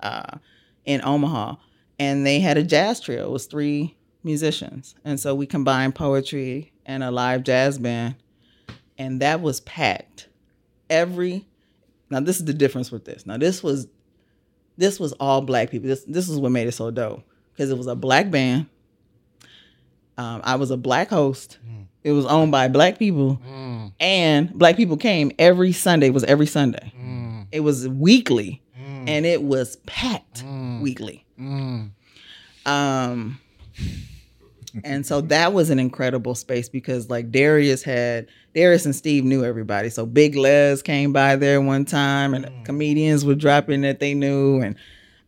uh, 0.00 0.36
in 0.84 1.00
Omaha. 1.04 1.56
And 1.98 2.26
they 2.26 2.40
had 2.40 2.58
a 2.58 2.62
jazz 2.62 3.00
trio. 3.00 3.24
It 3.24 3.30
was 3.30 3.46
three 3.46 3.96
musicians, 4.24 4.94
and 5.04 5.18
so 5.18 5.34
we 5.34 5.46
combined 5.46 5.94
poetry 5.94 6.72
and 6.86 7.02
a 7.02 7.10
live 7.10 7.42
jazz 7.42 7.78
band 7.78 8.16
and 9.02 9.20
that 9.20 9.40
was 9.40 9.60
packed. 9.60 10.28
Every 10.88 11.46
now 12.10 12.20
this 12.20 12.38
is 12.38 12.44
the 12.44 12.54
difference 12.54 12.90
with 12.92 13.04
this. 13.04 13.26
Now 13.26 13.36
this 13.38 13.62
was 13.62 13.88
this 14.76 15.00
was 15.00 15.12
all 15.14 15.40
black 15.40 15.70
people. 15.70 15.88
This 15.88 16.04
this 16.04 16.28
is 16.28 16.38
what 16.38 16.52
made 16.52 16.68
it 16.68 16.72
so 16.72 16.90
dope 16.90 17.22
because 17.52 17.70
it 17.70 17.78
was 17.78 17.86
a 17.86 17.96
black 17.96 18.30
band. 18.30 18.66
Um, 20.18 20.42
i 20.44 20.56
was 20.56 20.70
a 20.70 20.76
black 20.76 21.08
host. 21.08 21.58
Mm. 21.66 21.86
It 22.04 22.12
was 22.12 22.26
owned 22.26 22.52
by 22.52 22.68
black 22.68 22.98
people. 22.98 23.40
Mm. 23.46 23.92
And 23.98 24.52
black 24.52 24.76
people 24.76 24.96
came 24.96 25.32
every 25.38 25.72
sunday. 25.72 26.08
It 26.08 26.14
was 26.14 26.24
every 26.24 26.46
sunday. 26.46 26.92
Mm. 26.96 27.46
It 27.50 27.60
was 27.60 27.88
weekly 27.88 28.61
and 29.08 29.26
it 29.26 29.42
was 29.42 29.76
packed 29.86 30.42
weekly 30.80 31.24
um 32.66 33.38
and 34.84 35.04
so 35.06 35.20
that 35.22 35.52
was 35.52 35.70
an 35.70 35.78
incredible 35.78 36.34
space 36.34 36.68
because 36.68 37.10
like 37.10 37.30
Darius 37.30 37.82
had 37.82 38.28
Darius 38.54 38.86
and 38.86 38.94
Steve 38.96 39.24
knew 39.24 39.44
everybody. 39.44 39.90
So 39.90 40.06
Big 40.06 40.34
Les 40.34 40.80
came 40.82 41.12
by 41.12 41.36
there 41.36 41.60
one 41.60 41.84
time 41.84 42.32
and 42.32 42.64
comedians 42.64 43.24
would 43.24 43.38
drop 43.38 43.68
in 43.68 43.82
that 43.82 44.00
they 44.00 44.14
knew 44.14 44.60
and 44.60 44.76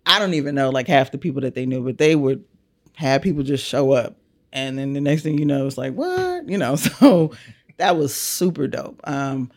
I 0.07 0.19
don't 0.19 0.35
even 0.35 0.55
know 0.55 0.71
like 0.71 0.89
half 0.89 1.11
the 1.13 1.19
people 1.19 1.43
that 1.43 1.55
they 1.55 1.67
knew, 1.67 1.83
but 1.83 1.99
they 1.99 2.15
would 2.17 2.45
have 2.95 3.23
people 3.23 3.43
just 3.43 3.65
show 3.67 3.93
up. 3.93 4.17
And 4.53 4.79
then 4.79 4.93
the 4.93 5.01
next 5.01 5.23
thing 5.23 5.39
you 5.39 5.45
know, 5.45 5.67
it's 5.67 5.77
like, 5.79 5.95
what? 5.95 6.49
You 6.49 6.59
know, 6.59 6.77
so 6.77 7.33
that 7.77 7.97
was 7.97 8.15
super 8.15 8.67
dope. 8.67 9.01
Um, 9.05 9.51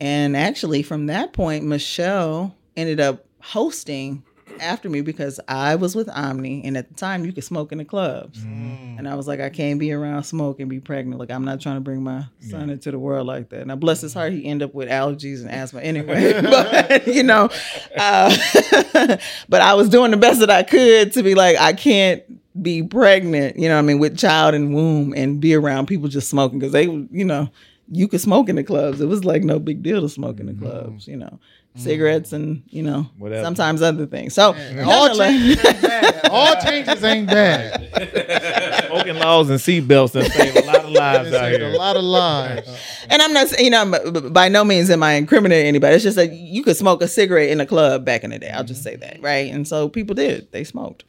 and 0.00 0.36
actually, 0.36 0.82
from 0.82 1.06
that 1.06 1.32
point, 1.32 1.64
Michelle 1.64 2.54
ended 2.76 3.00
up 3.00 3.24
hosting 3.44 4.24
after 4.60 4.88
me 4.88 5.00
because 5.00 5.40
I 5.48 5.74
was 5.74 5.96
with 5.96 6.08
Omni, 6.08 6.62
and 6.64 6.76
at 6.76 6.88
the 6.88 6.94
time, 6.94 7.24
you 7.24 7.32
could 7.32 7.44
smoke 7.44 7.72
in 7.72 7.78
the 7.78 7.84
clubs. 7.84 8.42
And 8.42 9.08
I 9.08 9.14
was 9.14 9.26
like, 9.26 9.40
I 9.40 9.50
can't 9.50 9.78
be 9.78 9.92
around 9.92 10.22
smoke 10.24 10.60
and 10.60 10.70
be 10.70 10.80
pregnant. 10.80 11.18
Like, 11.18 11.30
I'm 11.30 11.44
not 11.44 11.60
trying 11.60 11.76
to 11.76 11.80
bring 11.80 12.02
my 12.02 12.26
son 12.40 12.70
into 12.70 12.90
the 12.90 12.98
world 12.98 13.26
like 13.26 13.48
that. 13.50 13.66
Now, 13.66 13.76
bless 13.76 14.00
his 14.00 14.14
heart, 14.14 14.32
he 14.32 14.44
ended 14.46 14.68
up 14.68 14.74
with 14.74 14.88
allergies 14.88 15.40
and 15.40 15.50
asthma 15.50 15.80
anyway. 15.80 16.40
but, 16.42 17.06
you 17.06 17.22
know, 17.22 17.48
uh, 17.96 18.36
but 19.48 19.60
I 19.60 19.74
was 19.74 19.88
doing 19.88 20.10
the 20.10 20.16
best 20.16 20.40
that 20.40 20.50
I 20.50 20.62
could 20.62 21.12
to 21.12 21.22
be 21.22 21.34
like, 21.34 21.56
I 21.58 21.72
can't 21.72 22.22
be 22.62 22.82
pregnant, 22.82 23.58
you 23.58 23.68
know 23.68 23.74
what 23.74 23.80
I 23.80 23.82
mean, 23.82 23.98
with 23.98 24.16
child 24.16 24.54
and 24.54 24.74
womb 24.74 25.12
and 25.16 25.40
be 25.40 25.54
around 25.54 25.86
people 25.86 26.08
just 26.08 26.30
smoking 26.30 26.60
because 26.60 26.72
they, 26.72 26.84
you 26.84 27.24
know, 27.24 27.50
you 27.90 28.08
could 28.08 28.20
smoke 28.20 28.48
in 28.48 28.56
the 28.56 28.64
clubs. 28.64 29.00
It 29.00 29.06
was 29.06 29.24
like 29.24 29.42
no 29.42 29.58
big 29.58 29.82
deal 29.82 30.00
to 30.00 30.08
smoke 30.08 30.40
in 30.40 30.46
the 30.46 30.54
clubs, 30.54 31.06
you 31.08 31.16
know, 31.16 31.38
cigarettes 31.76 32.32
and, 32.32 32.62
you 32.68 32.82
know, 32.82 33.06
Whatever. 33.18 33.42
sometimes 33.42 33.82
other 33.82 34.06
things. 34.06 34.32
So, 34.34 34.54
All 34.84 35.08
changes 35.16 35.64
ain't 35.64 35.82
bad. 35.82 36.26
All 36.30 36.54
changes 36.62 37.02
ain't 37.04 37.26
bad. 37.26 38.84
Smoking 38.88 39.16
laws 39.16 39.50
and 39.50 39.58
seatbelts 39.58 40.14
and 40.14 40.32
save 40.32 40.54
a 40.56 40.66
lot 40.66 40.84
of 40.84 40.90
lives 40.90 41.32
out 41.32 41.50
Saved 41.50 41.62
a 41.62 41.76
lot 41.76 41.96
of 41.96 42.04
lives. 42.04 42.68
And 43.10 43.20
I'm 43.20 43.32
not, 43.32 43.58
you 43.60 43.70
know, 43.70 43.90
b- 43.90 44.10
b- 44.20 44.28
by 44.30 44.48
no 44.48 44.62
means 44.64 44.88
am 44.90 45.02
I 45.02 45.14
incriminating 45.14 45.66
anybody. 45.66 45.94
It's 45.96 46.04
just 46.04 46.16
that 46.16 46.32
you 46.32 46.62
could 46.62 46.76
smoke 46.76 47.02
a 47.02 47.08
cigarette 47.08 47.50
in 47.50 47.60
a 47.60 47.66
club 47.66 48.04
back 48.04 48.22
in 48.24 48.30
the 48.30 48.38
day. 48.38 48.50
I'll 48.50 48.64
just 48.64 48.82
say 48.84 48.94
that, 48.96 49.20
right? 49.20 49.52
And 49.52 49.66
so 49.66 49.88
people 49.88 50.14
did. 50.14 50.50
They 50.52 50.62
smoked. 50.64 51.04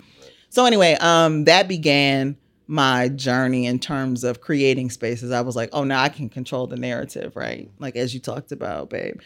So 0.49 0.65
anyway, 0.65 0.97
um, 0.99 1.43
that 1.45 1.67
began 1.67 2.37
my 2.67 3.09
journey 3.09 3.67
in 3.67 3.77
terms 3.77 4.23
of 4.23 4.41
creating 4.41 4.89
spaces. 4.89 5.31
I 5.31 5.41
was 5.41 5.55
like, 5.55 5.69
oh, 5.73 5.83
now 5.83 6.01
I 6.01 6.09
can 6.09 6.29
control 6.29 6.65
the 6.65 6.77
narrative, 6.77 7.35
right? 7.35 7.69
Like 7.77 7.95
as 7.95 8.15
you 8.15 8.19
talked 8.19 8.51
about, 8.51 8.89
babe, 8.89 9.19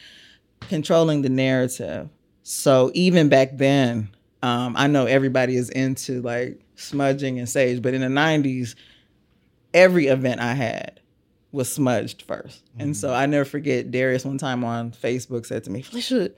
controlling 0.61 1.21
the 1.21 1.29
narrative. 1.29 2.09
So 2.43 2.91
even 2.93 3.29
back 3.29 3.57
then, 3.57 4.09
um, 4.41 4.75
I 4.77 4.87
know 4.87 5.05
everybody 5.05 5.55
is 5.55 5.69
into 5.69 6.21
like 6.21 6.59
smudging 6.75 7.39
and 7.39 7.47
sage, 7.47 7.81
but 7.81 7.93
in 7.93 8.01
the 8.01 8.07
'90s, 8.07 8.75
every 9.73 10.07
event 10.07 10.41
I 10.41 10.53
had 10.53 10.99
was 11.51 11.71
smudged 11.71 12.27
1st 12.27 12.59
And 12.77 12.95
so 12.95 13.11
I 13.11 13.25
never 13.25 13.43
forget 13.43 13.89
Darius 13.89 14.23
one 14.23 14.37
time 14.37 14.63
on 14.63 14.91
Facebook 14.91 15.47
said 15.47 15.63
to 15.63 15.71
me, 15.71 15.81
Felicia, 15.81 16.29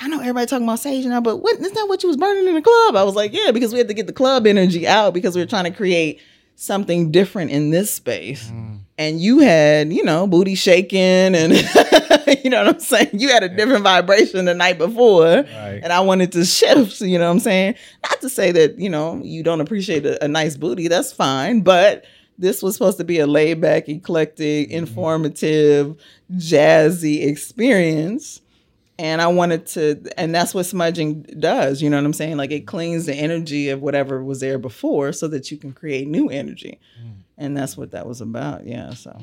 I 0.00 0.08
know 0.08 0.18
everybody 0.18 0.46
talking 0.46 0.66
about 0.66 0.80
sage 0.80 1.04
now, 1.06 1.20
but 1.20 1.36
what 1.38 1.58
isn't 1.60 1.74
that 1.74 1.86
what 1.88 2.02
you 2.02 2.08
was 2.08 2.16
burning 2.16 2.48
in 2.48 2.54
the 2.54 2.62
club? 2.62 2.96
I 2.96 3.04
was 3.04 3.14
like, 3.14 3.32
Yeah, 3.32 3.52
because 3.52 3.72
we 3.72 3.78
had 3.78 3.88
to 3.88 3.94
get 3.94 4.06
the 4.08 4.12
club 4.12 4.46
energy 4.46 4.86
out 4.86 5.14
because 5.14 5.36
we 5.36 5.42
were 5.42 5.46
trying 5.46 5.64
to 5.64 5.70
create 5.70 6.20
something 6.56 7.12
different 7.12 7.52
in 7.52 7.70
this 7.70 7.92
space. 7.92 8.50
And 8.98 9.20
you 9.20 9.38
had, 9.38 9.92
you 9.92 10.02
know, 10.02 10.26
booty 10.26 10.56
shaking 10.56 10.98
and 11.00 11.52
you 12.44 12.50
know 12.50 12.64
what 12.64 12.74
I'm 12.74 12.80
saying? 12.80 13.10
You 13.12 13.28
had 13.28 13.42
a 13.44 13.48
different 13.48 13.84
vibration 13.84 14.44
the 14.44 14.54
night 14.54 14.76
before. 14.76 15.24
Right. 15.24 15.80
And 15.82 15.92
I 15.92 16.00
wanted 16.00 16.32
to 16.32 16.44
shift, 16.44 17.00
you 17.00 17.18
know 17.18 17.26
what 17.26 17.32
I'm 17.32 17.40
saying? 17.40 17.76
Not 18.02 18.20
to 18.20 18.28
say 18.28 18.52
that, 18.52 18.78
you 18.78 18.90
know, 18.90 19.20
you 19.22 19.42
don't 19.42 19.60
appreciate 19.60 20.04
a, 20.04 20.22
a 20.24 20.28
nice 20.28 20.56
booty, 20.56 20.88
that's 20.88 21.12
fine, 21.12 21.60
but 21.60 22.04
this 22.38 22.62
was 22.62 22.74
supposed 22.74 22.98
to 22.98 23.04
be 23.04 23.18
a 23.18 23.26
laid 23.26 23.60
back, 23.60 23.88
eclectic, 23.88 24.68
mm-hmm. 24.68 24.78
informative, 24.78 25.96
jazzy 26.32 27.26
experience. 27.26 28.40
And 29.00 29.22
I 29.22 29.28
wanted 29.28 29.66
to, 29.68 30.02
and 30.16 30.34
that's 30.34 30.54
what 30.54 30.64
smudging 30.64 31.22
does, 31.38 31.80
you 31.80 31.88
know 31.88 31.98
what 31.98 32.04
I'm 32.04 32.12
saying? 32.12 32.36
Like 32.36 32.50
it 32.50 32.66
cleans 32.66 33.06
the 33.06 33.14
energy 33.14 33.68
of 33.68 33.80
whatever 33.80 34.24
was 34.24 34.40
there 34.40 34.58
before 34.58 35.12
so 35.12 35.28
that 35.28 35.52
you 35.52 35.56
can 35.56 35.72
create 35.72 36.08
new 36.08 36.28
energy. 36.28 36.80
Mm. 37.00 37.22
And 37.38 37.56
that's 37.56 37.76
what 37.76 37.92
that 37.92 38.06
was 38.06 38.20
about. 38.20 38.66
Yeah. 38.66 38.92
So, 38.94 39.16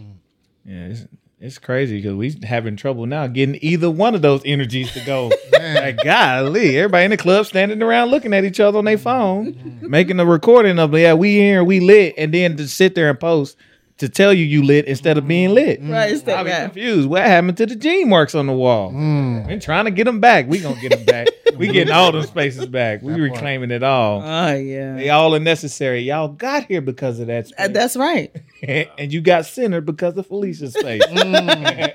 Yeah, 0.66 0.86
it's, 0.86 1.06
it's 1.40 1.58
crazy 1.58 1.98
because 1.98 2.16
we 2.16 2.36
having 2.44 2.78
trouble 2.78 3.06
now 3.06 3.28
getting 3.28 3.60
either 3.62 3.92
one 3.92 4.16
of 4.16 4.22
those 4.22 4.42
energies 4.46 4.92
to 4.94 5.02
go. 5.06 5.32
like, 5.52 5.98
golly, 6.04 6.78
everybody 6.78 7.06
in 7.06 7.12
the 7.12 7.18
club 7.18 7.46
standing 7.46 7.84
around 7.84 8.10
looking 8.10 8.34
at 8.34 8.46
each 8.46 8.60
other 8.60 8.80
on 8.80 8.86
their 8.86 8.98
phone, 8.98 9.54
mm-hmm. 9.54 9.90
making 9.90 10.20
a 10.20 10.26
recording 10.26 10.80
of, 10.80 10.98
yeah, 10.98 11.14
we 11.14 11.36
here, 11.36 11.64
we 11.64 11.82
lit, 11.82 12.16
and 12.18 12.34
then 12.34 12.56
to 12.58 12.68
sit 12.68 12.96
there 12.96 13.10
and 13.10 13.20
post 13.20 13.58
to 13.98 14.10
tell 14.10 14.34
you 14.34 14.44
you 14.44 14.62
lit 14.64 14.86
instead 14.86 15.18
of 15.18 15.26
being 15.28 15.52
lit. 15.52 15.80
right. 15.82 16.10
Mm. 16.10 16.12
It's 16.12 16.22
I 16.28 16.44
that 16.44 16.44
be 16.44 16.52
confused. 16.74 17.08
What 17.10 17.24
happened 17.24 17.58
to 17.58 17.66
the 17.66 17.76
gene 17.76 18.10
marks 18.10 18.36
on 18.36 18.46
the 18.48 18.54
wall? 18.54 18.92
Mm. 18.92 19.48
Been 19.48 19.60
trying 19.60 19.86
to 19.86 19.92
get 19.92 20.04
them 20.04 20.20
back. 20.20 20.48
We 20.48 20.60
gonna 20.60 20.80
get 20.82 20.92
them 20.92 21.06
back. 21.06 21.28
we 21.58 21.68
getting 21.72 21.94
all 21.94 22.12
them 22.12 22.24
spaces 22.24 22.66
back. 22.66 23.02
We 23.02 23.14
reclaiming 23.14 23.72
it 23.72 23.84
all. 23.84 24.22
Oh, 24.22 24.54
yeah. 24.56 24.96
They 24.98 25.10
all 25.10 25.34
are 25.34 25.40
necessary. 25.40 26.00
Y'all 26.02 26.28
got 26.28 26.66
here 26.66 26.82
because 26.82 27.20
of 27.22 27.28
that 27.28 27.50
Uh. 27.58 27.70
That's 27.70 27.96
right. 27.96 28.36
and 28.98 29.14
you 29.14 29.22
got 29.22 29.46
centered 29.46 29.86
because 29.86 30.18
of 30.18 30.28
Felicia's 30.28 30.74
space. 30.74 31.04
Mm. 31.06 31.94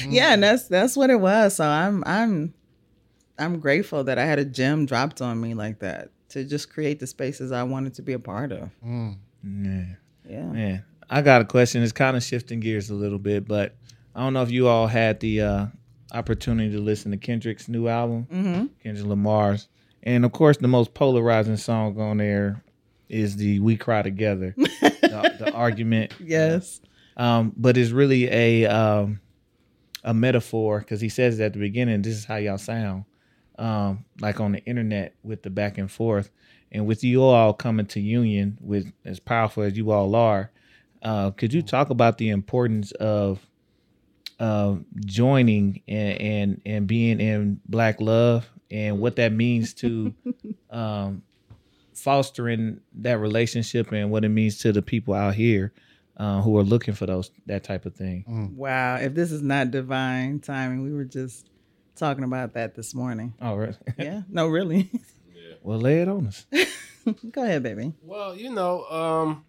yeah 0.08 0.32
and 0.32 0.42
that's 0.42 0.66
that's 0.68 0.96
what 0.96 1.10
it 1.10 1.20
was 1.20 1.54
so 1.56 1.64
i'm 1.64 2.02
i'm 2.06 2.52
i'm 3.38 3.58
grateful 3.60 4.02
that 4.04 4.18
i 4.18 4.24
had 4.24 4.38
a 4.38 4.44
gem 4.44 4.86
dropped 4.86 5.20
on 5.20 5.40
me 5.40 5.54
like 5.54 5.78
that 5.80 6.08
to 6.30 6.42
just 6.44 6.72
create 6.72 6.98
the 7.00 7.06
spaces 7.06 7.52
i 7.52 7.62
wanted 7.62 7.94
to 7.94 8.02
be 8.02 8.12
a 8.12 8.18
part 8.18 8.50
of 8.50 8.70
Yeah. 9.44 9.84
yeah 10.28 10.42
Man, 10.46 10.84
I 11.10 11.22
got 11.22 11.40
a 11.40 11.44
question. 11.44 11.82
It's 11.82 11.92
kind 11.92 12.16
of 12.16 12.22
shifting 12.22 12.60
gears 12.60 12.90
a 12.90 12.94
little 12.94 13.18
bit, 13.18 13.46
but 13.46 13.76
I 14.14 14.20
don't 14.20 14.32
know 14.32 14.42
if 14.42 14.50
you 14.50 14.68
all 14.68 14.86
had 14.86 15.20
the 15.20 15.40
uh, 15.42 15.66
opportunity 16.12 16.72
to 16.72 16.80
listen 16.80 17.10
to 17.12 17.16
Kendrick's 17.16 17.68
new 17.68 17.88
album, 17.88 18.26
mm-hmm. 18.30 18.66
Kendrick 18.82 19.06
Lamar's, 19.06 19.68
and 20.02 20.24
of 20.24 20.32
course, 20.32 20.56
the 20.58 20.68
most 20.68 20.94
polarizing 20.94 21.56
song 21.56 22.00
on 22.00 22.18
there 22.18 22.62
is 23.08 23.36
the 23.36 23.60
"We 23.60 23.76
Cry 23.76 24.02
Together," 24.02 24.54
the, 24.56 25.36
the 25.38 25.52
argument. 25.52 26.12
yes 26.20 26.80
Um, 27.16 27.52
but 27.56 27.76
it's 27.76 27.90
really 27.90 28.30
a 28.30 28.66
um, 28.66 29.20
a 30.04 30.14
metaphor 30.14 30.80
because 30.80 31.00
he 31.00 31.08
says 31.08 31.40
at 31.40 31.52
the 31.52 31.58
beginning, 31.58 32.02
"This 32.02 32.16
is 32.16 32.24
how 32.24 32.36
y'all 32.36 32.58
sound," 32.58 33.04
um, 33.58 34.04
like 34.20 34.40
on 34.40 34.52
the 34.52 34.64
internet 34.64 35.14
with 35.22 35.42
the 35.42 35.50
back 35.50 35.78
and 35.78 35.90
forth, 35.90 36.30
and 36.70 36.86
with 36.86 37.02
you 37.02 37.22
all 37.22 37.52
coming 37.52 37.86
to 37.86 38.00
union 38.00 38.58
with 38.60 38.92
as 39.04 39.20
powerful 39.20 39.62
as 39.62 39.76
you 39.76 39.90
all 39.90 40.14
are. 40.14 40.50
Uh, 41.02 41.30
could 41.32 41.52
you 41.52 41.62
talk 41.62 41.90
about 41.90 42.18
the 42.18 42.28
importance 42.30 42.92
of 42.92 43.44
uh, 44.40 44.76
joining 45.04 45.82
and, 45.88 46.20
and 46.20 46.60
and 46.66 46.86
being 46.86 47.20
in 47.20 47.60
Black 47.66 48.00
Love 48.00 48.48
and 48.70 49.00
what 49.00 49.16
that 49.16 49.32
means 49.32 49.74
to 49.74 50.14
um, 50.70 51.22
fostering 51.94 52.80
that 52.94 53.18
relationship 53.18 53.90
and 53.92 54.10
what 54.10 54.24
it 54.24 54.28
means 54.28 54.58
to 54.58 54.72
the 54.72 54.82
people 54.82 55.14
out 55.14 55.34
here 55.34 55.72
uh, 56.16 56.40
who 56.42 56.56
are 56.56 56.62
looking 56.62 56.94
for 56.94 57.06
those 57.06 57.30
that 57.46 57.64
type 57.64 57.86
of 57.86 57.94
thing. 57.94 58.54
wow 58.56 58.96
if 58.96 59.14
this 59.14 59.32
is 59.32 59.42
not 59.42 59.70
divine 59.70 60.38
timing 60.38 60.82
we 60.84 60.92
were 60.92 61.04
just 61.04 61.48
talking 61.96 62.22
about 62.24 62.54
that 62.54 62.74
this 62.76 62.94
morning 62.94 63.34
Oh, 63.40 63.54
really? 63.56 63.76
yeah 63.98 64.22
no 64.28 64.46
really 64.58 64.90
well, 65.62 65.78
lay 65.80 66.00
it 66.02 66.08
on 66.08 66.28
us. 66.28 66.46
go 67.32 67.42
ahead 67.42 67.62
baby 67.64 67.92
Well, 68.02 68.36
you 68.36 68.50
know, 68.52 68.84
um, 68.84 69.44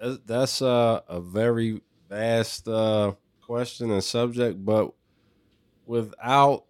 that's- 0.00 0.20
that's 0.26 0.62
uh, 0.62 1.02
a 1.08 1.20
very 1.20 1.82
vast 2.08 2.68
uh, 2.68 3.14
question 3.42 3.92
and 3.92 4.04
subject, 4.04 4.64
but 4.64 4.92
without 5.84 6.64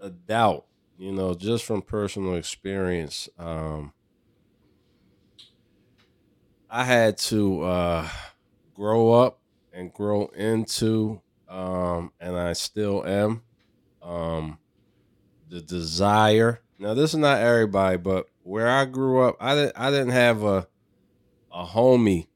a 0.00 0.10
doubt, 0.10 0.66
you 0.98 1.12
know, 1.12 1.34
just 1.34 1.64
from 1.64 1.82
personal 1.82 2.36
experience, 2.36 3.28
um, 3.38 3.92
I 6.68 6.84
had 6.84 7.18
to 7.18 7.62
uh, 7.62 8.08
grow 8.74 9.12
up 9.12 9.40
and 9.72 9.92
grow 9.92 10.26
into, 10.28 11.22
um, 11.48 12.12
and 12.20 12.36
I 12.36 12.54
still 12.54 13.06
am, 13.06 13.42
um, 14.02 14.58
the 15.48 15.60
desire. 15.62 16.62
Now, 16.78 16.94
this 16.94 17.14
is 17.14 17.20
not 17.20 17.40
everybody, 17.40 17.98
but 17.98 18.26
where 18.42 18.68
I 18.68 18.84
grew 18.86 19.22
up, 19.22 19.36
I 19.40 19.54
didn't, 19.54 19.78
I 19.78 19.90
didn't 19.90 20.10
have 20.10 20.42
a, 20.44 20.68
a 21.52 21.64
homie 21.66 22.28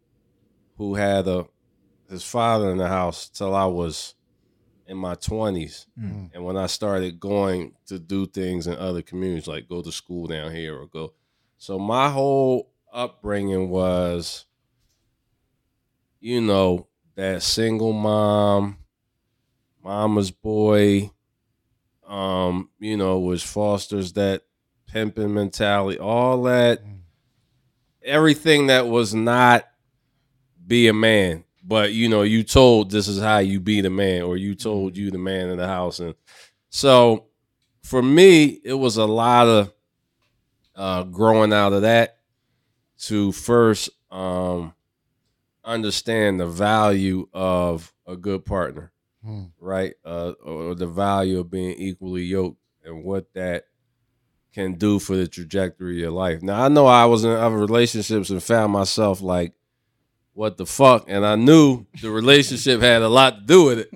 who 0.81 0.95
had 0.95 1.29
a 1.29 1.47
his 2.09 2.25
father 2.25 2.71
in 2.71 2.79
the 2.79 2.89
house 2.89 3.29
till 3.29 3.55
I 3.55 3.67
was 3.67 4.15
in 4.87 4.97
my 4.97 5.15
twenties, 5.15 5.87
Mm. 5.99 6.31
and 6.35 6.43
when 6.45 6.57
I 6.57 6.67
started 6.67 7.21
going 7.21 7.75
to 7.87 7.99
do 7.99 8.27
things 8.27 8.67
in 8.67 8.75
other 8.77 9.03
communities, 9.03 9.47
like 9.47 9.69
go 9.69 9.83
to 9.83 9.93
school 9.93 10.27
down 10.27 10.53
here 10.53 10.75
or 10.81 10.87
go, 10.87 11.13
so 11.59 11.79
my 11.79 12.09
whole 12.09 12.73
upbringing 12.93 13.69
was, 13.69 14.47
you 16.19 16.41
know, 16.41 16.89
that 17.15 17.43
single 17.43 17.93
mom, 17.93 18.79
mama's 19.85 20.31
boy, 20.31 21.11
um, 22.09 22.71
you 22.81 22.97
know, 22.97 23.19
which 23.21 23.45
fosters 23.45 24.15
that 24.15 24.43
pimping 24.89 25.33
mentality, 25.35 25.99
all 25.99 26.43
that, 26.45 26.83
everything 28.03 28.67
that 28.69 28.89
was 28.89 29.15
not 29.15 29.70
be 30.71 30.89
a 30.89 30.93
man, 30.95 31.45
but 31.63 31.93
you 31.93 32.09
know, 32.09 32.23
you 32.23 32.43
told 32.43 32.91
this 32.91 33.09
is 33.09 33.21
how 33.21 33.39
you 33.39 33.61
be 33.61 33.81
the 33.83 33.91
man, 33.91 34.23
or 34.23 34.37
you 34.39 34.55
told 34.55 34.97
you 34.97 35.11
the 35.11 35.19
man 35.19 35.51
in 35.51 35.59
the 35.59 35.67
house, 35.67 36.01
and 36.01 36.15
so 36.71 37.27
for 37.83 38.03
me, 38.03 38.61
it 38.65 38.75
was 38.75 38.97
a 38.97 39.05
lot 39.07 39.49
of 39.49 39.73
uh, 40.77 41.03
growing 41.03 41.53
out 41.53 41.73
of 41.73 41.83
that 41.83 42.19
to 43.01 43.33
first 43.33 43.91
um, 44.11 44.73
understand 45.65 46.39
the 46.41 46.47
value 46.47 47.29
of 47.33 47.93
a 48.07 48.17
good 48.17 48.45
partner, 48.45 48.93
Hmm. 49.25 49.45
right? 49.59 49.95
Uh, 50.05 50.33
or 50.43 50.75
the 50.75 50.87
value 50.87 51.41
of 51.41 51.51
being 51.51 51.75
equally 51.79 52.23
yoked 52.23 52.59
and 52.85 53.05
what 53.05 53.33
that 53.35 53.65
can 54.55 54.75
do 54.75 54.99
for 54.99 55.17
the 55.17 55.29
trajectory 55.29 55.93
of 55.97 55.99
your 55.99 56.11
life. 56.11 56.43
Now, 56.43 56.63
I 56.65 56.69
know 56.69 56.87
I 56.87 57.05
was 57.07 57.25
in 57.25 57.31
other 57.31 57.57
relationships 57.57 58.31
and 58.31 58.43
found 58.43 58.73
myself 58.73 59.21
like, 59.21 59.53
what 60.35 60.57
the 60.57 60.67
fuck? 60.67 61.05
And 61.09 61.27
I 61.27 61.35
knew 61.37 61.85
the 62.01 62.11
relationship 62.11 62.81
had 62.81 63.03
a 63.03 63.09
lot 63.09 63.37
to 63.41 63.41
do 63.45 63.65
with 63.65 63.79
it. 63.81 63.89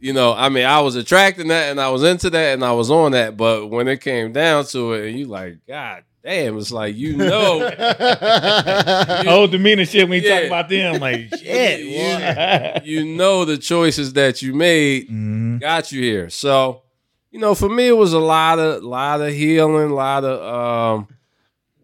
You 0.00 0.12
know, 0.12 0.34
I 0.34 0.48
mean, 0.50 0.66
I 0.66 0.80
was 0.80 0.96
attracting 0.96 1.48
that 1.48 1.70
and 1.70 1.80
I 1.80 1.88
was 1.88 2.02
into 2.02 2.28
that 2.30 2.54
and 2.54 2.64
I 2.64 2.72
was 2.72 2.90
on 2.90 3.12
that. 3.12 3.36
But 3.36 3.68
when 3.68 3.88
it 3.88 4.00
came 4.02 4.32
down 4.32 4.66
to 4.66 4.92
it, 4.92 5.08
and 5.08 5.18
you 5.18 5.26
like, 5.26 5.58
God 5.66 6.04
damn, 6.22 6.56
it's 6.58 6.70
like, 6.72 6.94
you 6.94 7.16
know, 7.16 7.60
Old 9.28 9.50
demeanor 9.50 9.84
shit 9.84 10.08
when 10.08 10.22
you 10.22 10.28
Yeah. 10.28 10.40
talk 10.40 10.46
about 10.46 10.68
them, 10.68 11.00
like 11.00 11.28
shit. 11.38 11.84
Yeah. 11.86 12.82
you 12.84 13.04
know 13.16 13.44
the 13.44 13.58
choices 13.58 14.12
that 14.14 14.42
you 14.42 14.54
made 14.54 15.08
Mhm. 15.10 15.60
got 15.60 15.90
you 15.92 16.02
here. 16.02 16.30
So, 16.30 16.82
you 17.30 17.38
know, 17.40 17.54
for 17.54 17.68
me, 17.68 17.88
it 17.88 17.96
was 17.96 18.12
a 18.12 18.18
lot 18.18 18.58
of 18.58 18.82
lot 18.82 19.20
of 19.20 19.32
healing, 19.32 19.90
a 19.90 19.94
lot 19.94 20.24
of 20.24 20.98
um, 21.00 21.08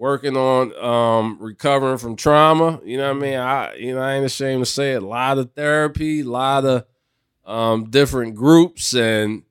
working 0.00 0.34
on 0.34 0.74
um, 0.82 1.36
recovering 1.38 1.98
from 1.98 2.16
trauma. 2.16 2.80
You 2.82 2.96
know 2.96 3.08
what 3.08 3.18
I 3.18 3.20
mean? 3.20 3.38
I 3.38 3.74
you 3.74 3.94
know 3.94 4.00
I 4.00 4.14
ain't 4.14 4.24
ashamed 4.24 4.64
to 4.64 4.70
say 4.70 4.94
it. 4.94 5.02
A 5.02 5.06
lot 5.06 5.36
of 5.36 5.52
therapy, 5.52 6.20
a 6.20 6.24
lot 6.24 6.64
of 6.64 6.86
um, 7.44 7.90
different 7.90 8.34
groups, 8.34 8.94
and 8.94 9.42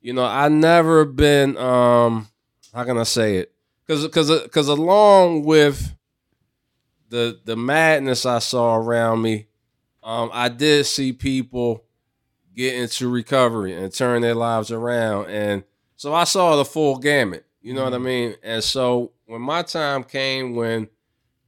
you 0.00 0.12
know 0.12 0.24
I 0.24 0.48
never 0.48 1.04
been 1.04 1.56
um, 1.58 2.28
how 2.72 2.84
can 2.84 2.96
I 2.96 3.02
say 3.02 3.38
it? 3.38 3.52
Because 3.84 4.04
because 4.04 4.42
because 4.42 4.68
along 4.68 5.44
with 5.44 5.94
the 7.08 7.40
the 7.44 7.56
madness 7.56 8.24
I 8.24 8.38
saw 8.38 8.76
around 8.76 9.20
me, 9.20 9.48
um, 10.04 10.30
I 10.32 10.48
did 10.48 10.86
see 10.86 11.12
people 11.12 11.84
get 12.54 12.76
into 12.76 13.08
recovery 13.08 13.72
and 13.74 13.92
turn 13.92 14.22
their 14.22 14.34
lives 14.34 14.70
around. 14.70 15.28
And 15.28 15.64
so 15.96 16.14
I 16.14 16.22
saw 16.24 16.54
the 16.56 16.64
full 16.64 16.98
gamut. 16.98 17.46
You 17.62 17.74
know 17.74 17.82
what 17.82 17.94
I 17.94 17.98
mean? 17.98 18.36
And 18.44 18.62
so 18.62 19.12
when 19.28 19.42
my 19.42 19.62
time 19.62 20.04
came 20.04 20.54
when 20.54 20.88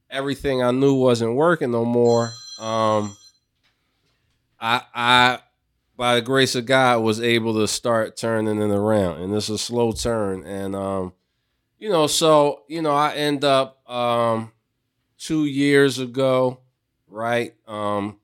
everything 0.07 0.61
I 0.61 0.69
knew 0.69 0.93
wasn't 0.93 1.33
working 1.33 1.71
no 1.71 1.83
more, 1.83 2.31
um, 2.59 3.17
I 4.59 4.83
I 4.93 5.39
by 5.97 6.15
the 6.15 6.21
grace 6.21 6.53
of 6.53 6.67
God 6.67 7.01
was 7.01 7.19
able 7.19 7.55
to 7.55 7.67
start 7.67 8.15
turning 8.15 8.61
it 8.61 8.73
around. 8.73 9.21
And 9.21 9.33
this 9.33 9.45
is 9.45 9.55
a 9.55 9.57
slow 9.57 9.93
turn. 9.93 10.45
And 10.45 10.75
um, 10.75 11.13
you 11.79 11.89
know, 11.89 12.05
so 12.05 12.63
you 12.67 12.83
know, 12.83 12.91
I 12.91 13.15
end 13.15 13.43
up 13.43 13.89
um 13.89 14.51
two 15.17 15.45
years 15.45 15.97
ago, 15.97 16.59
right? 17.07 17.55
Um 17.67 18.19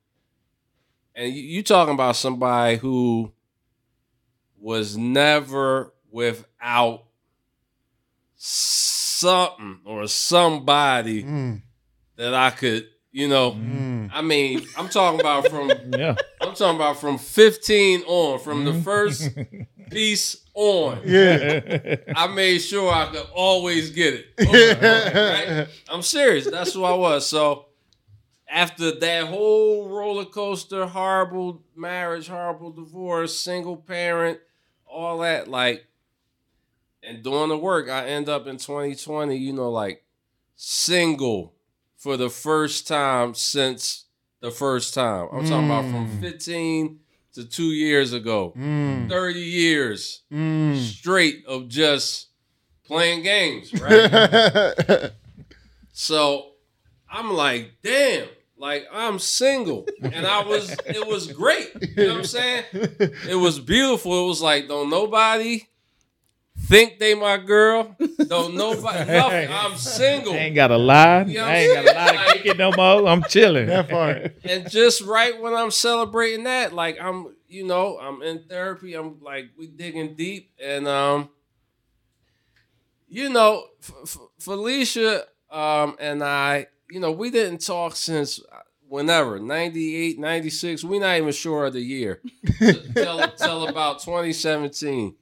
and 1.16 1.34
you, 1.34 1.42
you 1.42 1.64
talking 1.64 1.96
about 1.96 2.16
somebody 2.16 2.78
who 2.78 3.32
was 4.60 4.96
never 4.96 5.94
without 6.12 7.06
something 9.20 9.80
or 9.86 10.08
somebody 10.08 11.24
Mm, 11.24 11.62
that 12.18 12.34
I 12.34 12.50
could, 12.52 12.88
you 13.12 13.28
know. 13.28 13.52
mm. 13.52 14.10
I 14.14 14.22
mean, 14.22 14.66
I'm 14.78 14.90
talking 14.90 15.20
about 15.20 15.48
from 15.48 15.70
Yeah. 15.92 16.16
I'm 16.42 16.54
talking 16.54 16.76
about 16.76 16.98
from 17.00 17.18
15 17.18 18.04
on, 18.08 18.40
from 18.40 18.66
the 18.66 18.74
first 18.74 19.30
piece 19.92 20.38
on. 20.54 21.02
Yeah. 21.06 21.96
I 22.16 22.28
made 22.28 22.60
sure 22.60 22.92
I 22.92 23.08
could 23.12 23.28
always 23.34 23.90
get 23.92 24.14
it. 24.14 24.26
Okay, 24.48 25.60
right? 25.60 25.68
I'm 25.90 26.02
serious. 26.02 26.46
That's 26.50 26.74
who 26.74 26.84
I 26.84 26.94
was. 26.94 27.26
So 27.28 27.66
after 28.50 28.92
that 29.00 29.26
whole 29.28 29.90
roller 29.90 30.26
coaster, 30.26 30.86
horrible 30.86 31.64
marriage, 31.76 32.28
horrible 32.28 32.72
divorce, 32.72 33.38
single 33.38 33.78
parent, 33.78 34.40
all 34.86 35.20
that, 35.20 35.48
like, 35.50 35.86
and 37.08 37.24
doing 37.24 37.50
the 37.50 37.58
work, 37.58 37.90
I 37.90 38.06
end 38.08 38.28
up 38.30 38.48
in 38.48 38.58
2020, 38.58 39.36
you 39.38 39.54
know, 39.54 39.70
like 39.70 40.04
single 40.56 41.54
for 41.96 42.18
the 42.18 42.30
first 42.30 42.88
time 42.88 43.34
since 43.34 44.06
the 44.42 44.52
first 44.52 44.94
time. 44.94 45.28
I'm 45.32 45.46
talking 45.48 45.66
about 45.66 45.86
from 45.86 46.08
Mm. 46.10 46.22
15 46.22 47.00
to 47.34 47.46
two 47.46 47.72
years 47.72 48.14
ago. 48.14 48.54
Mm, 48.58 49.10
30 49.10 49.40
years 49.40 50.22
mm. 50.32 50.78
straight 50.80 51.46
of 51.48 51.68
just 51.68 52.28
playing 52.84 53.24
games, 53.24 53.74
right? 53.82 55.12
so 55.94 56.52
I'm 57.10 57.32
like, 57.34 57.74
damn, 57.84 58.28
like 58.58 58.86
I'm 58.92 59.20
single. 59.20 59.88
And 60.02 60.26
I 60.28 60.44
was, 60.44 60.76
it 60.86 61.08
was 61.08 61.32
great. 61.32 61.72
You 61.82 62.08
know 62.08 62.14
what 62.14 62.18
I'm 62.20 62.26
saying? 62.26 62.64
It 62.74 63.40
was 63.40 63.60
beautiful. 63.60 64.26
It 64.26 64.28
was 64.28 64.42
like, 64.42 64.68
don't 64.68 64.90
nobody 64.90 65.68
think 66.68 67.00
they 67.00 67.16
my 67.16 67.38
girl. 67.38 67.96
Don't 68.28 68.56
nobody, 68.56 69.12
nothing. 69.12 69.50
I'm 69.52 69.78
single. 69.78 70.34
I 70.34 70.38
ain't 70.38 70.56
got 70.56 70.72
a 70.72 70.78
lie. 70.78 71.24
You 71.24 71.38
know 71.40 71.46
I 71.46 71.56
ain't 71.56 71.74
got 71.74 71.86
a 71.86 71.88
saying? 71.88 72.16
lie 72.18 72.26
to 72.26 72.34
kick 72.34 72.46
it 72.46 72.58
no 72.58 72.72
more. 72.72 73.08
I'm 73.08 73.24
chilling. 73.24 73.68
That 73.68 73.90
part. 73.90 74.36
and 74.44 74.70
just 74.70 75.02
right 75.02 75.40
when 75.42 75.54
I'm 75.54 75.72
celebrating 75.72 76.44
that, 76.44 76.74
like 76.74 76.98
I'm, 77.02 77.36
you 77.48 77.66
know, 77.66 77.98
I'm 78.00 78.22
in 78.22 78.44
therapy. 78.44 78.94
I'm 78.94 79.22
like 79.22 79.50
we 79.58 79.68
digging 79.68 80.16
deep, 80.16 80.52
and 80.64 80.88
um, 80.88 81.30
you 83.08 83.30
know, 83.30 83.66
F- 83.82 83.94
F- 84.04 84.18
Felicia 84.40 85.24
um 85.50 85.96
and 86.00 86.24
I, 86.24 86.68
you 86.90 87.00
know, 87.00 87.12
we 87.12 87.30
didn't 87.32 87.66
talk 87.66 87.96
since 87.96 88.40
uh, 88.52 88.60
whenever 88.88 89.40
98, 89.40 90.20
96. 90.20 90.84
we're 90.84 91.00
not 91.00 91.18
even 91.18 91.32
sure 91.32 91.66
of 91.66 91.74
the 91.74 91.82
year 91.82 92.22
till, 92.94 93.28
till 93.32 93.68
about 93.68 94.00
2017. 94.00 95.16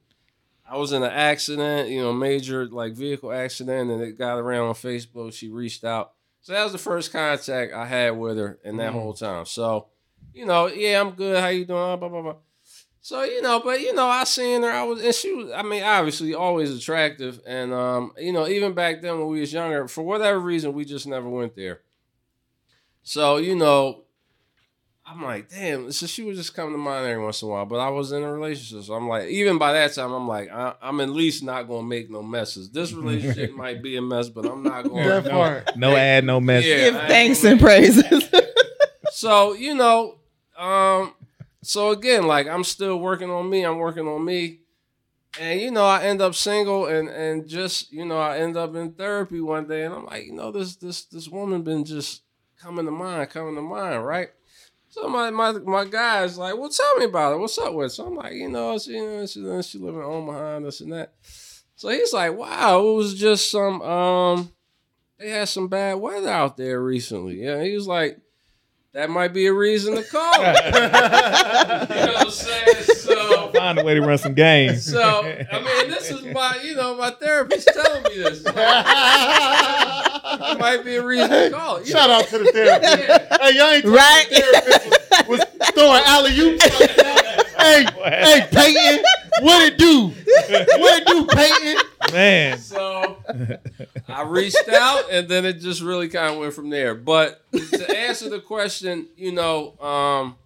I 0.68 0.76
was 0.76 0.92
in 0.92 1.02
an 1.02 1.10
accident, 1.10 1.88
you 1.90 2.00
know, 2.00 2.12
major 2.12 2.66
like 2.66 2.94
vehicle 2.94 3.32
accident, 3.32 3.90
and 3.90 4.02
it 4.02 4.18
got 4.18 4.38
around 4.38 4.68
on 4.68 4.74
Facebook. 4.74 5.32
She 5.32 5.48
reached 5.48 5.84
out. 5.84 6.12
So 6.42 6.52
that 6.52 6.62
was 6.64 6.72
the 6.72 6.78
first 6.78 7.12
contact 7.12 7.72
I 7.72 7.86
had 7.86 8.10
with 8.10 8.36
her 8.38 8.58
in 8.64 8.76
that 8.78 8.90
Mm. 8.92 8.94
whole 8.94 9.14
time. 9.14 9.46
So, 9.46 9.86
you 10.32 10.44
know, 10.46 10.66
yeah, 10.66 11.00
I'm 11.00 11.10
good. 11.10 11.40
How 11.40 11.48
you 11.48 11.64
doing? 11.64 11.98
Blah 11.98 12.08
blah 12.08 12.22
blah. 12.22 12.34
So 13.00 13.22
you 13.22 13.40
know, 13.42 13.60
but 13.60 13.80
you 13.80 13.94
know, 13.94 14.06
I 14.08 14.24
seen 14.24 14.62
her. 14.62 14.70
I 14.70 14.82
was, 14.82 15.00
and 15.02 15.14
she 15.14 15.32
was. 15.32 15.50
I 15.52 15.62
mean, 15.62 15.84
obviously, 15.84 16.34
always 16.34 16.76
attractive, 16.76 17.40
and 17.46 17.72
um, 17.72 18.12
you 18.18 18.32
know, 18.32 18.48
even 18.48 18.72
back 18.72 19.00
then 19.02 19.18
when 19.20 19.28
we 19.28 19.40
was 19.40 19.52
younger, 19.52 19.86
for 19.86 20.02
whatever 20.02 20.40
reason, 20.40 20.72
we 20.72 20.84
just 20.84 21.06
never 21.06 21.28
went 21.28 21.54
there. 21.54 21.82
So 23.04 23.36
you 23.36 23.54
know, 23.54 24.02
I'm 25.08 25.22
like, 25.22 25.48
damn. 25.48 25.92
So 25.92 26.06
she 26.06 26.24
would 26.24 26.34
just 26.34 26.52
come 26.54 26.72
to 26.72 26.78
mind 26.78 27.06
every 27.06 27.22
once 27.22 27.40
in 27.40 27.48
a 27.48 27.50
while, 27.52 27.64
but 27.64 27.76
I 27.78 27.90
was 27.90 28.10
in 28.10 28.22
a 28.24 28.32
relationship, 28.32 28.84
so 28.84 28.94
I'm 28.94 29.08
like, 29.08 29.28
even 29.28 29.56
by 29.56 29.72
that 29.74 29.94
time, 29.94 30.12
I'm 30.12 30.26
like, 30.26 30.50
I, 30.50 30.74
I'm 30.82 31.00
at 31.00 31.10
least 31.10 31.44
not 31.44 31.68
gonna 31.68 31.86
make 31.86 32.10
no 32.10 32.22
messes. 32.22 32.70
This 32.70 32.92
relationship 32.92 33.52
might 33.56 33.82
be 33.82 33.96
a 33.96 34.02
mess, 34.02 34.28
but 34.28 34.46
I'm 34.46 34.62
not 34.64 34.82
going. 34.82 35.06
That 35.08 35.24
to 35.24 35.30
part. 35.30 35.76
No 35.76 35.94
ad, 35.94 36.24
no 36.24 36.40
mess. 36.40 36.64
Yeah. 36.64 36.90
Give 36.90 36.94
thanks 37.02 37.44
and 37.44 37.60
praises. 37.60 38.28
so 39.16 39.54
you 39.54 39.74
know 39.74 40.18
um 40.58 41.14
so 41.62 41.90
again 41.90 42.26
like 42.26 42.46
i'm 42.46 42.62
still 42.64 42.98
working 42.98 43.30
on 43.30 43.48
me 43.48 43.62
i'm 43.64 43.78
working 43.78 44.06
on 44.06 44.22
me 44.22 44.60
and 45.40 45.58
you 45.60 45.70
know 45.70 45.84
i 45.86 46.02
end 46.02 46.20
up 46.20 46.34
single 46.34 46.84
and 46.86 47.08
and 47.08 47.48
just 47.48 47.90
you 47.92 48.04
know 48.04 48.18
i 48.18 48.38
end 48.38 48.56
up 48.56 48.74
in 48.74 48.92
therapy 48.92 49.40
one 49.40 49.66
day 49.66 49.84
and 49.84 49.94
i'm 49.94 50.04
like 50.04 50.24
you 50.26 50.32
know 50.32 50.50
this 50.50 50.76
this 50.76 51.04
this 51.06 51.28
woman 51.28 51.62
been 51.62 51.84
just 51.84 52.22
coming 52.60 52.84
to 52.84 52.90
mind 52.90 53.30
coming 53.30 53.54
to 53.54 53.62
mind 53.62 54.04
right 54.04 54.28
so 54.96 55.08
my 55.08 55.28
my 55.30 55.52
my 55.52 55.84
guy's 55.84 56.38
like 56.38 56.56
well 56.56 56.70
tell 56.70 56.96
me 56.96 57.04
about 57.04 57.34
it 57.34 57.38
what's 57.38 57.58
up 57.58 57.74
with 57.74 57.86
it? 57.86 57.90
so 57.90 58.06
i'm 58.06 58.14
like 58.14 58.32
you 58.32 58.48
know 58.48 58.78
she, 58.78 58.92
you 58.92 59.04
know, 59.04 59.26
she, 59.26 59.62
she 59.62 59.78
live 59.78 59.94
in 59.94 60.00
omaha 60.00 60.56
and 60.56 60.64
this 60.64 60.80
and 60.80 60.92
that 60.92 61.12
so 61.74 61.90
he's 61.90 62.14
like 62.14 62.34
wow 62.34 62.80
it 62.80 62.94
was 62.94 63.14
just 63.14 63.50
some 63.50 63.82
um 63.82 64.50
they 65.18 65.28
had 65.28 65.48
some 65.48 65.68
bad 65.68 65.94
weather 65.94 66.30
out 66.30 66.56
there 66.56 66.82
recently 66.82 67.44
yeah 67.44 67.62
he 67.62 67.74
was 67.74 67.86
like 67.86 68.18
that 68.94 69.10
might 69.10 69.34
be 69.34 69.44
a 69.44 69.52
reason 69.52 69.94
to 69.94 70.02
call. 70.04 70.32
you 70.38 70.46
know 70.46 70.88
what 70.88 72.16
I'm 72.16 72.30
saying? 72.30 72.82
So, 72.94 73.50
Find 73.52 73.78
a 73.78 73.84
way 73.84 73.92
to 73.92 74.00
run 74.00 74.16
some 74.16 74.32
games. 74.32 74.90
so 74.90 75.20
I 75.52 75.58
mean, 75.58 75.90
this 75.90 76.10
is 76.10 76.24
my, 76.24 76.58
you 76.64 76.74
know, 76.74 76.96
my 76.96 77.10
therapist 77.10 77.68
telling 77.74 78.04
me 78.04 78.22
this. 78.22 78.42
It 80.66 80.78
might 80.78 80.84
be 80.84 80.96
a 80.96 81.04
reason 81.04 81.30
to 81.30 81.50
call. 81.50 81.78
You 81.80 81.86
Shout 81.86 82.08
know? 82.08 82.16
out 82.16 82.26
to 82.28 82.38
the 82.38 82.52
therapist. 82.52 82.98
Yeah. 82.98 83.38
Hey, 83.40 83.56
y'all 83.56 83.66
ain't 83.68 83.84
talking 83.84 83.92
Right. 83.92 84.26
the 84.30 84.36
therapist 84.40 85.28
was, 85.28 85.38
was 85.38 85.70
throwing 85.70 86.02
alley 86.06 86.38
oops. 86.38 86.64
hey, 87.56 87.84
hey, 88.04 88.48
Peyton, 88.50 89.04
what 89.42 89.62
it 89.72 89.78
do? 89.78 90.08
What 90.08 91.02
it 91.02 91.06
do, 91.06 91.26
Peyton? 91.26 91.82
Man. 92.12 92.58
So 92.58 93.16
I 94.08 94.22
reached 94.22 94.68
out, 94.68 95.10
and 95.10 95.28
then 95.28 95.44
it 95.44 95.54
just 95.54 95.82
really 95.82 96.08
kind 96.08 96.34
of 96.34 96.40
went 96.40 96.54
from 96.54 96.70
there. 96.70 96.94
But 96.94 97.42
to 97.52 97.96
answer 97.96 98.28
the 98.28 98.40
question, 98.40 99.06
you 99.16 99.32
know, 99.32 99.78
um, 99.80 100.36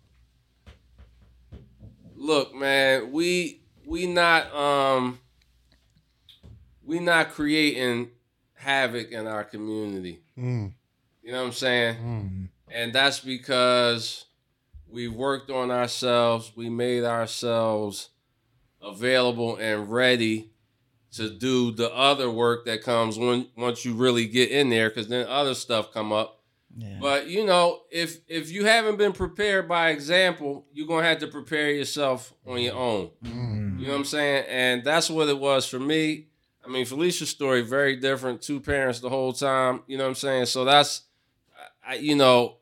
look, 2.17 2.55
man, 2.55 3.11
we 3.13 3.61
we 3.87 4.07
not 4.07 4.55
um, 4.55 5.19
we 6.85 6.99
not 6.99 7.31
creating 7.31 8.11
havoc 8.61 9.11
in 9.11 9.27
our 9.27 9.45
community. 9.45 10.21
Mm, 10.39 10.73
You 11.23 11.33
know 11.33 11.41
what 11.41 11.47
I'm 11.49 11.53
saying? 11.53 11.97
mm, 11.97 12.49
And 12.73 12.93
that's 12.93 13.21
because 13.21 14.27
we 14.89 15.09
worked 15.09 15.51
on 15.51 15.71
ourselves, 15.71 16.53
we 16.57 16.69
made 16.69 17.05
ourselves 17.05 18.11
available 18.83 19.57
and 19.57 19.91
ready 19.91 20.51
to 21.13 21.29
do 21.31 21.71
the 21.73 21.93
other 21.95 22.31
work 22.31 22.65
that 22.67 22.83
comes 22.83 23.19
when 23.19 23.49
once 23.57 23.85
you 23.85 23.95
really 23.95 24.27
get 24.27 24.51
in 24.51 24.71
there 24.71 24.89
because 24.89 25.09
then 25.09 25.27
other 25.27 25.55
stuff 25.55 25.93
come 25.93 26.13
up. 26.13 26.37
Yeah. 26.77 26.99
but 27.01 27.27
you 27.27 27.45
know 27.45 27.81
if 27.91 28.19
if 28.29 28.53
you 28.53 28.65
haven't 28.65 28.97
been 28.97 29.13
prepared 29.13 29.67
by 29.69 29.91
example 29.91 30.67
you're 30.73 30.87
gonna 30.87 31.05
have 31.05 31.19
to 31.19 31.27
prepare 31.27 31.73
yourself 31.73 32.33
on 32.47 32.61
your 32.61 32.77
own. 32.77 33.11
You 33.25 33.87
know 33.87 33.93
what 33.93 33.99
i'm 33.99 34.05
saying? 34.05 34.45
And 34.49 34.85
that's 34.85 35.11
what 35.11 35.29
it 35.29 35.37
was 35.39 35.67
for 35.67 35.81
me 35.81 36.29
i 36.71 36.73
mean 36.73 36.87
felicia's 36.87 37.29
story 37.29 37.63
very 37.63 37.97
different 37.97 38.41
two 38.41 38.61
parents 38.61 39.01
the 39.01 39.09
whole 39.09 39.33
time 39.33 39.83
you 39.87 39.99
know 39.99 40.05
what 40.05 40.11
i'm 40.11 40.15
saying 40.15 40.47
so 40.47 40.65
that's 40.65 41.03
I, 41.87 41.95
you 41.95 42.15
know 42.15 42.57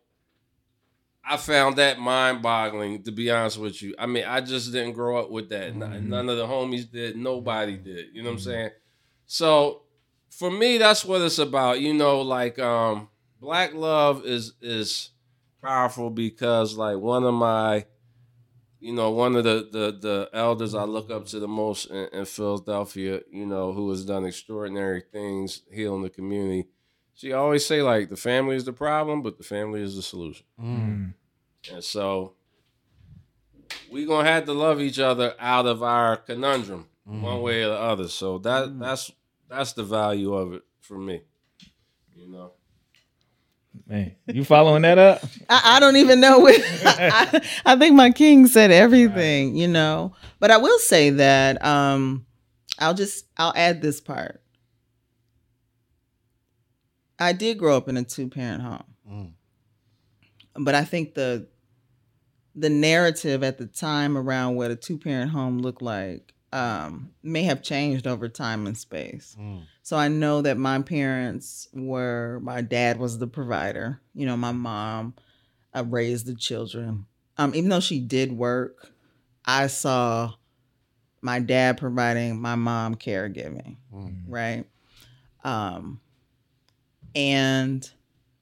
I 1.31 1.37
found 1.37 1.77
that 1.77 1.99
mind 1.99 2.41
boggling, 2.41 3.03
to 3.03 3.13
be 3.13 3.31
honest 3.31 3.59
with 3.59 3.83
you. 3.83 3.95
I 3.99 4.07
mean, 4.07 4.25
I 4.27 4.41
just 4.41 4.73
didn't 4.73 4.95
grow 4.95 5.19
up 5.19 5.31
with 5.31 5.51
that. 5.51 5.69
N- 5.69 5.81
mm-hmm. 5.81 6.09
None 6.09 6.29
of 6.31 6.39
the 6.39 6.47
homies 6.47 6.91
did. 6.91 7.17
Nobody 7.17 7.75
mm-hmm. 7.75 7.85
did. 7.85 8.07
You 8.15 8.23
know 8.23 8.31
what 8.31 8.37
I'm 8.37 8.39
mm-hmm. 8.39 8.51
saying? 8.51 8.71
So 9.27 9.83
for 10.31 10.51
me, 10.51 10.79
that's 10.79 11.05
what 11.05 11.21
it's 11.21 11.39
about. 11.39 11.81
You 11.81 11.93
know, 11.93 12.23
like 12.23 12.59
um, 12.59 13.09
black 13.43 13.75
love 13.75 14.25
is 14.25 14.55
is 14.63 15.11
powerful 15.63 16.09
because 16.09 16.77
like 16.77 16.97
one 16.97 17.25
of 17.25 17.35
my 17.35 17.85
you 18.81 18.93
know, 18.93 19.11
one 19.11 19.37
of 19.37 19.45
the 19.45 19.69
the 19.71 19.99
the 20.01 20.31
elders 20.33 20.75
I 20.75 20.85
look 20.85 21.11
up 21.11 21.27
to 21.27 21.41
the 21.41 21.49
most 21.49 21.87
in, 21.87 22.09
in 22.13 22.25
Philadelphia, 22.25 23.21
you 23.31 23.47
know, 23.47 23.73
who 23.73 23.91
has 23.91 24.05
done 24.05 24.25
extraordinary 24.25 25.01
things 25.01 25.63
healing 25.71 26.03
the 26.03 26.11
community. 26.11 26.69
She 27.15 27.33
always 27.33 27.67
say 27.67 27.83
like 27.83 28.09
the 28.09 28.17
family 28.17 28.55
is 28.57 28.65
the 28.65 28.73
problem, 28.73 29.23
but 29.23 29.39
the 29.39 29.45
family 29.45 29.83
is 29.83 29.97
the 29.97 30.03
solution. 30.03 30.47
Mm. 30.61 31.15
And 31.73 31.83
so 31.83 32.35
we 33.91 34.07
gonna 34.07 34.29
have 34.29 34.45
to 34.45 34.53
love 34.53 34.81
each 34.81 34.99
other 35.01 35.35
out 35.41 35.67
of 35.67 35.83
our 35.83 36.17
conundrum, 36.17 36.87
one 37.05 37.43
way 37.43 37.63
or 37.63 37.69
the 37.69 37.79
other. 37.79 38.09
So 38.09 38.39
that 38.39 38.79
that's 38.79 39.11
that's 39.49 39.73
the 39.73 39.85
value 39.85 40.35
of 40.35 40.53
it 40.53 40.63
for 40.81 40.99
me. 40.99 41.23
Man, 43.87 44.15
you 44.27 44.45
following 44.45 44.83
that 44.83 44.99
up? 44.99 45.25
I, 45.49 45.77
I 45.77 45.81
don't 45.81 45.97
even 45.97 46.21
know 46.21 46.39
what 46.41 46.55
I, 46.85 47.41
I 47.65 47.77
think 47.77 47.95
my 47.95 48.11
king 48.11 48.47
said 48.47 48.71
everything, 48.71 49.57
you 49.57 49.69
know. 49.69 50.15
But 50.41 50.51
I 50.51 50.57
will 50.57 50.79
say 50.79 51.11
that 51.11 51.65
um 51.65 52.27
I'll 52.79 52.95
just 52.95 53.27
I'll 53.37 53.53
add 53.57 53.83
this 53.83 54.01
part. 54.01 54.43
I 57.19 57.33
did 57.33 57.59
grow 57.59 57.77
up 57.77 57.89
in 57.89 57.97
a 57.97 58.05
two 58.05 58.29
parent 58.29 58.63
home. 58.63 58.85
Mm. 59.11 59.33
But 60.57 60.75
I 60.75 60.85
think 60.85 61.15
the 61.15 61.49
the 62.55 62.71
narrative 62.71 63.43
at 63.45 63.59
the 63.59 63.67
time 63.67 64.17
around 64.17 64.57
what 64.57 64.71
a 64.71 64.77
two 64.77 64.99
parent 64.99 65.31
home 65.31 65.59
looked 65.59 65.83
like 65.83 66.35
um 66.53 67.11
may 67.23 67.43
have 67.43 67.63
changed 67.63 68.07
over 68.07 68.29
time 68.29 68.67
and 68.67 68.77
space. 68.77 69.37
Mm. 69.39 69.63
So 69.83 69.97
I 69.97 70.09
know 70.09 70.43
that 70.43 70.57
my 70.57 70.81
parents 70.83 71.69
were 71.75 72.41
my 72.43 72.61
dad 72.63 72.99
was 72.99 73.19
the 73.19 73.27
provider. 73.27 74.01
You 74.15 74.27
know, 74.27 74.37
my 74.37 74.53
mom 74.53 75.15
uh, 75.75 75.85
raised 75.87 76.27
the 76.27 76.35
children. 76.35 77.07
Um, 77.37 77.55
even 77.55 77.69
though 77.71 77.81
she 77.81 78.01
did 78.01 78.33
work, 78.33 78.91
I 79.45 79.67
saw 79.69 80.33
my 81.21 81.39
dad 81.41 81.79
providing, 81.79 82.41
my 82.41 82.55
mom 82.55 82.95
caregiving, 82.95 83.77
Mm. 83.93 84.23
right? 84.27 84.65
Um, 85.45 86.01
and 87.15 87.89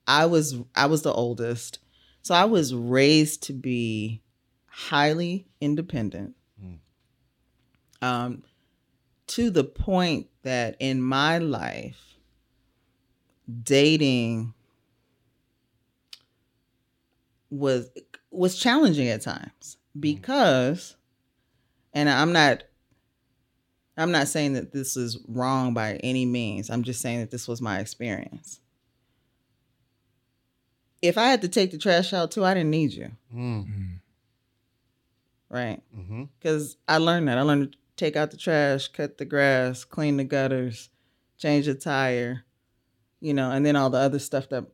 I 0.07 0.27
was 0.27 0.57
I 0.75 0.87
was 0.87 1.03
the 1.03 1.13
oldest, 1.13 1.79
so 2.23 2.35
I 2.35 2.45
was 2.45 2.75
raised 2.75 3.43
to 3.45 3.53
be 3.53 4.23
highly 4.67 5.47
independent. 5.61 6.35
Mm. 8.03 8.07
Um, 8.07 8.43
to 9.29 9.51
the 9.51 9.65
point 9.65 10.29
that 10.43 10.77
in 10.79 11.03
my 11.03 11.39
life, 11.39 12.01
dating 13.63 14.55
was 17.51 17.91
was 18.31 18.57
challenging 18.59 19.09
at 19.09 19.23
times 19.23 19.77
because 19.99 20.97
and 21.93 22.09
I'm 22.09 22.33
not 22.33 22.65
I'm 23.97 24.11
not 24.13 24.29
saying 24.29 24.53
that 24.55 24.73
this 24.73 24.97
is 24.97 25.19
wrong 25.27 25.73
by 25.73 25.95
any 26.05 26.27
means. 26.27 26.69
I'm 26.69 26.83
just 26.83 27.01
saying 27.01 27.21
that 27.21 27.31
this 27.31 27.49
was 27.49 27.63
my 27.63 27.79
experience. 27.79 28.61
If 31.01 31.17
I 31.17 31.29
had 31.29 31.41
to 31.43 31.49
take 31.49 31.71
the 31.71 31.79
trash 31.79 32.13
out 32.13 32.31
too, 32.31 32.45
I 32.45 32.53
didn't 32.55 32.71
need 32.71 32.93
you, 32.93 33.11
Mm. 33.35 34.01
right? 35.49 35.81
Mm-hmm. 35.97 36.25
because 36.39 36.77
I 36.87 36.99
learned 36.99 37.29
that. 37.29 37.39
I 37.39 37.43
learned 37.43 37.73
to 37.73 37.79
take 37.97 38.17
out 38.17 38.31
the 38.31 38.37
trash, 38.37 38.89
cut 38.89 39.19
the 39.19 39.25
grass, 39.25 39.85
clean 39.85 40.17
the 40.17 40.25
gutters, 40.25 40.91
change 41.39 41.67
the 41.67 41.75
tire, 41.75 42.45
you 43.21 43.35
know, 43.35 43.51
and 43.51 43.65
then 43.65 43.77
all 43.77 43.91
the 43.91 43.99
other 43.99 44.19
stuff 44.19 44.49
that, 44.51 44.65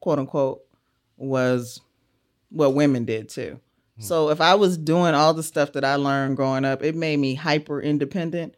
quote 0.00 0.18
unquote, 0.18 0.62
was 1.16 1.80
what 2.50 2.74
women 2.74 3.04
did 3.04 3.28
too. 3.28 3.60
So 3.98 4.28
if 4.28 4.42
I 4.42 4.56
was 4.56 4.76
doing 4.76 5.14
all 5.14 5.32
the 5.32 5.42
stuff 5.42 5.72
that 5.72 5.84
I 5.84 5.94
learned 5.94 6.36
growing 6.36 6.66
up, 6.66 6.82
it 6.82 6.94
made 6.94 7.18
me 7.18 7.34
hyper 7.34 7.80
independent. 7.80 8.54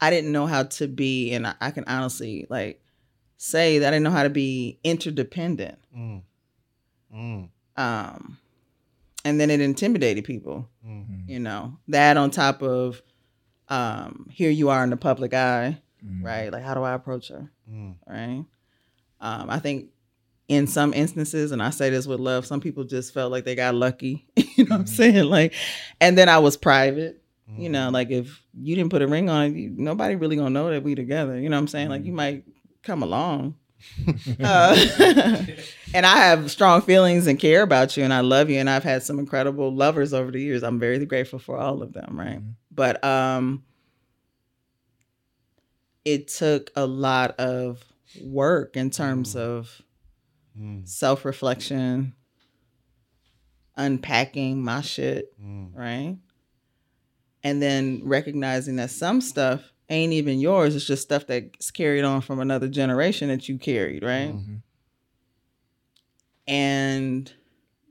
I 0.00 0.10
didn't 0.10 0.32
know 0.32 0.46
how 0.46 0.64
to 0.64 0.88
be, 0.88 1.30
and 1.32 1.46
I, 1.60 1.70
can 1.70 1.84
honestly 1.86 2.46
like 2.50 2.82
say 3.36 3.78
that 3.78 3.86
I 3.86 3.90
didn't 3.92 4.02
know 4.02 4.10
how 4.10 4.24
to 4.24 4.30
be 4.30 4.80
interdependent. 4.82 5.78
Mm. 5.96 6.22
Mm. 7.14 7.48
Um, 7.76 8.38
and 9.24 9.40
then 9.40 9.50
it 9.50 9.60
intimidated 9.60 10.24
people 10.24 10.68
Mm. 10.86 11.28
you 11.28 11.38
know 11.38 11.76
that 11.88 12.16
on 12.16 12.30
top 12.30 12.62
of 12.62 13.02
um 13.70 14.26
here 14.30 14.50
you 14.50 14.68
are 14.68 14.82
in 14.84 14.90
the 14.90 14.96
public 14.96 15.32
eye 15.34 15.78
Mm. 16.04 16.24
right? 16.24 16.50
Like 16.50 16.62
how 16.64 16.72
do 16.72 16.82
i 16.82 16.94
approach 16.94 17.28
her? 17.28 17.50
Mm. 17.70 17.94
right? 18.06 18.44
Um 19.20 19.50
i 19.50 19.58
think 19.58 19.90
in 20.48 20.66
some 20.66 20.92
instances 20.94 21.52
and 21.52 21.62
i 21.62 21.70
say 21.70 21.90
this 21.90 22.06
with 22.06 22.18
love 22.20 22.44
some 22.46 22.58
people 22.60 22.84
just 22.84 23.12
felt 23.14 23.30
like 23.30 23.44
they 23.44 23.54
got 23.54 23.74
lucky 23.74 24.26
you 24.36 24.64
know 24.64 24.76
what 24.76 24.80
i'm 24.80 24.86
saying? 24.86 25.24
Like 25.26 25.52
and 26.00 26.16
then 26.18 26.28
i 26.28 26.38
was 26.38 26.56
private 26.56 27.22
you 27.58 27.68
know 27.68 27.90
like 27.90 28.10
if 28.10 28.42
you 28.54 28.76
didn't 28.76 28.90
put 28.90 29.02
a 29.02 29.06
ring 29.08 29.28
on 29.28 29.56
you, 29.56 29.70
nobody 29.76 30.14
really 30.14 30.36
gonna 30.36 30.50
know 30.50 30.70
that 30.70 30.82
we 30.84 30.94
together 30.94 31.38
you 31.38 31.48
know 31.48 31.56
what 31.56 31.60
i'm 31.62 31.68
saying? 31.68 31.88
Like 31.90 32.04
you 32.04 32.12
might 32.12 32.44
come 32.82 33.02
along. 33.02 33.56
Uh, 34.42 34.76
and 35.94 36.04
I 36.06 36.16
have 36.16 36.50
strong 36.50 36.82
feelings 36.82 37.26
and 37.26 37.38
care 37.38 37.62
about 37.62 37.96
you, 37.96 38.04
and 38.04 38.12
I 38.12 38.20
love 38.20 38.50
you, 38.50 38.58
and 38.58 38.68
I've 38.68 38.84
had 38.84 39.02
some 39.02 39.18
incredible 39.18 39.74
lovers 39.74 40.12
over 40.12 40.30
the 40.30 40.40
years. 40.40 40.62
I'm 40.62 40.78
very 40.78 41.04
grateful 41.06 41.38
for 41.38 41.56
all 41.56 41.82
of 41.82 41.92
them, 41.94 42.18
right? 42.18 42.40
But 42.70 43.02
um, 43.04 43.64
it 46.04 46.28
took 46.28 46.70
a 46.76 46.86
lot 46.86 47.32
of 47.38 47.84
work 48.22 48.76
in 48.76 48.90
terms 48.90 49.36
of 49.36 49.82
Mm. 50.58 50.86
self 50.86 51.24
reflection, 51.24 52.14
unpacking 53.76 54.62
my 54.62 54.80
shit, 54.80 55.32
Mm. 55.40 55.70
right? 55.74 56.16
And 57.42 57.62
then 57.62 58.02
recognizing 58.04 58.76
that 58.76 58.90
some 58.90 59.20
stuff 59.20 59.72
ain't 59.88 60.12
even 60.12 60.38
yours. 60.40 60.76
It's 60.76 60.84
just 60.86 61.02
stuff 61.02 61.26
that's 61.26 61.70
carried 61.70 62.04
on 62.04 62.20
from 62.20 62.40
another 62.40 62.68
generation 62.68 63.28
that 63.28 63.48
you 63.48 63.58
carried, 63.58 64.02
right? 64.02 64.34
Mhm. 64.34 64.62
And, 66.46 67.32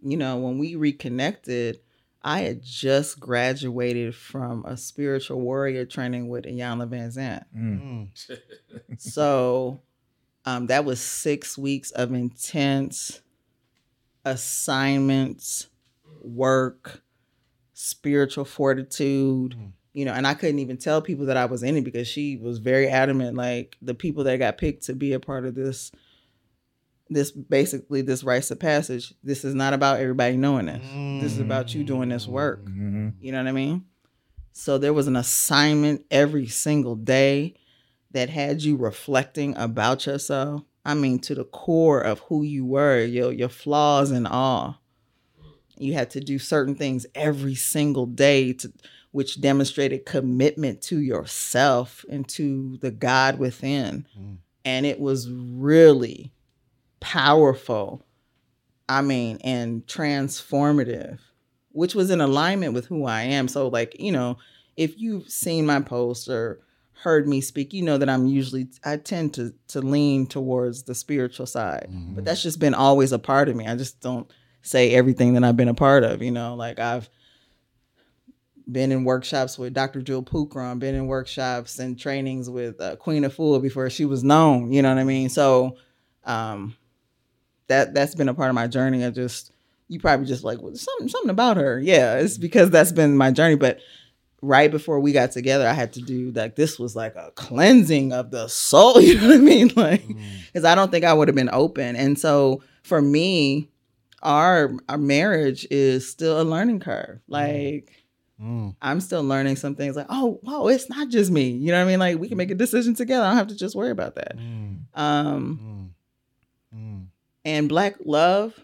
you 0.03 0.17
know, 0.17 0.37
when 0.37 0.57
we 0.59 0.75
reconnected, 0.75 1.79
I 2.21 2.41
had 2.41 2.61
just 2.61 3.19
graduated 3.19 4.13
from 4.13 4.65
a 4.65 4.75
spiritual 4.75 5.39
warrior 5.39 5.85
training 5.85 6.27
with 6.27 6.45
Iyanla 6.45 6.89
Vanzant. 6.89 7.45
Mm. 7.55 8.09
Mm. 8.29 8.39
So 8.97 9.81
um, 10.45 10.67
that 10.67 10.83
was 10.83 10.99
six 10.99 11.57
weeks 11.57 11.91
of 11.91 12.13
intense 12.13 13.21
assignments, 14.25 15.67
work, 16.21 17.01
spiritual 17.73 18.45
fortitude. 18.45 19.55
Mm. 19.57 19.71
You 19.93 20.05
know, 20.05 20.13
and 20.13 20.27
I 20.27 20.33
couldn't 20.33 20.59
even 20.59 20.77
tell 20.77 21.01
people 21.01 21.25
that 21.27 21.37
I 21.37 21.45
was 21.45 21.63
in 21.63 21.75
it 21.75 21.83
because 21.83 22.07
she 22.07 22.37
was 22.37 22.59
very 22.59 22.87
adamant. 22.87 23.35
Like 23.35 23.77
the 23.81 23.95
people 23.95 24.23
that 24.25 24.37
got 24.37 24.57
picked 24.57 24.83
to 24.85 24.93
be 24.93 25.13
a 25.13 25.19
part 25.19 25.45
of 25.45 25.55
this, 25.55 25.91
this 27.09 27.31
basically 27.31 28.01
this 28.01 28.23
rites 28.23 28.51
of 28.51 28.59
passage. 28.59 29.13
This 29.23 29.43
is 29.43 29.55
not 29.55 29.73
about 29.73 29.99
everybody 29.99 30.37
knowing 30.37 30.67
this. 30.67 30.83
This 31.21 31.33
is 31.33 31.39
about 31.39 31.73
you 31.73 31.83
doing 31.83 32.09
this 32.09 32.27
work. 32.27 32.65
Mhm. 32.65 33.13
You 33.19 33.31
know 33.31 33.39
what 33.39 33.47
I 33.47 33.51
mean? 33.51 33.85
So 34.53 34.77
there 34.77 34.93
was 34.93 35.07
an 35.07 35.15
assignment 35.15 36.05
every 36.11 36.47
single 36.47 36.95
day 36.95 37.55
that 38.11 38.29
had 38.29 38.61
you 38.63 38.75
reflecting 38.75 39.55
about 39.57 40.05
yourself. 40.05 40.63
I 40.85 40.93
mean, 40.93 41.19
to 41.19 41.35
the 41.35 41.43
core 41.43 42.01
of 42.01 42.19
who 42.21 42.43
you 42.43 42.65
were, 42.65 43.03
your 43.03 43.31
your 43.31 43.49
flaws 43.49 44.11
and 44.11 44.27
all. 44.27 44.81
You 45.77 45.93
had 45.93 46.09
to 46.11 46.19
do 46.19 46.39
certain 46.39 46.75
things 46.75 47.05
every 47.15 47.55
single 47.55 48.05
day 48.05 48.53
to 48.53 48.71
which 49.11 49.41
demonstrated 49.41 50.05
commitment 50.05 50.81
to 50.83 50.99
yourself 50.99 52.05
and 52.09 52.27
to 52.29 52.77
the 52.81 52.91
God 52.91 53.39
within. 53.39 54.05
Mm. 54.19 54.37
And 54.65 54.85
it 54.85 54.99
was 54.99 55.29
really 55.31 56.31
powerful 56.99 58.05
I 58.89 59.03
mean, 59.03 59.37
and 59.43 59.85
transformative, 59.85 61.19
which 61.71 61.93
was 61.93 62.09
in 62.09 62.21
alignment 62.21 62.73
with 62.73 62.87
who 62.87 63.05
I 63.05 63.21
am. 63.21 63.47
So, 63.47 63.67
like, 63.67 63.95
you 63.99 64.11
know, 64.11 64.39
if 64.75 64.99
you've 64.99 65.29
seen 65.29 65.67
my 65.67 65.79
posts 65.79 66.27
or 66.27 66.59
heard 67.03 67.27
me 67.27 67.39
speak, 67.39 67.71
you 67.71 67.83
know 67.83 67.99
that 67.99 68.09
I'm 68.09 68.25
usually 68.25 68.67
I 68.83 68.97
tend 68.97 69.35
to 69.35 69.53
to 69.67 69.81
lean 69.81 70.25
towards 70.25 70.83
the 70.83 70.95
spiritual 70.95 71.45
side. 71.45 71.87
Mm-hmm. 71.91 72.15
But 72.15 72.25
that's 72.25 72.41
just 72.41 72.59
been 72.59 72.73
always 72.73 73.11
a 73.11 73.19
part 73.19 73.47
of 73.47 73.55
me. 73.55 73.67
I 73.67 73.75
just 73.75 74.01
don't 74.01 74.29
say 74.63 74.91
everything 74.95 75.35
that 75.35 75.43
I've 75.43 75.55
been 75.55 75.69
a 75.69 75.75
part 75.75 76.03
of, 76.03 76.23
you 76.23 76.31
know, 76.31 76.55
like 76.55 76.79
I've 76.79 77.09
been 78.69 78.91
in 78.91 79.03
workshops 79.03 79.57
with 79.57 79.73
Dr. 79.73 80.01
Jewel 80.01 80.23
Pookrum, 80.23 80.79
been 80.79 80.95
in 80.95 81.07
workshops 81.07 81.79
and 81.79 81.97
trainings 81.97 82.49
with 82.49 82.81
uh, 82.81 82.95
Queen 82.97 83.23
Afua 83.23 83.61
before 83.61 83.89
she 83.89 84.05
was 84.05 84.23
known, 84.23 84.71
you 84.73 84.81
know 84.81 84.89
what 84.89 84.99
I 84.99 85.03
mean? 85.03 85.29
So 85.29 85.77
um 86.25 86.75
that 87.69 87.93
that's 87.93 88.15
been 88.15 88.29
a 88.29 88.33
part 88.33 88.49
of 88.49 88.55
my 88.55 88.67
journey. 88.67 89.03
I 89.05 89.09
just 89.09 89.51
you 89.87 89.99
probably 89.99 90.25
just 90.25 90.43
like 90.43 90.61
well, 90.61 90.75
something 90.75 91.07
something 91.07 91.29
about 91.29 91.57
her. 91.57 91.79
Yeah, 91.79 92.17
it's 92.17 92.37
because 92.37 92.69
that's 92.69 92.91
been 92.91 93.15
my 93.17 93.31
journey, 93.31 93.55
but 93.55 93.79
right 94.41 94.69
before 94.71 94.99
we 94.99 95.11
got 95.11 95.31
together, 95.31 95.67
I 95.67 95.73
had 95.73 95.93
to 95.93 96.01
do 96.01 96.31
like 96.31 96.55
this 96.55 96.77
was 96.77 96.95
like 96.95 97.15
a 97.15 97.31
cleansing 97.35 98.13
of 98.13 98.31
the 98.31 98.47
soul. 98.47 98.99
You 99.01 99.19
know 99.19 99.27
what 99.27 99.35
I 99.35 99.39
mean? 99.39 99.71
Like, 99.75 100.07
because 100.07 100.65
I 100.65 100.75
don't 100.75 100.91
think 100.91 101.05
I 101.05 101.13
would 101.13 101.27
have 101.27 101.35
been 101.35 101.49
open. 101.51 101.95
And 101.95 102.19
so 102.19 102.61
for 102.83 103.01
me, 103.01 103.69
our 104.21 104.71
our 104.87 104.97
marriage 104.97 105.65
is 105.71 106.09
still 106.09 106.41
a 106.41 106.43
learning 106.43 106.81
curve. 106.81 107.19
Like. 107.27 107.95
Mm. 108.41 108.73
I'm 108.81 109.01
still 109.01 109.21
learning 109.21 109.57
some 109.57 109.75
things 109.75 109.97
like, 109.97 110.05
oh, 110.07 110.39
wow, 110.43 110.67
it's 110.67 110.89
not 110.89 111.09
just 111.09 111.29
me. 111.29 111.49
You 111.49 111.73
know 111.73 111.77
what 111.79 111.83
I 111.83 111.91
mean? 111.91 111.99
Like 111.99 112.19
we 112.19 112.29
can 112.29 112.37
make 112.37 112.51
a 112.51 112.55
decision 112.55 112.95
together. 112.95 113.25
I 113.25 113.27
don't 113.31 113.37
have 113.37 113.47
to 113.47 113.55
just 113.57 113.75
worry 113.75 113.91
about 113.91 114.15
that. 114.15 114.37
Mm. 114.37 114.77
Um, 114.93 115.93
Mm. 116.73 116.79
Mm. 116.79 117.07
And 117.45 117.69
black 117.69 117.95
love, 118.03 118.59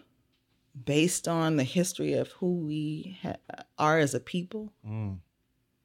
based 0.84 1.26
on 1.26 1.56
the 1.56 1.64
history 1.64 2.12
of 2.12 2.28
who 2.32 2.54
we 2.66 3.18
ha- 3.22 3.36
are 3.78 3.98
as 3.98 4.14
a 4.14 4.20
people, 4.20 4.72
Mm. 4.86 5.18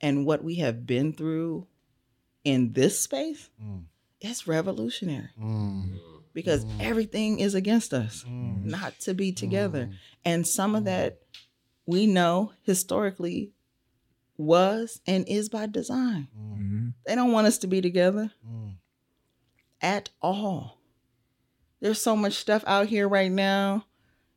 and 0.01 0.25
what 0.25 0.43
we 0.43 0.55
have 0.55 0.85
been 0.85 1.13
through 1.13 1.67
in 2.43 2.73
this 2.73 2.99
space, 2.99 3.49
Mm. 3.61 3.85
it's 4.19 4.47
revolutionary 4.47 5.29
Mm. 5.39 5.99
because 6.33 6.65
everything 6.79 7.39
is 7.39 7.53
against 7.55 7.93
us 7.93 8.23
Mm. 8.27 8.65
not 8.65 8.99
to 9.01 9.13
be 9.13 9.31
together. 9.31 9.91
And 10.25 10.45
some 10.47 10.75
of 10.75 10.83
that 10.85 11.21
we 11.85 12.07
know 12.07 12.51
historically 12.63 13.53
was 14.37 15.01
and 15.05 15.27
is 15.27 15.49
by 15.49 15.67
design. 15.67 16.27
Mhm. 16.37 16.93
They 17.05 17.15
don't 17.15 17.31
want 17.31 17.47
us 17.47 17.57
to 17.59 17.67
be 17.67 17.79
together 17.81 18.31
Mm. 18.45 18.73
at 19.81 20.09
all. 20.21 20.80
There's 21.81 22.01
so 22.01 22.15
much 22.15 22.33
stuff 22.33 22.63
out 22.67 22.87
here 22.87 23.07
right 23.07 23.31
now. 23.31 23.85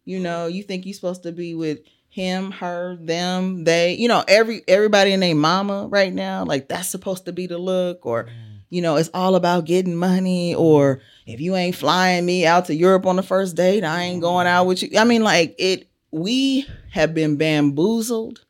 You 0.04 0.20
know, 0.20 0.46
you 0.46 0.62
think 0.62 0.84
you're 0.84 0.94
supposed 0.94 1.22
to 1.22 1.32
be 1.32 1.54
with 1.54 1.80
him, 2.08 2.52
her, 2.52 2.96
them, 3.00 3.64
they, 3.64 3.94
you 3.94 4.06
know, 4.06 4.22
every 4.28 4.62
everybody 4.68 5.12
and 5.12 5.22
their 5.22 5.34
mama 5.34 5.88
right 5.88 6.12
now, 6.12 6.44
like 6.44 6.68
that's 6.68 6.88
supposed 6.88 7.24
to 7.24 7.32
be 7.32 7.46
the 7.46 7.58
look, 7.58 8.06
or 8.06 8.24
mm. 8.24 8.30
you 8.68 8.82
know, 8.82 8.96
it's 8.96 9.10
all 9.12 9.34
about 9.34 9.64
getting 9.64 9.96
money, 9.96 10.54
or 10.54 11.00
if 11.26 11.40
you 11.40 11.56
ain't 11.56 11.74
flying 11.74 12.24
me 12.24 12.46
out 12.46 12.66
to 12.66 12.74
Europe 12.74 13.06
on 13.06 13.16
the 13.16 13.22
first 13.22 13.56
date, 13.56 13.82
I 13.82 14.02
ain't 14.02 14.20
going 14.20 14.46
out 14.46 14.66
with 14.66 14.82
you. 14.82 14.98
I 14.98 15.04
mean, 15.04 15.24
like 15.24 15.54
it 15.58 15.88
we 16.12 16.66
have 16.92 17.14
been 17.14 17.36
bamboozled 17.36 18.44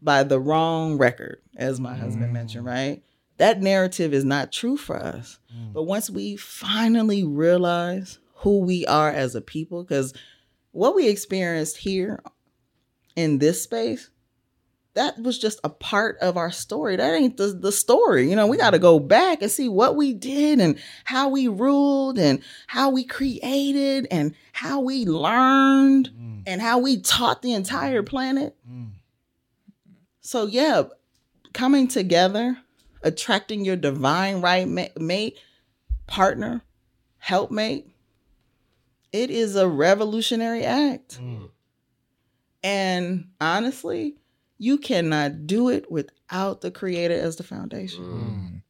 by 0.00 0.22
the 0.22 0.40
wrong 0.40 0.96
record, 0.96 1.42
as 1.56 1.78
my 1.78 1.94
husband 1.94 2.30
mm. 2.30 2.32
mentioned, 2.32 2.64
right? 2.64 3.02
That 3.36 3.60
narrative 3.60 4.14
is 4.14 4.24
not 4.24 4.52
true 4.52 4.78
for 4.78 4.96
us. 4.96 5.38
Mm. 5.54 5.74
But 5.74 5.82
once 5.82 6.08
we 6.08 6.36
finally 6.36 7.24
realize 7.24 8.18
who 8.42 8.60
we 8.60 8.86
are 8.86 9.10
as 9.10 9.34
a 9.34 9.40
people, 9.40 9.82
because 9.82 10.14
what 10.72 10.94
we 10.94 11.08
experienced 11.08 11.76
here 11.78 12.22
in 13.16 13.38
this 13.38 13.62
space, 13.62 14.10
that 14.94 15.18
was 15.22 15.38
just 15.38 15.60
a 15.64 15.68
part 15.70 16.18
of 16.20 16.36
our 16.36 16.50
story. 16.50 16.96
That 16.96 17.14
ain't 17.14 17.36
the, 17.36 17.46
the 17.48 17.72
story. 17.72 18.28
You 18.28 18.36
know, 18.36 18.46
we 18.46 18.56
got 18.56 18.70
to 18.70 18.78
go 18.78 18.98
back 18.98 19.40
and 19.40 19.50
see 19.50 19.68
what 19.68 19.96
we 19.96 20.12
did 20.12 20.60
and 20.60 20.78
how 21.04 21.28
we 21.28 21.48
ruled 21.48 22.18
and 22.18 22.42
how 22.66 22.90
we 22.90 23.04
created 23.04 24.06
and 24.10 24.34
how 24.52 24.80
we 24.80 25.06
learned 25.06 26.10
and 26.46 26.60
how 26.60 26.78
we 26.78 27.00
taught 27.00 27.42
the 27.42 27.54
entire 27.54 28.02
planet. 28.02 28.56
Mm. 28.68 28.90
So, 30.20 30.46
yeah, 30.46 30.82
coming 31.54 31.88
together, 31.88 32.58
attracting 33.02 33.64
your 33.64 33.76
divine 33.76 34.40
right 34.40 34.68
mate, 34.68 35.38
partner, 36.06 36.62
helpmate, 37.18 37.88
it 39.12 39.30
is 39.30 39.56
a 39.56 39.68
revolutionary 39.68 40.64
act. 40.64 41.20
Mm. 41.20 41.50
And 42.64 43.28
honestly, 43.40 44.16
you 44.58 44.78
cannot 44.78 45.46
do 45.46 45.68
it 45.68 45.90
without 45.90 46.60
the 46.60 46.70
creator 46.70 47.14
as 47.14 47.36
the 47.36 47.42
foundation. 47.42 48.62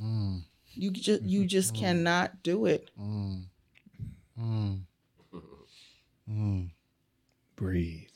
Mm. 0.00 0.04
Mm. 0.04 0.42
You 0.74 0.90
just 0.92 1.22
you 1.22 1.46
just 1.46 1.74
cannot 1.74 2.42
do 2.42 2.66
it. 2.66 2.90
Mm. 3.00 3.44
Mm. 4.40 4.80
Mm. 6.30 6.70
Breathe. 7.56 8.08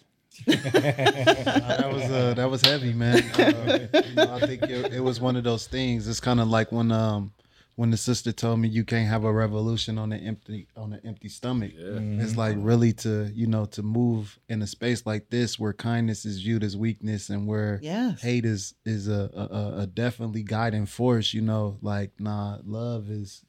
Uh, 0.48 1.76
that 1.76 1.92
was 1.92 2.02
uh, 2.04 2.34
that 2.34 2.48
was 2.48 2.62
heavy, 2.62 2.92
man. 2.92 3.22
Uh, 3.32 3.88
you 4.06 4.14
know, 4.14 4.34
I 4.34 4.46
think 4.46 4.62
it, 4.62 4.92
it 4.92 5.00
was 5.00 5.20
one 5.20 5.34
of 5.34 5.42
those 5.42 5.66
things. 5.66 6.06
It's 6.06 6.20
kind 6.20 6.38
of 6.38 6.48
like 6.48 6.70
when 6.70 6.92
um 6.92 7.32
when 7.78 7.92
the 7.92 7.96
sister 7.96 8.32
told 8.32 8.58
me 8.58 8.66
you 8.66 8.84
can't 8.84 9.08
have 9.08 9.22
a 9.22 9.32
revolution 9.32 9.98
on 9.98 10.10
an 10.12 10.18
empty 10.26 10.66
on 10.76 10.92
an 10.92 11.00
empty 11.04 11.28
stomach. 11.28 11.70
It's 11.76 12.36
like 12.36 12.56
really 12.58 12.92
to 13.04 13.30
you 13.32 13.46
know 13.46 13.66
to 13.66 13.84
move 13.84 14.36
in 14.48 14.62
a 14.62 14.66
space 14.66 15.06
like 15.06 15.30
this 15.30 15.60
where 15.60 15.72
kindness 15.72 16.24
is 16.24 16.42
viewed 16.42 16.64
as 16.64 16.76
weakness 16.76 17.30
and 17.30 17.46
where 17.46 17.78
Yes. 17.80 18.20
hate 18.20 18.44
is 18.44 18.74
is 18.84 19.06
a, 19.06 19.30
a 19.32 19.44
a- 19.56 19.78
a 19.82 19.86
definitely 19.86 20.42
guiding 20.42 20.86
force. 20.86 21.32
You 21.32 21.42
know, 21.42 21.78
like 21.80 22.10
nah, 22.18 22.58
love 22.64 23.10
is 23.10 23.44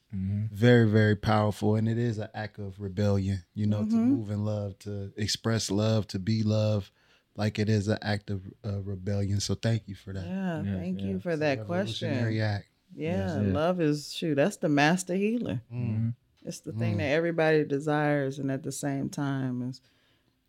very 0.52 0.88
very 0.88 1.16
powerful 1.16 1.74
and 1.74 1.88
it 1.88 1.98
is 1.98 2.18
an 2.18 2.28
act 2.32 2.60
of 2.60 2.80
rebellion. 2.80 3.42
You 3.54 3.66
know, 3.66 3.82
to 3.82 3.96
Mhm. 3.96 4.06
move 4.06 4.30
in 4.30 4.44
love, 4.44 4.78
to 4.80 5.12
express 5.16 5.72
love, 5.72 6.06
to 6.06 6.20
be 6.20 6.44
love. 6.44 6.92
Like 7.34 7.58
it 7.58 7.68
is 7.68 7.88
an 7.88 7.98
act 8.00 8.30
of 8.30 8.42
uh, 8.64 8.80
rebellion. 8.82 9.40
So 9.40 9.56
thank 9.56 9.88
you 9.88 9.96
for 9.96 10.12
that. 10.12 10.24
Yeah, 10.24 10.62
Yeah, 10.62 10.76
thank 10.76 11.00
yeah. 11.00 11.06
you 11.08 11.18
for 11.18 11.30
It's 11.32 11.40
that 11.40 11.66
question. 11.66 12.40
act. 12.40 12.66
Yeah, 12.94 13.40
Yeah. 13.40 13.52
love 13.52 13.80
is 13.80 14.12
shoot, 14.12 14.34
that's 14.34 14.56
the 14.56 14.68
master 14.68 15.14
healer. 15.14 15.62
Mm. 15.72 16.14
It's 16.44 16.60
the 16.60 16.72
thing 16.72 16.94
Mm. 16.94 16.98
that 16.98 17.04
everybody 17.10 17.64
desires 17.64 18.38
and 18.38 18.50
at 18.50 18.62
the 18.62 18.72
same 18.72 19.08
time 19.08 19.62
is 19.68 19.80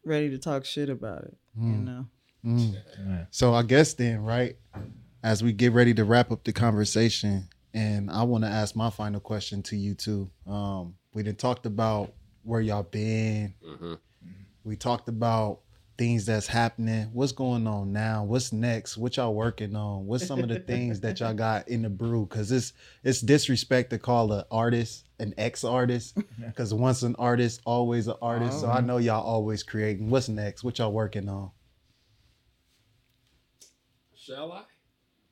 ready 0.06 0.30
to 0.30 0.38
talk 0.38 0.66
shit 0.66 0.90
about 0.90 1.24
it. 1.26 1.38
You 1.56 1.64
Mm. 1.74 1.84
know. 1.86 2.08
Mm. 2.46 2.76
Yeah. 3.00 3.26
So 3.30 3.54
I 3.54 3.64
guess 3.64 3.94
then, 3.94 4.22
right, 4.22 4.56
as 5.24 5.44
we 5.44 5.54
get 5.54 5.74
ready 5.74 5.94
to 5.94 6.04
wrap 6.06 6.32
up 6.32 6.44
the 6.44 6.54
conversation, 6.54 7.48
and 7.74 8.10
I 8.10 8.24
want 8.24 8.44
to 8.44 8.50
ask 8.50 8.76
my 8.76 8.90
final 8.90 9.20
question 9.20 9.62
to 9.64 9.78
you 9.78 9.94
too. 9.94 10.30
Um, 10.48 10.96
we 11.14 11.24
done 11.24 11.36
talked 11.36 11.66
about 11.66 12.14
where 12.44 12.62
y'all 12.62 12.84
been. 12.84 13.54
Mhm. 13.64 14.00
We 14.64 14.76
talked 14.76 15.08
about 15.10 15.62
things 16.02 16.26
that's 16.26 16.48
happening. 16.48 17.08
What's 17.14 17.32
going 17.32 17.68
on 17.68 17.94
now? 17.94 18.24
What's 18.24 18.52
next? 18.52 18.98
What 18.98 19.18
y'all 19.18 19.36
working 19.36 19.76
on? 19.76 20.08
What's 20.08 20.26
some 20.26 20.40
of 20.40 20.50
the 20.50 20.58
things 20.58 21.00
that 21.02 21.20
y'all 21.20 21.34
got 21.36 21.68
in 21.68 21.84
the 21.84 21.92
brew? 21.92 22.26
Because 22.26 22.52
it's 22.52 22.74
it's 23.04 23.22
disrespect 23.22 23.92
to 23.92 24.00
call 24.00 24.34
an 24.34 24.44
artist 24.50 25.06
an 25.20 25.36
ex 25.38 25.64
artist. 25.64 26.18
Because 26.44 26.74
once 26.88 27.04
an 27.04 27.16
artist, 27.20 27.62
always 27.66 28.08
an 28.08 28.16
artist. 28.20 28.62
So 28.62 28.68
I 28.68 28.80
oh. 28.80 28.82
know 28.82 28.98
y'all 28.98 29.24
always 29.24 29.62
creating. 29.62 30.10
What's 30.10 30.28
next? 30.28 30.64
What 30.64 30.80
y'all 30.80 30.92
working 30.92 31.30
on? 31.30 31.52
Shall 34.16 34.52
I? 34.52 34.64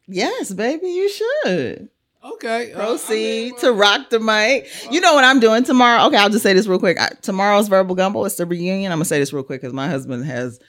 Yes, 0.08 0.54
baby, 0.54 0.88
you 0.88 1.10
should. 1.10 1.90
Okay. 2.24 2.74
uh, 2.74 2.82
I 2.82 2.86
Proceed 2.86 3.52
mean, 3.52 3.60
to 3.60 3.72
rock 3.74 4.10
the 4.10 4.20
mic. 4.20 4.68
You 4.92 5.00
know 5.02 5.14
what 5.14 5.24
I'm 5.24 5.40
doing 5.40 5.64
tomorrow? 5.64 6.06
Okay, 6.08 6.18
I'll 6.18 6.30
just 6.30 6.44
say 6.44 6.54
this 6.54 6.68
real 6.68 6.80
quick. 6.80 7.00
I, 7.00 7.10
tomorrow's 7.22 7.68
verbal 7.70 7.96
gumbo. 7.96 8.26
It's 8.26 8.36
the 8.36 8.46
reunion. 8.46 8.92
I'm 8.92 8.98
gonna 8.98 9.06
say 9.06 9.20
this 9.20 9.32
real 9.34 9.44
quick 9.44 9.62
because 9.62 9.74
my 9.74 9.88
husband 9.88 10.26
has 10.26 10.60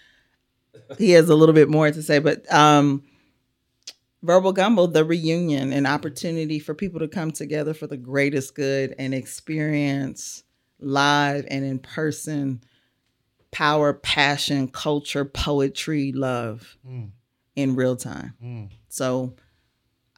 he 0.99 1.11
has 1.13 1.29
a 1.29 1.35
little 1.35 1.55
bit 1.55 1.69
more 1.69 1.91
to 1.91 2.03
say, 2.03 2.19
but 2.21 2.51
um 2.53 3.03
verbal 4.23 4.53
gumbo, 4.53 4.87
the 4.87 5.05
reunion, 5.05 5.73
an 5.73 5.87
opportunity 5.87 6.59
for 6.59 6.75
people 6.75 7.01
to 7.01 7.09
come 7.09 7.31
together 7.33 7.75
for 7.75 7.87
the 7.87 7.97
greatest 7.97 8.55
good 8.55 8.95
and 8.99 9.15
experience 9.15 10.45
live 10.79 11.47
and 11.51 11.65
in 11.65 11.79
person 11.79 12.63
power, 13.51 13.93
passion, 13.93 14.69
culture, 14.69 15.25
poetry, 15.25 16.13
love 16.13 16.77
Mm. 16.89 17.11
in 17.57 17.75
real 17.75 17.97
time. 17.97 18.35
Mm. 18.43 18.69
So 18.89 19.35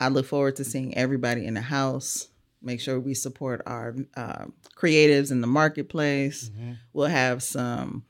I 0.02 0.08
look 0.08 0.26
forward 0.26 0.56
to 0.56 0.64
seeing 0.64 0.96
everybody 0.96 1.46
in 1.46 1.54
the 1.54 1.60
house. 1.60 2.28
Make 2.60 2.80
sure 2.80 2.98
we 3.00 3.14
support 3.14 3.62
our 3.66 3.94
uh, 4.16 4.46
creatives 4.76 5.30
in 5.30 5.40
the 5.40 5.46
marketplace. 5.46 6.50
Mhm. 6.50 6.76
We'll 6.92 7.06
have 7.08 7.42
some 7.42 8.04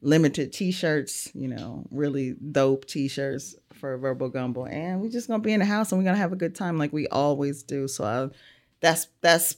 limited 0.00 0.52
t-shirts, 0.52 1.30
you 1.34 1.48
know, 1.48 1.86
really 1.90 2.34
dope 2.52 2.84
t-shirts 2.86 3.56
for 3.72 3.96
Verbal 3.96 4.28
Gumbo. 4.28 4.64
And 4.66 5.00
we're 5.00 5.10
just 5.10 5.28
gonna 5.28 5.42
be 5.42 5.52
in 5.52 5.60
the 5.60 5.66
house 5.66 5.90
and 5.92 5.98
we're 6.00 6.04
gonna 6.04 6.18
have 6.18 6.32
a 6.32 6.36
good 6.36 6.54
time 6.54 6.78
like 6.78 6.92
we 6.92 7.06
always 7.08 7.62
do. 7.62 7.88
So 7.88 8.04
I, 8.04 8.28
that's 8.80 9.08
that's 9.20 9.56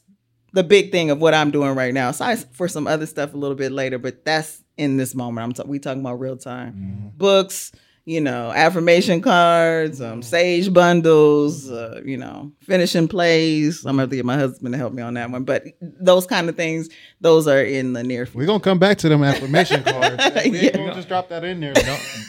the 0.53 0.63
big 0.63 0.93
thing 0.93 1.11
of 1.11 1.21
what 1.21 1.35
I'm 1.35 1.51
doing 1.51 1.75
right 1.75 1.93
now. 1.93 2.09
Aside 2.11 2.39
for 2.55 2.69
some 2.69 2.87
other 2.87 3.07
stuff 3.07 3.35
a 3.35 3.37
little 3.37 3.57
bit 3.57 3.73
later, 3.73 3.99
but 3.99 4.25
that's 4.25 4.63
in 4.77 4.97
this 4.97 5.15
moment. 5.15 5.45
I'm 5.45 5.53
ta- 5.53 5.65
we 5.67 5.79
talking 5.79 6.01
about 6.01 6.21
real 6.21 6.37
time 6.37 7.13
books. 7.17 7.73
You 8.09 8.21
know, 8.21 8.53
affirmation 8.53 9.21
cards, 9.21 10.01
um, 10.01 10.23
sage 10.23 10.73
bundles. 10.73 11.69
Uh, 11.69 12.01
you 12.05 12.17
know, 12.17 12.53
finishing 12.63 13.09
plays. 13.09 13.85
I'm 13.85 13.95
gonna 13.95 14.03
have 14.03 14.11
to 14.11 14.17
get 14.17 14.25
my 14.25 14.37
husband 14.37 14.73
to 14.75 14.79
help 14.79 14.93
me 14.93 15.03
on 15.03 15.15
that 15.15 15.29
one. 15.29 15.43
But 15.43 15.65
those 15.81 16.25
kind 16.25 16.49
of 16.49 16.55
things, 16.55 16.89
those 17.21 17.49
are 17.49 17.61
in 17.61 17.95
the 17.95 18.05
near 18.05 18.25
future. 18.25 18.39
We're 18.39 18.47
gonna 18.47 18.61
come 18.61 18.79
back 18.79 18.99
to 18.99 19.09
them 19.09 19.25
affirmation 19.25 19.83
cards. 19.85 20.23
We 20.37 20.41
ain't 20.41 20.55
Yeah. 20.55 20.77
gonna 20.77 20.95
just 20.95 21.09
drop 21.09 21.29
that 21.31 21.43
in 21.43 21.59
there. 21.59 21.75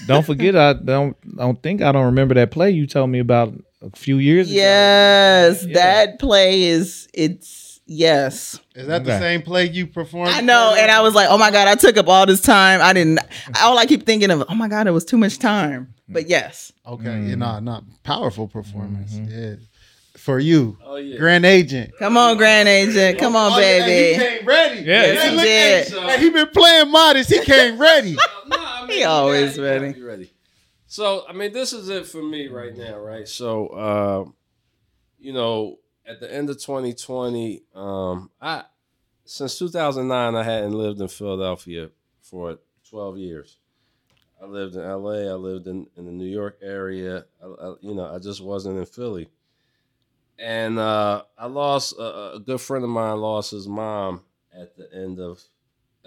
Don't 0.07 0.25
forget, 0.25 0.55
I 0.55 0.73
don't 0.73 1.15
I 1.37 1.43
don't 1.43 1.61
think 1.61 1.83
I 1.83 1.91
don't 1.91 2.05
remember 2.05 2.33
that 2.33 2.49
play 2.49 2.71
you 2.71 2.87
told 2.87 3.11
me 3.11 3.19
about 3.19 3.53
a 3.83 3.95
few 3.95 4.17
years 4.17 4.49
ago. 4.49 4.57
Yes, 4.59 5.63
Yeah. 5.63 5.73
that 5.75 6.19
play 6.19 6.63
is 6.63 7.07
it's 7.13 7.66
yes. 7.87 8.59
Is 8.75 8.87
that 8.87 9.03
the 9.05 9.17
same 9.19 9.41
play 9.41 9.69
you 9.69 9.87
performed? 9.87 10.31
I 10.33 10.41
know, 10.41 10.75
and 10.77 10.91
I 10.91 11.01
was 11.01 11.15
like, 11.15 11.27
oh 11.29 11.37
my 11.37 11.49
god, 11.51 11.67
I 11.67 11.75
took 11.75 11.97
up 11.97 12.07
all 12.07 12.25
this 12.25 12.41
time. 12.41 12.81
I 12.81 12.93
didn't. 12.93 13.19
All 13.61 13.77
I 13.77 13.85
keep 13.85 14.05
thinking 14.05 14.29
of, 14.29 14.43
oh 14.47 14.55
my 14.55 14.67
god, 14.67 14.87
it 14.87 14.91
was 14.91 15.05
too 15.05 15.17
much 15.17 15.39
time. 15.39 15.93
But 16.09 16.27
yes, 16.29 16.71
Okay, 16.85 17.23
you 17.23 17.35
know, 17.35 17.59
not 17.59 17.83
powerful 18.03 18.47
performance. 18.47 19.13
Yeah, 19.13 19.55
for 20.15 20.39
you, 20.39 20.77
Oh 20.85 20.95
yeah. 20.97 21.17
grand 21.17 21.45
agent. 21.45 21.91
come 21.99 22.17
on, 22.17 22.37
grand 22.37 22.67
agent, 22.69 23.17
come 23.19 23.35
on, 23.35 23.53
Oh, 23.53 23.59
yeah, 23.59 23.85
He 23.85 24.15
came 24.15 24.45
ready. 24.45 24.79
Yeah, 24.81 25.05
Yes, 25.05 25.31
he 25.31 25.93
did. 25.93 26.09
hey, 26.09 26.19
he 26.19 26.29
been 26.29 26.47
playing 26.49 26.91
modest. 26.91 27.29
He 27.31 27.39
came 27.41 27.77
ready. 27.89 28.13
No, 28.47 28.55
I 28.57 28.85
mean, 28.87 28.97
He 28.97 29.03
always 29.03 29.57
gotta- 29.57 29.61
you 29.61 29.67
gotta 29.67 29.81
ready. 29.81 29.93
be 29.93 30.01
ready. 30.03 30.31
So, 30.87 31.25
I 31.27 31.33
mean, 31.33 31.51
this 31.51 31.73
is 31.73 31.89
it 31.89 32.05
for 32.07 32.23
me 32.23 32.47
right 32.47 32.75
now, 32.75 32.97
right? 32.97 33.27
So, 33.27 33.67
uh, 33.67 34.25
you 35.19 35.33
know, 35.33 35.77
at 36.07 36.19
the 36.19 36.33
end 36.33 36.49
of 36.49 36.57
2020, 36.57 37.63
um, 37.75 38.31
I 38.41 38.63
since 39.25 39.59
2009, 39.59 40.35
I 40.35 40.43
hadn't 40.43 40.71
lived 40.71 41.01
in 41.01 41.09
Philadelphia 41.09 41.89
for 42.21 42.59
12 42.89 43.17
years. 43.17 43.57
I 44.41 44.45
lived 44.45 44.75
in 44.75 44.81
LA. 44.81 45.29
I 45.29 45.33
lived 45.33 45.67
in, 45.67 45.87
in 45.97 46.05
the 46.05 46.11
New 46.11 46.27
York 46.27 46.59
area. 46.61 47.25
I, 47.43 47.47
I, 47.47 47.73
you 47.81 47.93
know, 47.93 48.05
I 48.05 48.19
just 48.19 48.41
wasn't 48.41 48.77
in 48.77 48.85
Philly. 48.85 49.29
And 50.39 50.79
uh, 50.79 51.23
I 51.37 51.47
lost 51.47 51.97
a, 51.97 52.35
a 52.35 52.39
good 52.39 52.61
friend 52.61 52.83
of 52.83 52.89
mine. 52.89 53.17
Lost 53.17 53.51
his 53.51 53.67
mom 53.67 54.21
at 54.57 54.77
the 54.77 54.87
end 54.93 55.19
of 55.19 55.43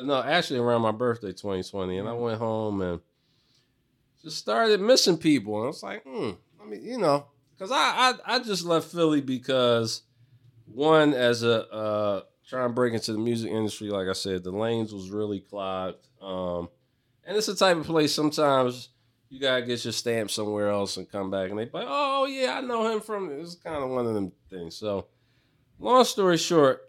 no, 0.02 0.22
actually 0.22 0.60
around 0.60 0.80
my 0.82 0.92
birthday, 0.92 1.28
2020, 1.28 1.98
and 1.98 2.08
I 2.08 2.12
went 2.12 2.38
home 2.38 2.80
and 2.80 3.00
just 4.22 4.38
started 4.38 4.80
missing 4.80 5.18
people. 5.18 5.56
And 5.56 5.64
I 5.64 5.66
was 5.66 5.82
like, 5.82 6.02
hmm, 6.04 6.30
I 6.60 6.66
mean, 6.66 6.82
you 6.82 6.98
know, 6.98 7.26
because 7.60 7.72
I, 7.72 7.76
I 7.76 8.36
I 8.36 8.38
just 8.38 8.64
left 8.64 8.90
Philly 8.90 9.20
because 9.20 10.02
one, 10.64 11.12
as 11.12 11.42
a 11.42 11.70
uh, 11.70 12.22
trying 12.48 12.70
to 12.70 12.74
break 12.74 12.94
into 12.94 13.12
the 13.12 13.18
music 13.18 13.50
industry, 13.50 13.90
like 13.90 14.08
I 14.08 14.14
said, 14.14 14.44
the 14.44 14.50
lanes 14.50 14.94
was 14.94 15.10
really 15.10 15.40
clogged. 15.40 16.08
Um, 16.22 16.70
and 17.22 17.36
it's 17.36 17.48
the 17.48 17.54
type 17.54 17.76
of 17.76 17.84
place 17.84 18.14
sometimes 18.14 18.88
you 19.28 19.38
gotta 19.38 19.62
get 19.62 19.84
your 19.84 19.92
stamp 19.92 20.30
somewhere 20.30 20.70
else 20.70 20.96
and 20.96 21.10
come 21.10 21.30
back, 21.30 21.50
and 21.50 21.58
they 21.58 21.68
like, 21.70 21.86
oh 21.86 22.24
yeah, 22.24 22.56
I 22.56 22.60
know 22.62 22.90
him 22.90 23.02
from. 23.02 23.30
It's 23.30 23.56
kind 23.56 23.84
of 23.84 23.90
one 23.90 24.06
of 24.06 24.14
them 24.14 24.32
things. 24.48 24.76
So, 24.76 25.08
long 25.78 26.04
story 26.04 26.38
short, 26.38 26.88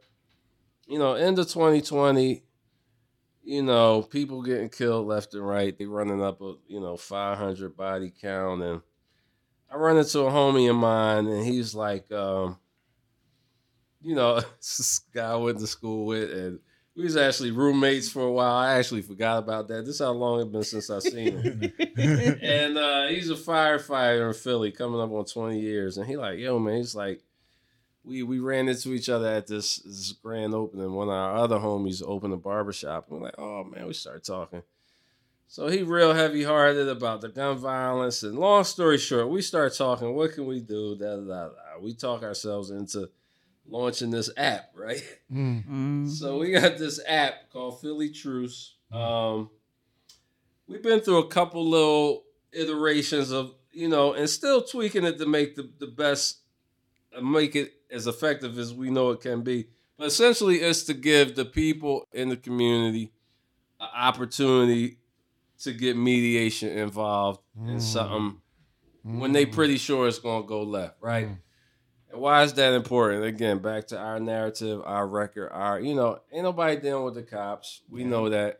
you 0.87 0.99
know, 0.99 1.15
end 1.15 1.37
of 1.37 1.49
2020 1.49 2.43
you 3.43 3.63
know, 3.63 4.03
people 4.03 4.43
getting 4.43 4.69
killed 4.69 5.07
left 5.07 5.33
and 5.33 5.45
right. 5.45 5.75
They 5.75 5.85
running 5.85 6.21
up 6.21 6.41
a 6.41 6.53
you 6.67 6.79
know 6.79 6.95
500 6.95 7.75
body 7.75 8.13
count, 8.21 8.61
and 8.61 8.81
I 9.71 9.77
run 9.77 9.97
into 9.97 10.19
a 10.19 10.31
homie 10.31 10.69
of 10.69 10.75
mine, 10.75 11.27
and 11.27 11.45
he's 11.45 11.73
like, 11.73 12.11
um, 12.11 12.57
you 14.01 14.15
know, 14.15 14.41
this 14.57 14.99
guy 15.13 15.31
I 15.31 15.35
went 15.35 15.59
to 15.59 15.67
school 15.67 16.05
with, 16.05 16.31
and 16.31 16.59
we 16.95 17.03
was 17.03 17.15
actually 17.15 17.51
roommates 17.51 18.09
for 18.09 18.23
a 18.23 18.31
while. 18.31 18.53
I 18.53 18.73
actually 18.73 19.01
forgot 19.01 19.39
about 19.39 19.69
that. 19.69 19.85
This 19.85 19.95
is 19.95 20.01
how 20.01 20.11
long 20.11 20.41
it's 20.41 20.49
been 20.49 20.63
since 20.63 20.89
I 20.89 20.99
seen 20.99 21.37
him. 21.37 21.73
and 22.41 22.77
uh, 22.77 23.07
he's 23.07 23.29
a 23.29 23.35
firefighter 23.35 24.27
in 24.27 24.33
Philly, 24.33 24.71
coming 24.71 24.99
up 24.99 25.11
on 25.11 25.25
20 25.25 25.59
years, 25.59 25.97
and 25.97 26.05
he 26.05 26.17
like, 26.17 26.37
yo 26.39 26.59
man, 26.59 26.77
he's 26.77 26.95
like 26.95 27.23
we 28.03 28.23
we 28.23 28.39
ran 28.39 28.67
into 28.67 28.93
each 28.93 29.09
other 29.09 29.27
at 29.27 29.47
this, 29.47 29.77
this 29.77 30.11
grand 30.13 30.53
opening. 30.53 30.91
One 30.93 31.07
of 31.07 31.13
our 31.13 31.35
other 31.35 31.57
homies 31.57 32.01
opened 32.05 32.33
a 32.33 32.37
barbershop. 32.37 33.07
And 33.09 33.19
we're 33.19 33.25
like, 33.25 33.37
oh 33.37 33.63
man, 33.63 33.87
we 33.87 33.93
started 33.93 34.23
talking. 34.23 34.63
So 35.51 35.67
he 35.67 35.83
real 35.83 36.13
heavy 36.13 36.43
hearted 36.43 36.87
about 36.87 37.19
the 37.19 37.27
gun 37.27 37.57
violence. 37.57 38.23
And 38.23 38.39
long 38.39 38.63
story 38.63 38.97
short, 38.97 39.27
we 39.27 39.41
start 39.41 39.73
talking, 39.75 40.15
what 40.15 40.31
can 40.31 40.45
we 40.45 40.61
do? 40.61 40.95
Da, 40.95 41.17
da, 41.17 41.21
da, 41.25 41.47
da. 41.49 41.79
We 41.81 41.93
talk 41.93 42.23
ourselves 42.23 42.71
into 42.71 43.09
launching 43.67 44.11
this 44.11 44.29
app, 44.37 44.71
right? 44.73 45.03
Mm. 45.29 45.67
Mm. 45.67 46.09
So 46.09 46.37
we 46.37 46.51
got 46.51 46.77
this 46.77 47.01
app 47.05 47.49
called 47.51 47.81
Philly 47.81 48.11
Truce. 48.11 48.75
Um, 48.93 49.49
we've 50.67 50.81
been 50.81 51.01
through 51.01 51.17
a 51.17 51.27
couple 51.27 51.69
little 51.69 52.23
iterations 52.53 53.31
of, 53.33 53.53
you 53.73 53.89
know, 53.89 54.13
and 54.13 54.29
still 54.29 54.61
tweaking 54.61 55.03
it 55.03 55.17
to 55.17 55.25
make 55.25 55.55
the, 55.57 55.69
the 55.79 55.87
best, 55.87 56.37
uh, 57.13 57.19
make 57.19 57.57
it 57.57 57.73
as 57.91 58.07
effective 58.07 58.57
as 58.57 58.73
we 58.73 58.89
know 58.89 59.09
it 59.11 59.19
can 59.19 59.41
be. 59.41 59.67
But 59.97 60.07
essentially, 60.07 60.59
it's 60.59 60.83
to 60.83 60.93
give 60.93 61.35
the 61.35 61.43
people 61.43 62.07
in 62.13 62.29
the 62.29 62.37
community 62.37 63.11
an 63.81 63.89
opportunity 63.93 64.99
to 65.63 65.73
get 65.73 65.95
mediation 65.97 66.69
involved 66.69 67.41
in 67.67 67.79
something 67.79 68.37
when 69.03 69.31
they 69.31 69.45
pretty 69.45 69.77
sure 69.77 70.07
it's 70.07 70.19
going 70.19 70.43
to 70.43 70.47
go 70.47 70.61
left, 70.63 70.95
right? 71.01 71.27
And 72.11 72.21
why 72.21 72.43
is 72.43 72.53
that 72.53 72.73
important? 72.73 73.23
Again, 73.23 73.59
back 73.59 73.87
to 73.87 73.97
our 73.97 74.19
narrative, 74.19 74.81
our 74.85 75.07
record, 75.07 75.49
our, 75.51 75.79
you 75.79 75.95
know, 75.95 76.19
ain't 76.31 76.43
nobody 76.43 76.75
dealing 76.79 77.05
with 77.05 77.15
the 77.15 77.23
cops. 77.23 77.81
We 77.89 78.03
know 78.03 78.29
that, 78.29 78.59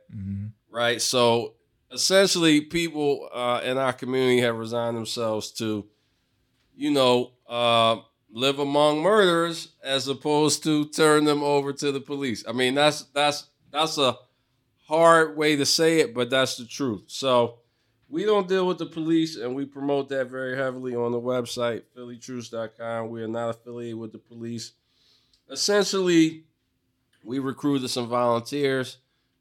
right? 0.69 1.01
So 1.01 1.55
essentially, 1.91 2.61
people 2.61 3.29
uh, 3.33 3.61
in 3.63 3.77
our 3.77 3.93
community 3.93 4.39
have 4.41 4.55
resigned 4.57 4.95
themselves 4.97 5.51
to, 5.53 5.85
you 6.75 6.91
know, 6.91 7.33
uh, 7.47 7.97
live 8.33 8.59
among 8.59 9.01
murderers 9.01 9.73
as 9.83 10.07
opposed 10.07 10.63
to 10.63 10.85
turn 10.85 11.25
them 11.25 11.43
over 11.43 11.73
to 11.73 11.91
the 11.91 11.99
police. 11.99 12.43
I 12.47 12.53
mean, 12.53 12.73
that's 12.75 13.03
that's 13.13 13.47
that's 13.71 13.97
a 13.97 14.15
hard 14.91 15.37
way 15.37 15.55
to 15.55 15.65
say 15.65 15.99
it, 15.99 16.13
but 16.13 16.29
that's 16.29 16.57
the 16.57 16.65
truth. 16.65 17.03
So 17.07 17.59
we 18.09 18.25
don't 18.25 18.49
deal 18.49 18.67
with 18.67 18.77
the 18.77 18.85
police, 18.85 19.37
and 19.37 19.55
we 19.55 19.65
promote 19.65 20.09
that 20.09 20.29
very 20.29 20.57
heavily 20.57 20.93
on 20.93 21.13
the 21.13 21.19
website, 21.19 21.83
phillytruce.com. 21.95 23.09
We 23.09 23.23
are 23.23 23.27
not 23.27 23.51
affiliated 23.51 23.97
with 23.97 24.11
the 24.11 24.17
police. 24.17 24.73
Essentially, 25.49 26.43
we 27.23 27.39
recruited 27.39 27.89
some 27.89 28.09
volunteers. 28.09 28.97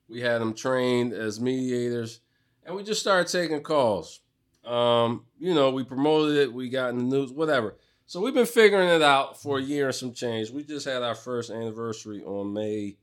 We 0.09 0.20
had 0.20 0.40
them 0.40 0.55
trained 0.55 1.12
as 1.12 1.40
mediators, 1.40 2.20
and 2.64 2.76
we 2.76 2.84
just 2.84 3.01
started 3.01 3.30
taking 3.30 3.62
calls. 3.62 4.20
Um, 4.64 5.24
you 5.38 5.53
know, 5.53 5.70
we 5.70 5.82
promoted 5.82 6.36
it, 6.36 6.53
we 6.53 6.68
got 6.68 6.90
in 6.90 6.98
the 6.98 7.16
news, 7.16 7.32
whatever. 7.32 7.76
So 8.07 8.20
we've 8.20 8.34
been 8.34 8.46
figuring 8.46 8.88
it 8.88 9.03
out 9.03 9.40
for 9.40 9.59
a 9.59 9.62
year 9.62 9.86
and 9.86 9.94
some 9.94 10.12
change. 10.12 10.51
We 10.51 10.62
just 10.62 10.86
had 10.86 11.03
our 11.03 11.14
first 11.14 11.51
anniversary 11.51 12.22
on 12.22 12.53
May, 12.53 12.98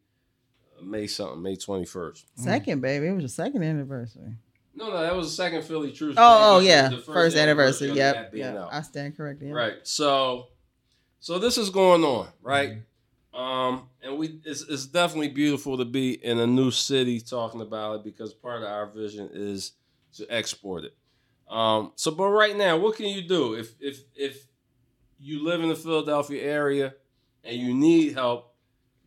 May 0.83 1.07
something, 1.07 1.41
May 1.41 1.55
twenty 1.55 1.85
first. 1.85 2.27
Second, 2.35 2.81
baby, 2.81 3.07
it 3.07 3.11
was 3.11 3.21
your 3.21 3.29
second 3.29 3.63
anniversary. 3.63 4.35
No, 4.75 4.89
no, 4.91 5.01
that 5.01 5.15
was 5.15 5.27
the 5.27 5.35
second 5.35 5.63
Philly 5.63 5.91
Truce. 5.91 6.15
Oh, 6.17 6.57
oh 6.57 6.59
yeah, 6.59 6.89
The 6.89 6.97
first, 6.97 7.35
anniversary. 7.35 7.89
of 7.89 7.95
the 7.95 8.01
app 8.01 8.15
Yep, 8.15 8.31
yeah. 8.35 8.67
I 8.71 8.81
stand 8.83 9.17
corrected. 9.17 9.47
Yeah. 9.47 9.55
Right. 9.55 9.73
So, 9.83 10.49
so 11.19 11.39
this 11.39 11.57
is 11.57 11.71
going 11.71 12.03
on, 12.03 12.27
right? 12.43 12.83
Um, 13.33 13.89
and 14.03 14.17
we 14.17 14.39
it's, 14.45 14.61
it's 14.61 14.85
definitely 14.85 15.29
beautiful 15.29 15.77
to 15.77 15.85
be 15.85 16.13
in 16.23 16.39
a 16.39 16.47
new 16.47 16.71
city 16.71 17.19
talking 17.19 17.61
about 17.61 17.95
it 17.97 18.03
because 18.03 18.33
part 18.33 18.61
of 18.61 18.67
our 18.69 18.85
vision 18.87 19.29
is 19.33 19.73
to 20.17 20.25
export 20.29 20.83
it. 20.85 20.95
Um, 21.49 21.91
so, 21.95 22.11
but 22.11 22.29
right 22.29 22.55
now, 22.55 22.77
what 22.77 22.95
can 22.95 23.07
you 23.07 23.27
do 23.27 23.53
if 23.53 23.73
if 23.79 24.01
if 24.15 24.45
you 25.19 25.43
live 25.43 25.61
in 25.61 25.69
the 25.69 25.75
Philadelphia 25.75 26.43
area 26.43 26.93
and 27.43 27.57
you 27.57 27.73
need 27.73 28.13
help? 28.13 28.53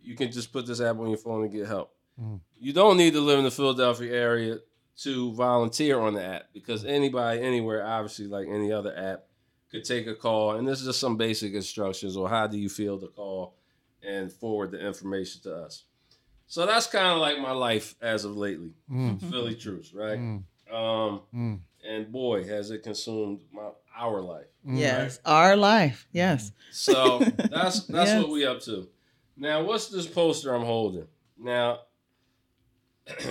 You 0.03 0.17
can 0.17 0.31
just 0.33 0.53
put 0.53 0.67
this 0.67 0.81
app 0.81 0.99
on 0.99 1.09
your 1.09 1.19
phone 1.19 1.43
and 1.45 1.53
get 1.53 1.67
help. 1.67 1.93
Mm. 2.21 2.41
You 2.59 2.73
don't 2.73 2.97
need 2.97 3.13
to 3.15 3.21
live 3.21 3.39
in 3.39 3.45
the 3.45 3.51
Philadelphia 3.51 4.13
area 4.13 4.59
to 5.03 5.33
volunteer 5.33 5.99
on 6.01 6.15
the 6.15 6.25
app 6.25 6.45
because 6.53 6.85
anybody 6.85 7.41
anywhere, 7.43 7.87
obviously, 7.87 8.27
like 8.27 8.47
any 8.49 8.73
other 8.73 8.95
app, 8.97 9.25
could 9.71 9.85
take 9.85 10.07
a 10.07 10.15
call. 10.15 10.53
And 10.57 10.67
this 10.67 10.81
is 10.81 10.87
just 10.87 11.01
some 11.01 11.17
basic 11.17 11.55
instructions 11.55 12.17
or 12.17 12.29
how 12.29 12.47
do 12.47 12.59
you 12.59 12.69
feel 12.69 12.99
the 12.99 13.07
call 13.07 13.55
and 14.03 14.33
forward 14.33 14.73
the 14.73 14.85
information 14.85 15.41
to 15.43 15.55
us. 15.55 15.85
So 16.49 16.67
that's 16.67 16.87
kind 16.89 17.07
of 17.07 17.19
like 17.19 17.39
my 17.39 17.53
life 17.53 17.95
as 18.03 18.25
of 18.25 18.37
lately. 18.37 18.73
Mm. 18.91 19.21
Philly 19.31 19.55
Truce, 19.55 19.93
right? 19.95 20.19
Mm. 20.19 20.43
Um, 20.73 21.21
Mm. 21.35 21.61
and 21.89 22.11
boy, 22.13 22.45
has 22.45 22.71
it 22.71 22.83
consumed 22.83 23.41
my 23.53 23.71
our 23.97 24.21
life. 24.23 24.47
Yes, 24.65 25.21
our 25.25 25.57
life. 25.57 26.07
Yes. 26.13 26.53
So 26.73 27.19
that's 27.37 27.81
that's 27.87 28.11
Yes. 28.11 28.23
what 28.23 28.31
we 28.31 28.45
up 28.47 28.61
to. 28.63 28.89
Now, 29.41 29.63
what's 29.63 29.89
this 29.89 30.07
poster 30.07 30.55
I'm 30.55 30.67
holding? 30.67 31.07
Now, 31.39 31.79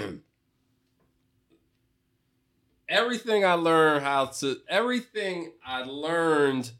everything 2.89 3.45
I 3.45 3.53
learned 3.53 4.03
how 4.03 4.25
to 4.25 4.57
everything 4.67 5.51
I 5.63 5.83
learned 5.83 6.71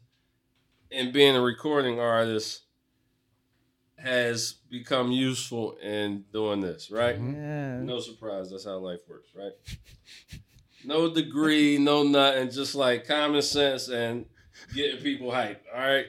in 0.90 1.12
being 1.12 1.36
a 1.36 1.40
recording 1.40 2.00
artist 2.00 2.62
has 3.96 4.54
become 4.68 5.12
useful 5.12 5.76
in 5.80 6.24
doing 6.32 6.60
this, 6.60 6.90
right? 6.90 7.14
Yeah. 7.16 7.82
No 7.82 8.00
surprise, 8.00 8.50
that's 8.50 8.64
how 8.64 8.78
life 8.78 9.00
works, 9.08 9.28
right? 9.34 9.52
No 10.82 11.12
degree, 11.12 11.76
no 11.76 12.04
nothing, 12.04 12.50
just 12.50 12.74
like 12.74 13.06
common 13.06 13.42
sense 13.42 13.88
and 13.90 14.24
getting 14.74 15.02
people 15.02 15.30
hyped. 15.30 15.58
All 15.74 15.78
right, 15.78 16.06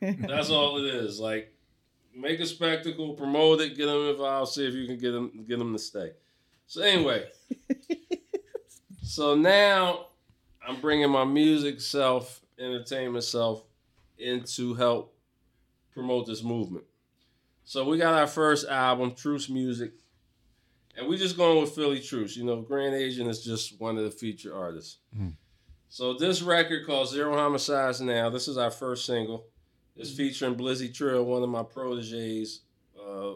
that's 0.02 0.50
all 0.50 0.76
it 0.76 0.94
is. 0.94 1.18
Like, 1.18 1.53
make 2.14 2.40
a 2.40 2.46
spectacle, 2.46 3.14
promote 3.14 3.60
it, 3.60 3.76
get 3.76 3.86
them 3.86 4.08
involved, 4.08 4.52
see 4.52 4.66
if 4.66 4.74
you 4.74 4.86
can 4.86 4.98
get 4.98 5.12
them 5.12 5.44
get 5.48 5.58
them 5.58 5.72
to 5.72 5.78
stay. 5.78 6.12
So 6.66 6.82
anyway, 6.82 7.26
so 9.02 9.34
now 9.34 10.06
I'm 10.66 10.80
bringing 10.80 11.10
my 11.10 11.24
music 11.24 11.80
self, 11.80 12.40
entertainment 12.58 13.24
self, 13.24 13.64
in 14.18 14.44
to 14.44 14.74
help 14.74 15.14
promote 15.92 16.26
this 16.26 16.42
movement. 16.42 16.84
So 17.64 17.84
we 17.88 17.98
got 17.98 18.14
our 18.14 18.26
first 18.26 18.68
album, 18.68 19.14
Truce 19.14 19.48
Music, 19.48 19.92
and 20.96 21.08
we're 21.08 21.18
just 21.18 21.36
going 21.36 21.60
with 21.60 21.70
Philly 21.70 22.00
Truce. 22.00 22.36
You 22.36 22.44
know, 22.44 22.60
Grand 22.60 22.94
Agent 22.94 23.28
is 23.28 23.44
just 23.44 23.80
one 23.80 23.96
of 23.96 24.04
the 24.04 24.10
featured 24.10 24.52
artists. 24.52 24.98
Mm. 25.18 25.34
So 25.88 26.14
this 26.14 26.42
record 26.42 26.86
called 26.86 27.08
Zero 27.08 27.34
Homicides 27.36 28.00
Now. 28.00 28.28
This 28.28 28.48
is 28.48 28.58
our 28.58 28.70
first 28.70 29.06
single. 29.06 29.46
It's 29.96 30.10
featuring 30.12 30.56
Blizzy 30.56 30.92
Trill, 30.92 31.24
one 31.24 31.42
of 31.42 31.48
my 31.48 31.62
proteges, 31.62 32.60
uh, 33.00 33.34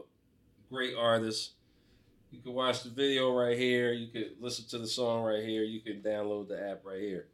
great 0.70 0.94
artist. 0.98 1.52
You 2.30 2.40
can 2.40 2.52
watch 2.52 2.82
the 2.82 2.90
video 2.90 3.34
right 3.34 3.56
here. 3.56 3.92
You 3.92 4.08
could 4.08 4.32
listen 4.40 4.66
to 4.70 4.78
the 4.78 4.86
song 4.86 5.22
right 5.22 5.42
here. 5.42 5.62
You 5.62 5.80
can 5.80 6.02
download 6.02 6.48
the 6.48 6.60
app 6.70 6.84
right 6.84 7.00
here. 7.00 7.26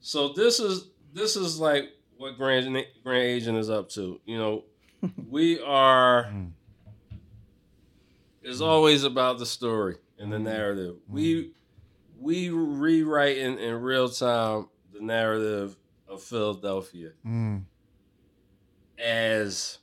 So 0.00 0.28
this 0.28 0.60
is 0.60 0.88
this 1.14 1.36
is 1.36 1.58
like 1.58 1.90
what 2.18 2.36
Grand 2.36 2.66
Grand 3.02 3.22
Agent 3.22 3.56
is 3.56 3.70
up 3.70 3.88
to. 3.90 4.20
You 4.26 4.38
know, 4.38 4.64
we 5.30 5.60
are. 5.60 6.24
Mm. 6.24 6.50
It's 8.42 8.60
always 8.60 9.04
about 9.04 9.38
the 9.38 9.46
story 9.46 9.96
and 10.18 10.32
the 10.32 10.38
narrative. 10.38 10.96
We 11.08 11.52
we 12.18 12.50
rewrite 12.50 13.38
in, 13.38 13.58
in 13.58 13.80
real 13.80 14.08
time 14.08 14.68
the 14.92 15.00
narrative 15.00 15.76
of 16.08 16.22
Philadelphia 16.22 17.10
Mm. 17.26 17.64
As 18.98 19.78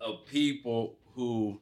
a 0.00 0.12
people 0.30 0.96
who 1.14 1.60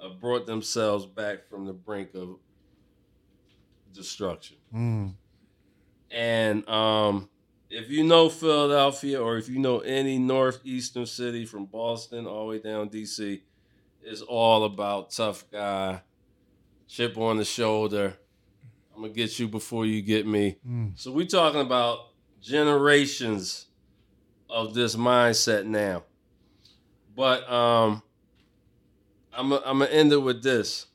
uh, 0.00 0.08
brought 0.08 0.46
themselves 0.46 1.06
back 1.06 1.48
from 1.48 1.66
the 1.66 1.72
brink 1.72 2.14
of 2.14 2.38
destruction. 3.92 4.56
Mm. 4.74 5.14
And 6.10 6.68
um, 6.68 7.28
if 7.70 7.90
you 7.90 8.04
know 8.04 8.28
Philadelphia 8.28 9.20
or 9.20 9.36
if 9.36 9.48
you 9.48 9.58
know 9.58 9.80
any 9.80 10.18
northeastern 10.18 11.06
city 11.06 11.44
from 11.44 11.66
Boston 11.66 12.26
all 12.26 12.44
the 12.44 12.50
way 12.50 12.58
down 12.58 12.88
DC, 12.88 13.40
it's 14.02 14.20
all 14.20 14.64
about 14.64 15.10
tough 15.10 15.50
guy, 15.50 16.02
chip 16.86 17.16
on 17.16 17.38
the 17.38 17.44
shoulder. 17.44 18.16
I'm 18.94 19.02
gonna 19.02 19.12
get 19.12 19.38
you 19.38 19.48
before 19.48 19.86
you 19.86 20.02
get 20.02 20.26
me. 20.26 20.58
Mm. 20.66 20.98
So 20.98 21.10
we're 21.10 21.26
talking 21.26 21.60
about 21.60 22.10
generations 22.40 23.66
of 24.48 24.74
this 24.74 24.94
mindset 24.94 25.66
now. 25.66 26.04
But 27.16 27.50
um, 27.50 28.02
I'm 29.32 29.52
i 29.52 29.60
I'm 29.64 29.78
gonna 29.78 29.86
end 29.86 30.12
it 30.12 30.18
with 30.18 30.42
this. 30.42 30.86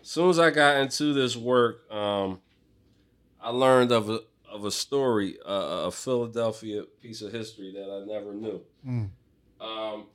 As 0.00 0.08
soon 0.08 0.30
as 0.30 0.38
I 0.38 0.50
got 0.50 0.78
into 0.78 1.12
this 1.12 1.36
work, 1.36 1.90
um, 1.92 2.40
I 3.40 3.50
learned 3.50 3.92
of 3.92 4.08
a 4.08 4.20
of 4.50 4.64
a 4.64 4.70
story, 4.70 5.38
uh, 5.46 5.86
a 5.86 5.90
Philadelphia 5.90 6.84
piece 7.00 7.22
of 7.22 7.32
history 7.32 7.72
that 7.74 7.90
I 7.90 8.04
never 8.06 8.34
knew. 8.34 8.60
Mm. 8.86 9.10
Um, 9.60 10.06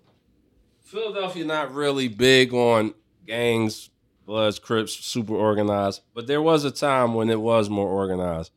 Philadelphia 0.83 1.43
not 1.45 1.73
really 1.73 2.07
big 2.07 2.53
on 2.53 2.93
gangs, 3.25 3.89
Bloods, 4.27 4.59
Crips, 4.59 4.93
super 4.93 5.33
organized, 5.33 6.01
but 6.13 6.27
there 6.27 6.41
was 6.41 6.65
a 6.65 6.69
time 6.71 7.13
when 7.13 7.29
it 7.29 7.39
was 7.39 7.69
more 7.69 7.87
organized. 7.87 8.51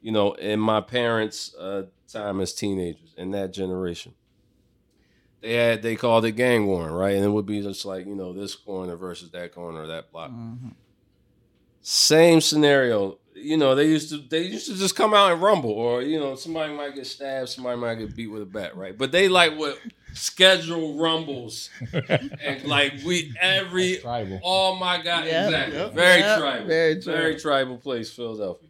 You 0.00 0.10
know, 0.10 0.32
in 0.32 0.58
my 0.58 0.80
parents' 0.80 1.54
uh, 1.54 1.84
time 2.10 2.40
as 2.40 2.54
teenagers, 2.54 3.14
in 3.18 3.30
that 3.32 3.52
generation, 3.52 4.14
they 5.42 5.52
had 5.52 5.82
they 5.82 5.96
called 5.96 6.24
it 6.24 6.32
gang 6.32 6.66
warring, 6.66 6.94
right? 6.94 7.14
And 7.14 7.24
it 7.24 7.28
would 7.28 7.44
be 7.46 7.60
just 7.60 7.84
like 7.84 8.06
you 8.06 8.14
know 8.16 8.32
this 8.32 8.54
corner 8.54 8.96
versus 8.96 9.30
that 9.32 9.54
corner, 9.54 9.86
that 9.86 10.10
block. 10.10 10.30
Mhm. 10.30 10.72
Same 11.82 12.40
scenario. 12.40 13.18
You 13.34 13.56
know, 13.58 13.74
they 13.74 13.88
used 13.88 14.08
to 14.10 14.18
they 14.18 14.42
used 14.46 14.66
to 14.68 14.74
just 14.76 14.96
come 14.96 15.12
out 15.12 15.30
and 15.32 15.42
rumble, 15.42 15.70
or 15.72 16.00
you 16.02 16.18
know, 16.18 16.36
somebody 16.36 16.72
might 16.72 16.94
get 16.94 17.06
stabbed, 17.06 17.50
somebody 17.50 17.78
might 17.78 17.96
get 17.96 18.16
beat 18.16 18.28
with 18.28 18.42
a 18.42 18.46
bat, 18.46 18.76
right? 18.76 18.96
But 18.96 19.12
they 19.12 19.28
like 19.28 19.58
what 19.58 19.78
schedule 20.14 20.98
rumbles 20.98 21.70
and 22.42 22.64
like 22.64 22.92
we 23.04 23.32
every 23.40 23.96
Tribal. 23.96 24.40
oh 24.44 24.76
my 24.76 25.02
god, 25.02 25.24
Yep. 25.26 25.44
exactly. 25.46 25.78
Yep. 25.78 25.92
Very 25.94 26.20
Yep. 26.20 26.38
tribal. 26.40 26.66
Very 26.66 26.94
Very 27.00 27.32
tribal. 27.34 27.40
tribal 27.40 27.78
place, 27.78 28.12
Philadelphia. 28.12 28.68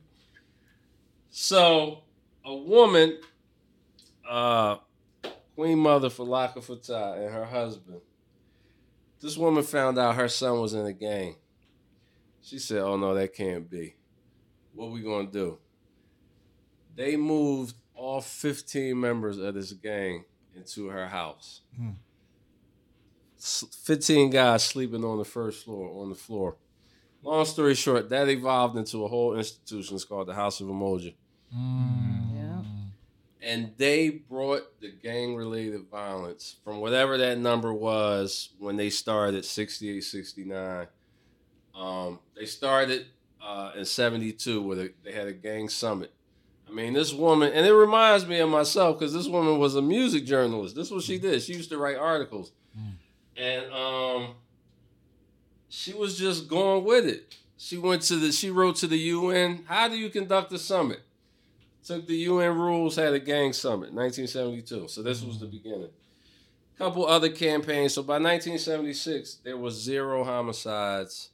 So 1.30 2.02
a 2.44 2.54
woman, 2.54 3.18
uh 4.28 4.76
Queen 5.54 5.78
Mother 5.78 6.10
for 6.10 6.24
Falaka 6.26 6.58
Fattah 6.58 7.16
and 7.24 7.32
her 7.32 7.44
husband. 7.44 8.00
This 9.20 9.36
woman 9.36 9.62
found 9.62 9.98
out 9.98 10.16
her 10.16 10.28
son 10.28 10.60
was 10.60 10.74
in 10.74 10.86
a 10.86 10.92
gang. 10.92 11.36
She 12.40 12.58
said, 12.58 12.78
"Oh 12.78 12.96
no, 12.96 13.14
that 13.14 13.34
can't 13.34 13.68
be. 13.70 13.94
What 14.74 14.90
we 14.90 15.02
gonna 15.02 15.30
do?" 15.30 15.58
They 16.94 17.16
moved 17.16 17.76
all 17.94 18.20
15 18.20 18.98
members 18.98 19.38
of 19.38 19.54
this 19.54 19.72
gang 19.72 20.24
into 20.56 20.88
her 20.88 21.06
house. 21.08 21.60
S- 23.38 23.64
15 23.82 24.30
guys 24.30 24.64
sleeping 24.64 25.04
on 25.04 25.18
the 25.18 25.24
first 25.24 25.64
floor, 25.64 26.02
on 26.02 26.08
the 26.08 26.14
floor. 26.14 26.56
Long 27.22 27.44
story 27.44 27.74
short, 27.74 28.08
that 28.10 28.28
evolved 28.28 28.76
into 28.76 29.04
a 29.04 29.08
whole 29.08 29.36
institution. 29.36 29.94
It's 29.94 30.04
called 30.04 30.26
the 30.28 30.34
House 30.34 30.60
of 30.60 30.66
Umoja. 30.66 31.14
Yeah. 31.52 32.62
And 33.40 33.72
they 33.76 34.10
brought 34.10 34.80
the 34.80 34.90
gang 34.90 35.34
related 35.34 35.82
violence 35.90 36.56
from 36.64 36.80
whatever 36.80 37.18
that 37.18 37.38
number 37.38 37.72
was 37.72 38.50
when 38.58 38.76
they 38.76 38.90
started 38.90 39.44
68, 39.44 40.00
69. 40.02 40.86
Um, 41.74 42.18
they 42.36 42.46
started 42.46 43.06
uh, 43.40 43.72
in 43.76 43.84
72 43.84 44.62
where 44.62 44.78
a, 44.78 44.88
they 45.04 45.12
had 45.12 45.26
a 45.26 45.32
gang 45.32 45.68
summit. 45.68 46.12
I 46.72 46.74
mean, 46.74 46.94
this 46.94 47.12
woman, 47.12 47.52
and 47.52 47.66
it 47.66 47.74
reminds 47.74 48.26
me 48.26 48.38
of 48.38 48.48
myself 48.48 48.98
because 48.98 49.12
this 49.12 49.28
woman 49.28 49.58
was 49.58 49.76
a 49.76 49.82
music 49.82 50.24
journalist. 50.24 50.74
This 50.74 50.86
is 50.86 50.92
what 50.92 51.02
she 51.02 51.18
did. 51.18 51.42
She 51.42 51.52
used 51.52 51.68
to 51.68 51.76
write 51.76 51.98
articles. 51.98 52.50
And 53.36 53.70
um, 53.70 54.28
she 55.68 55.92
was 55.92 56.16
just 56.16 56.48
going 56.48 56.84
with 56.84 57.04
it. 57.04 57.36
She 57.58 57.76
went 57.76 58.00
to 58.02 58.16
the, 58.16 58.32
she 58.32 58.48
wrote 58.48 58.76
to 58.76 58.86
the 58.86 58.96
UN, 58.96 59.64
how 59.66 59.86
do 59.88 59.98
you 59.98 60.08
conduct 60.08 60.50
a 60.52 60.58
summit? 60.58 61.00
Took 61.84 62.06
the 62.06 62.16
UN 62.16 62.56
rules, 62.56 62.96
had 62.96 63.12
a 63.12 63.20
gang 63.20 63.52
summit, 63.52 63.92
1972. 63.92 64.88
So 64.88 65.02
this 65.02 65.22
was 65.22 65.40
the 65.40 65.46
beginning. 65.46 65.90
Couple 66.78 67.04
other 67.04 67.28
campaigns. 67.28 67.92
So 67.92 68.02
by 68.02 68.14
1976, 68.14 69.40
there 69.44 69.58
was 69.58 69.74
zero 69.74 70.24
homicides 70.24 71.28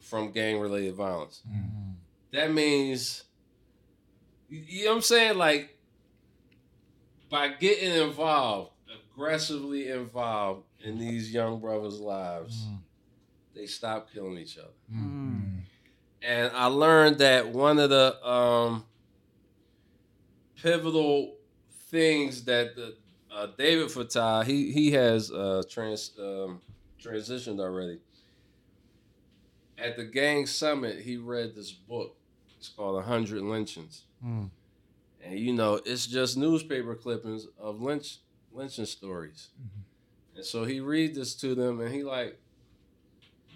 from 0.00 0.32
gang-related 0.32 0.94
violence. 0.94 1.40
That 2.32 2.52
means, 2.52 3.24
you 4.50 4.62
you 4.66 4.84
know 4.84 4.90
what 4.90 4.96
I'm 4.96 5.02
saying? 5.02 5.38
Like, 5.38 5.76
by 7.30 7.48
getting 7.48 7.94
involved, 7.94 8.72
aggressively 9.14 9.88
involved 9.88 10.64
in 10.84 10.98
these 10.98 11.32
young 11.32 11.60
brothers' 11.60 12.00
lives, 12.00 12.66
they 13.54 13.66
stopped 13.66 14.12
killing 14.12 14.36
each 14.38 14.58
other 14.58 14.68
Mm. 14.92 15.60
and 16.22 16.50
I 16.54 16.66
learned 16.66 17.18
that 17.18 17.48
one 17.48 17.78
of 17.78 17.90
the 17.90 18.26
um, 18.28 18.84
pivotal 20.60 21.36
things 21.90 22.44
that 22.44 22.74
the 22.76 22.96
uh, 23.32 23.46
David 23.56 23.88
Fattah 23.88 24.44
he 24.44 24.72
he 24.72 24.90
has 24.92 25.30
uh, 25.30 25.62
trans 25.68 26.12
um, 26.18 26.60
transitioned 27.02 27.60
already. 27.60 28.00
At 29.78 29.96
the 29.96 30.04
gang 30.04 30.46
summit, 30.46 31.00
he 31.00 31.16
read 31.16 31.54
this 31.54 31.70
book. 31.72 32.16
It's 32.60 32.68
called 32.68 32.98
A 32.98 33.02
Hundred 33.06 33.40
Lynchings, 33.42 34.02
Mm. 34.22 34.50
and 35.24 35.38
you 35.38 35.54
know 35.54 35.80
it's 35.86 36.06
just 36.06 36.36
newspaper 36.36 36.94
clippings 36.94 37.46
of 37.58 37.80
lynch 37.80 38.18
lynching 38.52 38.84
stories. 38.84 39.48
And 40.36 40.44
so 40.44 40.64
he 40.64 40.80
read 40.80 41.14
this 41.14 41.34
to 41.36 41.54
them, 41.54 41.80
and 41.80 41.90
he 41.94 42.02
like, 42.04 42.38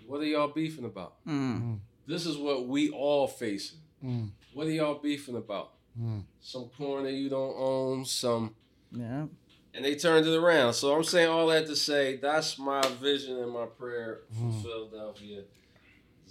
"What 0.06 0.22
are 0.22 0.24
y'all 0.24 0.48
beefing 0.48 0.86
about?" 0.86 1.22
Mm. 1.26 1.80
This 2.06 2.24
is 2.24 2.38
what 2.38 2.66
we 2.66 2.88
all 2.90 3.26
facing. 3.28 3.80
Mm. 4.02 4.30
What 4.54 4.68
are 4.68 4.70
y'all 4.72 4.94
beefing 4.98 5.36
about? 5.36 5.74
Mm. 6.00 6.24
Some 6.40 6.70
corner 6.70 7.10
you 7.10 7.28
don't 7.28 7.54
own, 7.58 8.06
some 8.06 8.54
Yeah. 8.90 9.26
and 9.74 9.84
they 9.84 9.96
turned 9.96 10.26
it 10.26 10.34
around. 10.34 10.72
So 10.72 10.96
I'm 10.96 11.04
saying 11.04 11.28
all 11.28 11.48
that 11.48 11.66
to 11.66 11.76
say 11.76 12.16
that's 12.16 12.58
my 12.58 12.80
vision 13.02 13.36
and 13.38 13.52
my 13.52 13.66
prayer 13.66 14.22
for 14.30 14.44
Mm. 14.44 14.62
Philadelphia. 14.62 15.44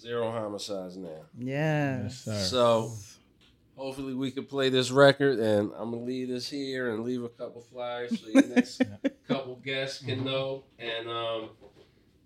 Zero 0.03 0.31
homicides 0.31 0.97
now. 0.97 1.09
Yeah. 1.39 2.03
Yes. 2.03 2.49
So 2.49 2.91
hopefully 3.77 4.13
we 4.13 4.31
can 4.31 4.45
play 4.45 4.67
this 4.67 4.91
record, 4.91 5.39
and 5.39 5.71
I'm 5.77 5.91
gonna 5.91 6.03
leave 6.03 6.27
this 6.27 6.49
here 6.49 6.93
and 6.93 7.05
leave 7.05 7.23
a 7.23 7.30
couple 7.30 7.61
flyers 7.61 8.19
so 8.19 8.27
your 8.27 8.45
next 8.53 8.81
couple 9.30 9.55
guests 9.63 10.03
can 10.03 10.25
know. 10.25 10.65
And 10.77 11.07
um, 11.07 11.49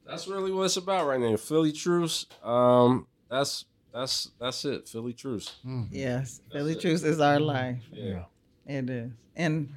that's 0.08 0.28
really 0.28 0.52
what 0.52 0.64
it's 0.64 0.78
about 0.78 1.06
right 1.06 1.20
now. 1.20 1.38
Philly 1.38 1.72
Truce. 1.72 2.26
Um, 2.44 3.06
that's 3.30 3.66
that's 3.94 4.32
that's 4.40 4.66
it. 4.66 4.90
Philly 4.90 5.14
Truce. 5.14 5.58
Yes, 5.91 6.41
Philly 6.52 6.72
it. 6.72 6.82
Truce 6.82 7.04
is 7.04 7.20
our 7.20 7.40
life. 7.40 7.84
Yeah. 7.91 8.24
It 8.66 8.90
is, 8.90 9.12
and 9.36 9.72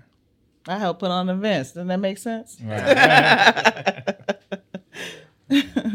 I 0.66 0.78
help 0.78 1.00
put 1.00 1.10
on 1.10 1.28
events. 1.28 1.72
Doesn't 1.72 1.88
that 1.88 2.00
make 2.00 2.16
sense? 2.16 2.56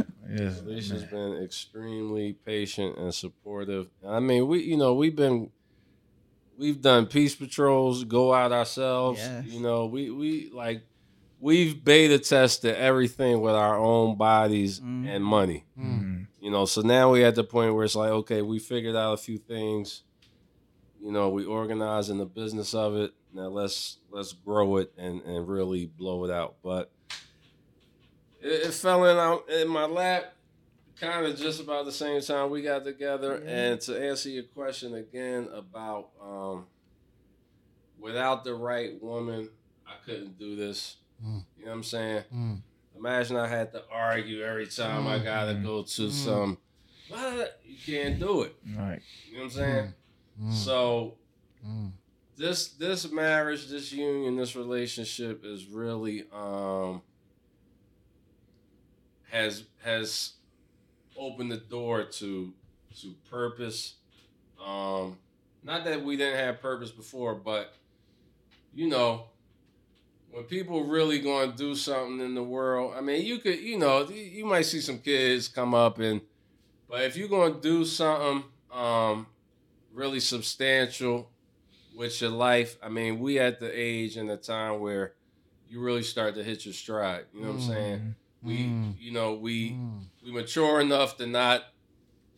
Yes, 0.45 0.61
Alicia's 0.61 1.01
man. 1.03 1.09
been 1.34 1.43
extremely 1.43 2.34
patient 2.34 2.97
and 2.97 3.13
supportive. 3.13 3.88
I 4.05 4.19
mean, 4.19 4.47
we 4.47 4.63
you 4.63 4.77
know 4.77 4.93
we've 4.93 5.15
been 5.15 5.51
we've 6.57 6.81
done 6.81 7.05
peace 7.07 7.35
patrols, 7.35 8.03
go 8.03 8.34
out 8.34 8.51
ourselves. 8.51 9.19
Yes. 9.19 9.45
You 9.47 9.61
know, 9.61 9.85
we 9.88 10.09
we 10.09 10.49
like 10.53 10.84
we've 11.39 11.84
beta 11.84 12.17
tested 12.19 12.76
everything 12.76 13.41
with 13.41 13.53
our 13.55 13.77
own 13.77 14.15
bodies 14.17 14.80
Mhm. 14.80 15.07
and 15.07 15.23
money. 15.23 15.65
Mhm. 15.77 16.27
You 16.39 16.51
know, 16.51 16.65
so 16.65 16.81
now 16.81 17.11
we're 17.11 17.27
at 17.27 17.35
the 17.35 17.43
point 17.43 17.73
where 17.76 17.84
it's 17.84 17.95
like, 17.95 18.09
okay, 18.11 18.41
we 18.41 18.59
figured 18.59 18.95
out 18.95 19.13
a 19.13 19.17
few 19.17 19.38
things. 19.38 20.03
You 21.01 21.11
know, 21.11 21.30
we 21.30 21.43
organizing 21.45 22.17
the 22.19 22.26
business 22.26 22.73
of 22.73 22.95
it. 22.95 23.13
Now 23.34 23.47
let's 23.49 23.97
let's 24.11 24.31
grow 24.31 24.77
it 24.77 24.93
and 24.97 25.22
and 25.23 25.47
really 25.47 25.85
blow 25.88 26.23
it 26.23 26.31
out. 26.31 26.55
But 26.63 26.89
it, 28.41 28.67
it 28.67 28.73
fell 28.73 29.03
in 29.05 29.17
out 29.17 29.49
in 29.49 29.67
my 29.67 29.85
lap, 29.85 30.35
kind 30.99 31.26
of 31.26 31.38
just 31.38 31.59
about 31.61 31.85
the 31.85 31.91
same 31.91 32.22
time 32.22 32.49
we 32.49 32.61
got 32.61 32.84
together. 32.84 33.43
And 33.45 33.80
to 33.81 34.01
answer 34.09 34.30
your 34.30 34.43
question 34.43 34.93
again 34.95 35.47
about 35.53 36.09
um, 36.22 36.65
without 37.99 38.43
the 38.43 38.53
right 38.55 39.01
woman, 39.01 39.49
I 39.88 39.93
couldn't 40.05 40.38
do 40.39 40.55
this. 40.55 40.97
Mm. 41.23 41.43
You 41.57 41.65
know 41.65 41.72
what 41.72 41.77
I'm 41.77 41.84
saying? 41.84 42.23
Mm. 42.34 42.61
Imagine 42.97 43.35
I 43.38 43.47
had 43.47 43.72
to 43.73 43.84
argue 43.91 44.41
every 44.43 44.67
time 44.67 45.05
I 45.07 45.19
gotta 45.19 45.53
go 45.55 45.84
to 45.84 46.01
Mm. 46.03 46.11
some. 46.11 46.57
What? 47.09 47.59
You 47.63 47.76
can't 47.85 48.19
do 48.19 48.41
it. 48.43 48.55
Right. 48.76 49.01
You 49.30 49.34
know 49.38 49.39
what 49.39 49.45
I'm 49.45 49.49
saying? 49.51 49.93
Mm. 50.41 50.53
So 50.53 51.17
Mm. 51.65 51.91
this 52.38 52.69
this 52.69 53.11
marriage, 53.11 53.67
this 53.67 53.91
union, 53.91 54.35
this 54.38 54.55
relationship 54.55 55.43
is 55.45 55.65
really 55.65 56.26
um 56.34 57.01
has 59.30 59.63
has 59.84 60.34
opened 61.18 61.52
the 61.52 61.58
door 61.58 62.04
to 62.04 62.54
to 63.02 63.14
purpose. 63.30 63.96
Um 64.64 65.18
not 65.64 65.84
that 65.86 66.04
we 66.04 66.16
didn't 66.16 66.38
have 66.38 66.62
purpose 66.62 66.92
before, 66.92 67.34
but 67.36 67.74
you 68.74 68.88
know, 68.88 69.26
when 70.30 70.44
people 70.44 70.84
really 70.86 71.20
going 71.20 71.52
to 71.52 71.58
do 71.58 71.76
something 71.76 72.20
in 72.20 72.36
the 72.36 72.44
world, 72.44 72.94
I 72.96 73.02
mean, 73.02 73.26
you 73.26 73.40
could, 73.40 73.60
you 73.60 73.78
know, 73.78 74.08
you- 74.10 74.46
might 74.46 74.64
see 74.64 74.82
some 74.82 75.00
kids 75.00 75.48
come 75.48 75.74
up 75.74 75.98
and, 76.00 76.22
but 76.90 77.02
if 77.04 77.16
you're 77.18 77.30
going 77.30 77.56
to 77.56 77.62
do 77.62 77.86
something 77.86 78.44
um, 78.72 79.28
really 79.94 80.20
substantial 80.20 81.32
with 81.96 82.20
your 82.22 82.30
life, 82.30 82.78
I 82.84 82.90
mean, 82.90 83.20
we 83.20 83.40
at 83.40 83.60
the 83.60 83.72
age 83.74 84.18
and 84.18 84.30
the 84.30 84.38
time 84.38 84.82
where 84.82 85.14
you 85.68 85.80
really 85.80 86.04
start 86.04 86.36
to 86.36 86.44
hit 86.44 86.66
your 86.66 86.74
stride. 86.74 87.26
You 87.34 87.42
know 87.42 87.48
what 87.48 87.54
I'm 87.56 87.62
saying? 87.62 88.16
We, 88.45 88.57
Mm. 88.65 88.95
you 88.99 89.11
know, 89.11 89.34
we 89.34 89.72
Mm. 89.72 90.05
we 90.23 90.31
mature 90.31 90.80
enough 90.80 91.17
to 91.17 91.26
not 91.27 91.63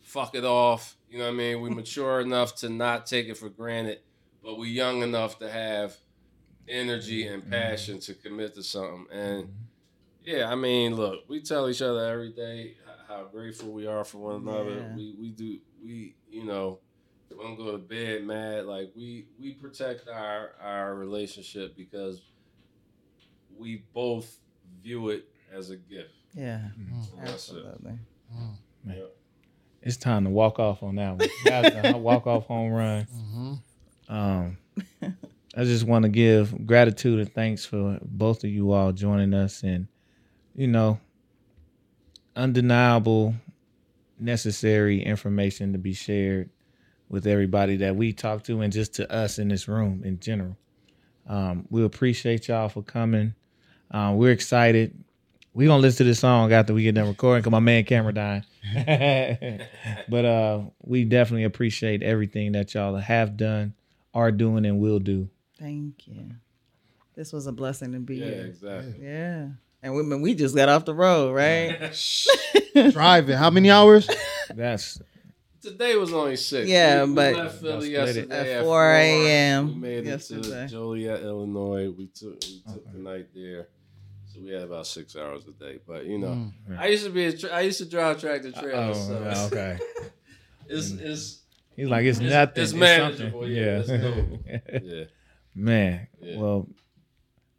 fuck 0.00 0.34
it 0.34 0.44
off. 0.44 0.96
You 1.10 1.18
know 1.18 1.24
what 1.24 1.34
I 1.34 1.36
mean? 1.36 1.60
We 1.60 1.70
mature 1.70 2.20
enough 2.28 2.54
to 2.56 2.68
not 2.68 3.06
take 3.06 3.28
it 3.28 3.36
for 3.36 3.48
granted, 3.48 4.00
but 4.42 4.56
we 4.56 4.70
young 4.70 5.02
enough 5.02 5.38
to 5.40 5.50
have 5.50 5.96
energy 6.66 7.26
and 7.26 7.48
passion 7.48 7.98
to 8.00 8.14
commit 8.14 8.54
to 8.54 8.62
something. 8.62 9.06
And 9.10 9.54
yeah, 10.22 10.50
I 10.50 10.54
mean, 10.54 10.94
look, 10.96 11.28
we 11.28 11.40
tell 11.40 11.68
each 11.68 11.82
other 11.82 12.04
every 12.04 12.32
day 12.32 12.76
how 13.06 13.24
grateful 13.24 13.72
we 13.72 13.86
are 13.86 14.04
for 14.04 14.18
one 14.18 14.48
another. 14.48 14.76
Yeah. 14.76 14.96
We 14.96 15.14
we 15.18 15.30
do 15.30 15.58
we 15.82 16.14
you 16.30 16.44
know 16.44 16.80
we 17.30 17.36
don't 17.36 17.56
go 17.56 17.72
to 17.72 17.78
bed 17.78 18.24
mad. 18.24 18.64
Like 18.66 18.92
we 18.96 19.26
we 19.38 19.52
protect 19.54 20.08
our 20.08 20.52
our 20.60 20.94
relationship 20.94 21.76
because 21.76 22.20
we 23.56 23.84
both 23.92 24.38
view 24.82 25.08
it 25.08 25.28
as 25.52 25.70
a 25.70 25.76
gift. 25.76 26.10
Yeah, 26.34 26.60
And 26.76 26.92
That's 27.22 27.50
it. 27.50 27.56
absolutely. 27.64 27.98
Mm. 28.34 29.06
It's 29.82 29.96
time 29.96 30.24
to 30.24 30.30
walk 30.30 30.58
off 30.58 30.82
on 30.82 30.96
that 30.96 31.16
one. 31.16 31.28
That's 31.44 31.96
walk 31.98 32.26
off 32.26 32.46
home 32.46 32.70
run. 32.72 33.06
Mhm. 33.14 33.62
Um, 34.12 34.58
I 35.56 35.64
just 35.64 35.84
want 35.84 36.02
to 36.04 36.08
give 36.08 36.66
gratitude 36.66 37.20
and 37.20 37.32
thanks 37.32 37.64
for 37.64 37.98
both 38.02 38.44
of 38.44 38.50
you 38.50 38.72
all 38.72 38.92
joining 38.92 39.34
us, 39.34 39.62
and 39.62 39.88
you 40.54 40.66
know, 40.66 41.00
undeniable, 42.36 43.34
necessary 44.18 45.02
information 45.02 45.72
to 45.72 45.78
be 45.78 45.92
shared 45.92 46.50
with 47.08 47.26
everybody 47.26 47.76
that 47.78 47.96
we 47.96 48.12
talk 48.12 48.44
to, 48.44 48.60
and 48.60 48.72
just 48.72 48.94
to 48.94 49.10
us 49.12 49.38
in 49.38 49.48
this 49.48 49.66
room 49.68 50.02
in 50.04 50.18
general. 50.20 50.56
Um, 51.26 51.66
we 51.70 51.84
appreciate 51.84 52.48
y'all 52.48 52.68
for 52.68 52.82
coming. 52.82 53.34
Um, 53.90 54.16
we're 54.16 54.32
excited. 54.32 55.02
We 55.58 55.66
gonna 55.66 55.82
listen 55.82 55.98
to 55.98 56.04
this 56.04 56.20
song 56.20 56.52
after 56.52 56.72
we 56.72 56.84
get 56.84 56.94
done 56.94 57.08
recording, 57.08 57.42
cause 57.42 57.50
my 57.50 57.58
man 57.58 57.82
camera 57.82 58.14
dying. 58.14 58.44
but 60.08 60.24
uh, 60.24 60.60
we 60.82 61.02
definitely 61.02 61.42
appreciate 61.42 62.00
everything 62.00 62.52
that 62.52 62.72
y'all 62.74 62.94
have 62.94 63.36
done, 63.36 63.74
are 64.14 64.30
doing, 64.30 64.64
and 64.66 64.78
will 64.78 65.00
do. 65.00 65.28
Thank 65.58 66.06
you. 66.06 66.30
This 67.16 67.32
was 67.32 67.48
a 67.48 67.52
blessing 67.52 67.90
to 67.90 67.98
be 67.98 68.18
here. 68.20 68.26
Yeah, 68.28 68.34
here. 68.36 68.46
exactly. 68.46 68.94
Yeah, 69.02 69.48
and 69.82 69.94
we 69.96 70.16
we 70.20 70.36
just 70.36 70.54
got 70.54 70.68
off 70.68 70.84
the 70.84 70.94
road, 70.94 71.34
right? 71.34 71.92
Driving. 72.92 73.36
How 73.36 73.50
many 73.50 73.68
hours? 73.68 74.08
That's 74.54 75.00
Today 75.60 75.96
was 75.96 76.12
only 76.12 76.36
six. 76.36 76.68
Yeah, 76.68 77.02
we, 77.02 77.08
we 77.10 77.14
but- 77.16 77.34
left 77.34 77.60
Philly 77.60 77.90
Y'all 77.90 78.06
split 78.06 78.16
it. 78.26 78.28
yesterday 78.28 78.52
At 78.54 78.58
at 78.60 78.64
4 78.64 78.92
a.m. 78.94 79.66
We 79.66 79.74
made 79.74 80.04
yesterday. 80.06 80.48
it 80.62 80.68
to 80.68 80.68
Joliet, 80.68 81.20
Illinois. 81.22 81.90
We 81.90 82.06
took 82.06 82.40
we 82.44 82.62
took 82.72 82.92
the 82.92 82.98
night 83.00 83.26
there, 83.34 83.66
so 84.38 84.44
we 84.44 84.52
had 84.52 84.62
about 84.62 84.86
six 84.86 85.16
hours 85.16 85.44
a 85.46 85.52
day. 85.52 85.78
But 85.86 86.06
you 86.06 86.18
know, 86.18 86.28
Mm. 86.28 86.52
Right. 86.68 86.78
I 86.80 86.86
used 86.88 87.04
to 87.04 87.10
be 87.10 87.24
a 87.26 87.32
tra- 87.36 87.50
I 87.50 87.60
used 87.62 87.78
to 87.78 87.84
drive 87.86 88.20
tractor 88.20 88.52
trailers. 88.52 88.96
oh, 88.98 89.08
so 89.08 89.22
yeah, 89.24 89.46
okay. 89.46 89.78
it's 90.68 90.90
it's 90.92 91.42
He's 91.76 91.88
like 91.88 92.04
it's, 92.06 92.18
It's- 92.18 92.32
nothing. 92.32 92.62
it's 92.62 92.72
It's, 92.72 92.78
manageable, 92.80 93.40
something. 93.42 93.56
yeah, 93.56 93.78
it's 93.78 93.88
Yeah, 94.72 94.80
yeah. 94.82 95.04
man. 95.54 96.08
Yeah. 96.20 96.36
Well, 96.38 96.68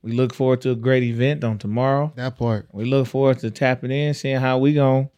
we 0.02 0.12
look 0.14 0.34
forward 0.34 0.62
to 0.62 0.72
a 0.72 0.76
great 0.76 1.04
event 1.04 1.44
on 1.44 1.58
tomorrow. 1.58 2.12
That 2.16 2.38
part. 2.38 2.68
We 2.74 2.86
look 2.86 3.08
forward 3.08 3.40
to 3.40 3.52
tapping 3.52 3.92
in, 3.92 4.14
seeing 4.14 4.38
how 4.38 4.58
we 4.58 4.74
gonna 4.74 5.10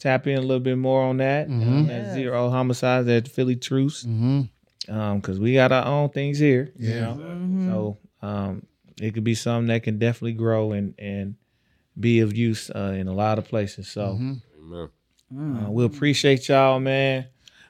tap 0.00 0.26
in 0.26 0.38
a 0.38 0.40
little 0.40 0.60
bit 0.60 0.78
more 0.78 1.02
on 1.02 1.18
that. 1.18 1.48
That 1.48 1.86
Yes. 1.88 2.14
zero 2.14 2.48
homicides 2.50 3.06
at 3.08 3.28
Philly 3.28 3.54
Truce, 3.56 4.04
Mm-hmm. 4.04 4.92
um, 4.92 5.20
because 5.20 5.38
we 5.38 5.54
got 5.54 5.70
our 5.72 5.84
own 5.86 6.08
things 6.10 6.38
here. 6.38 6.72
you 6.76 6.90
Yeah. 6.90 7.00
know? 7.00 7.14
Mhm. 7.16 7.68
So 7.70 7.98
um, 8.26 8.66
it 9.00 9.14
could 9.14 9.24
be 9.24 9.34
something 9.34 9.68
that 9.68 9.82
can 9.82 9.98
definitely 9.98 10.34
grow 10.34 10.72
and 10.72 10.94
and 10.98 11.34
be 11.98 12.20
of 12.20 12.36
use 12.36 12.70
uh, 12.70 12.94
in 12.96 13.08
a 13.08 13.12
lot 13.12 13.38
of 13.38 13.46
places. 13.48 13.88
So 13.88 14.18
Mhm. 14.20 14.90
Mm. 15.32 15.66
uh, 15.66 15.70
we 15.70 15.84
appreciate 15.84 16.48
y'all, 16.48 16.80
man. 16.80 17.26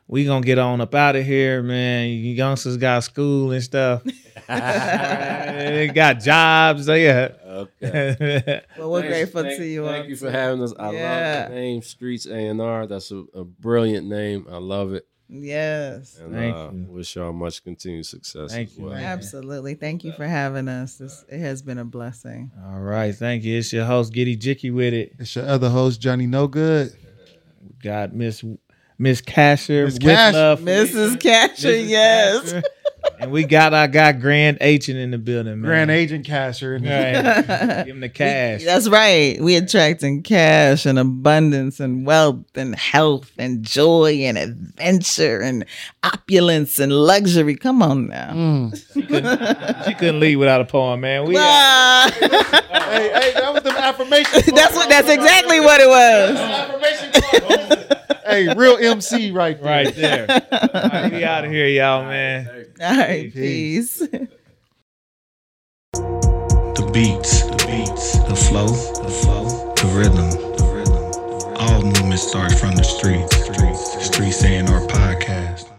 We 0.08 0.24
gonna 0.24 0.44
get 0.44 0.58
on 0.58 0.80
up 0.80 0.94
out 0.94 1.14
of 1.16 1.24
here, 1.24 1.62
man. 1.62 2.08
You 2.08 2.32
youngsters 2.34 2.76
got 2.76 3.04
school 3.04 3.52
and 3.52 3.62
stuff. 3.62 4.02
they 4.48 5.90
got 5.94 6.20
jobs. 6.20 6.86
So 6.86 6.94
yeah. 6.94 7.28
Okay. 7.46 8.62
Well, 8.78 8.90
we're 8.90 9.00
Thanks- 9.02 9.14
grateful 9.14 9.42
thank, 9.42 9.58
to 9.58 9.64
you. 9.66 9.84
Thank 9.84 10.04
all. 10.04 10.10
you 10.10 10.16
for 10.16 10.30
having 10.30 10.62
us. 10.62 10.72
I 10.78 10.92
Yeah. 10.92 11.40
love 11.42 11.50
the 11.50 11.54
name 11.56 11.82
Streets 11.82 12.26
A 12.26 12.34
and 12.46 12.60
R. 12.60 12.86
That's 12.86 13.10
a, 13.12 13.24
a 13.34 13.44
brilliant 13.44 14.06
name. 14.08 14.46
I 14.50 14.56
love 14.56 14.92
it. 14.94 15.06
Yes, 15.32 16.18
And 16.20 16.32
Thank 16.34 16.56
uh, 16.56 16.70
you. 16.72 16.86
wish 16.88 17.14
y'all 17.14 17.32
much 17.32 17.62
continued 17.62 18.04
success. 18.06 18.52
Thank 18.52 18.70
as 18.70 18.76
you, 18.78 18.84
well. 18.86 18.94
man. 18.94 19.04
absolutely. 19.04 19.74
Thank 19.74 20.02
you 20.02 20.12
for 20.12 20.26
having 20.26 20.66
us. 20.68 20.96
This, 20.96 21.24
it 21.28 21.38
has 21.38 21.62
been 21.62 21.78
a 21.78 21.84
blessing. 21.84 22.50
All 22.66 22.80
right, 22.80 23.14
thank 23.14 23.44
you. 23.44 23.58
It's 23.58 23.72
your 23.72 23.84
host, 23.84 24.12
Giddy 24.12 24.36
Jicky 24.36 24.74
with 24.74 24.92
it. 24.92 25.12
It's 25.20 25.36
your 25.36 25.46
other 25.46 25.68
host, 25.68 26.00
Johnny 26.00 26.26
No 26.26 26.48
Good. 26.48 26.92
We 27.62 27.70
got 27.82 28.12
Miss 28.12 28.42
Miss 28.98 29.20
Casher, 29.22 29.84
Miss 29.84 29.94
with 29.94 30.02
Cash- 30.02 30.34
Mrs. 30.34 31.20
Catcher, 31.20 31.68
Mrs. 31.68 31.88
yes. 31.88 32.52
Casher. 32.52 32.62
And 33.18 33.30
we 33.32 33.44
got 33.44 33.72
our 33.74 33.88
guy 33.88 34.12
Grand 34.12 34.58
Agent 34.60 34.98
in 34.98 35.10
the 35.10 35.18
building, 35.18 35.60
man. 35.60 35.68
Grand 35.68 35.90
Agent 35.90 36.26
Casher. 36.26 36.74
Right. 36.80 37.84
Give 37.86 37.94
him 37.94 38.00
the 38.00 38.08
cash. 38.08 38.64
That's 38.64 38.88
right. 38.88 39.40
We 39.40 39.56
attracting 39.56 40.22
cash 40.22 40.86
and 40.86 40.98
abundance 40.98 41.80
and 41.80 42.06
wealth 42.06 42.44
and 42.54 42.74
health 42.74 43.30
and 43.38 43.62
joy 43.62 44.12
and 44.22 44.38
adventure 44.38 45.40
and 45.40 45.64
opulence 46.02 46.78
and 46.78 46.92
luxury. 46.92 47.56
Come 47.56 47.82
on 47.82 48.08
now. 48.08 48.32
Mm. 48.32 49.84
she 49.86 49.94
couldn't 49.94 50.20
leave 50.20 50.38
without 50.38 50.60
a 50.60 50.64
poem, 50.64 51.00
man. 51.00 51.26
We 51.26 51.34
got, 51.34 51.40
Ah. 51.42 52.10
hey, 52.20 53.08
hey, 53.10 53.32
that 53.34 53.52
was 53.54 53.62
the 53.62 53.70
affirmation. 53.70 54.32
that's 54.54 54.74
what. 54.74 54.88
That's 54.88 55.08
exactly 55.08 55.60
what 55.60 55.80
it 55.80 55.88
was. 55.88 56.36
Affirmation. 56.38 57.96
Hey, 58.30 58.54
real 58.54 58.76
MC 58.76 59.30
right 59.32 59.60
there. 59.60 59.84
Right 59.84 59.94
there. 59.94 60.26
All 60.52 60.88
right, 60.90 61.12
we 61.12 61.24
out 61.24 61.44
of 61.44 61.50
here, 61.50 61.66
y'all, 61.68 62.04
man. 62.04 62.46
All 62.80 62.96
right, 62.96 63.32
Peace. 63.32 63.98
peace. 63.98 64.08
The 65.92 66.90
beats, 66.92 67.42
the 67.42 67.56
beats, 67.66 68.18
the 68.28 68.36
flow, 68.36 68.66
the 68.68 69.10
flow, 69.10 69.74
the 69.74 69.86
rhythm, 69.94 70.30
the 70.56 70.64
rhythm. 70.74 71.56
All 71.58 71.82
movement 71.82 72.20
starts 72.20 72.58
from 72.58 72.74
the 72.76 72.82
streets. 72.84 73.36
Streets, 73.44 74.04
streets 74.06 74.42
A 74.44 74.48
and 74.56 74.68
R 74.68 74.80
podcast. 74.86 75.69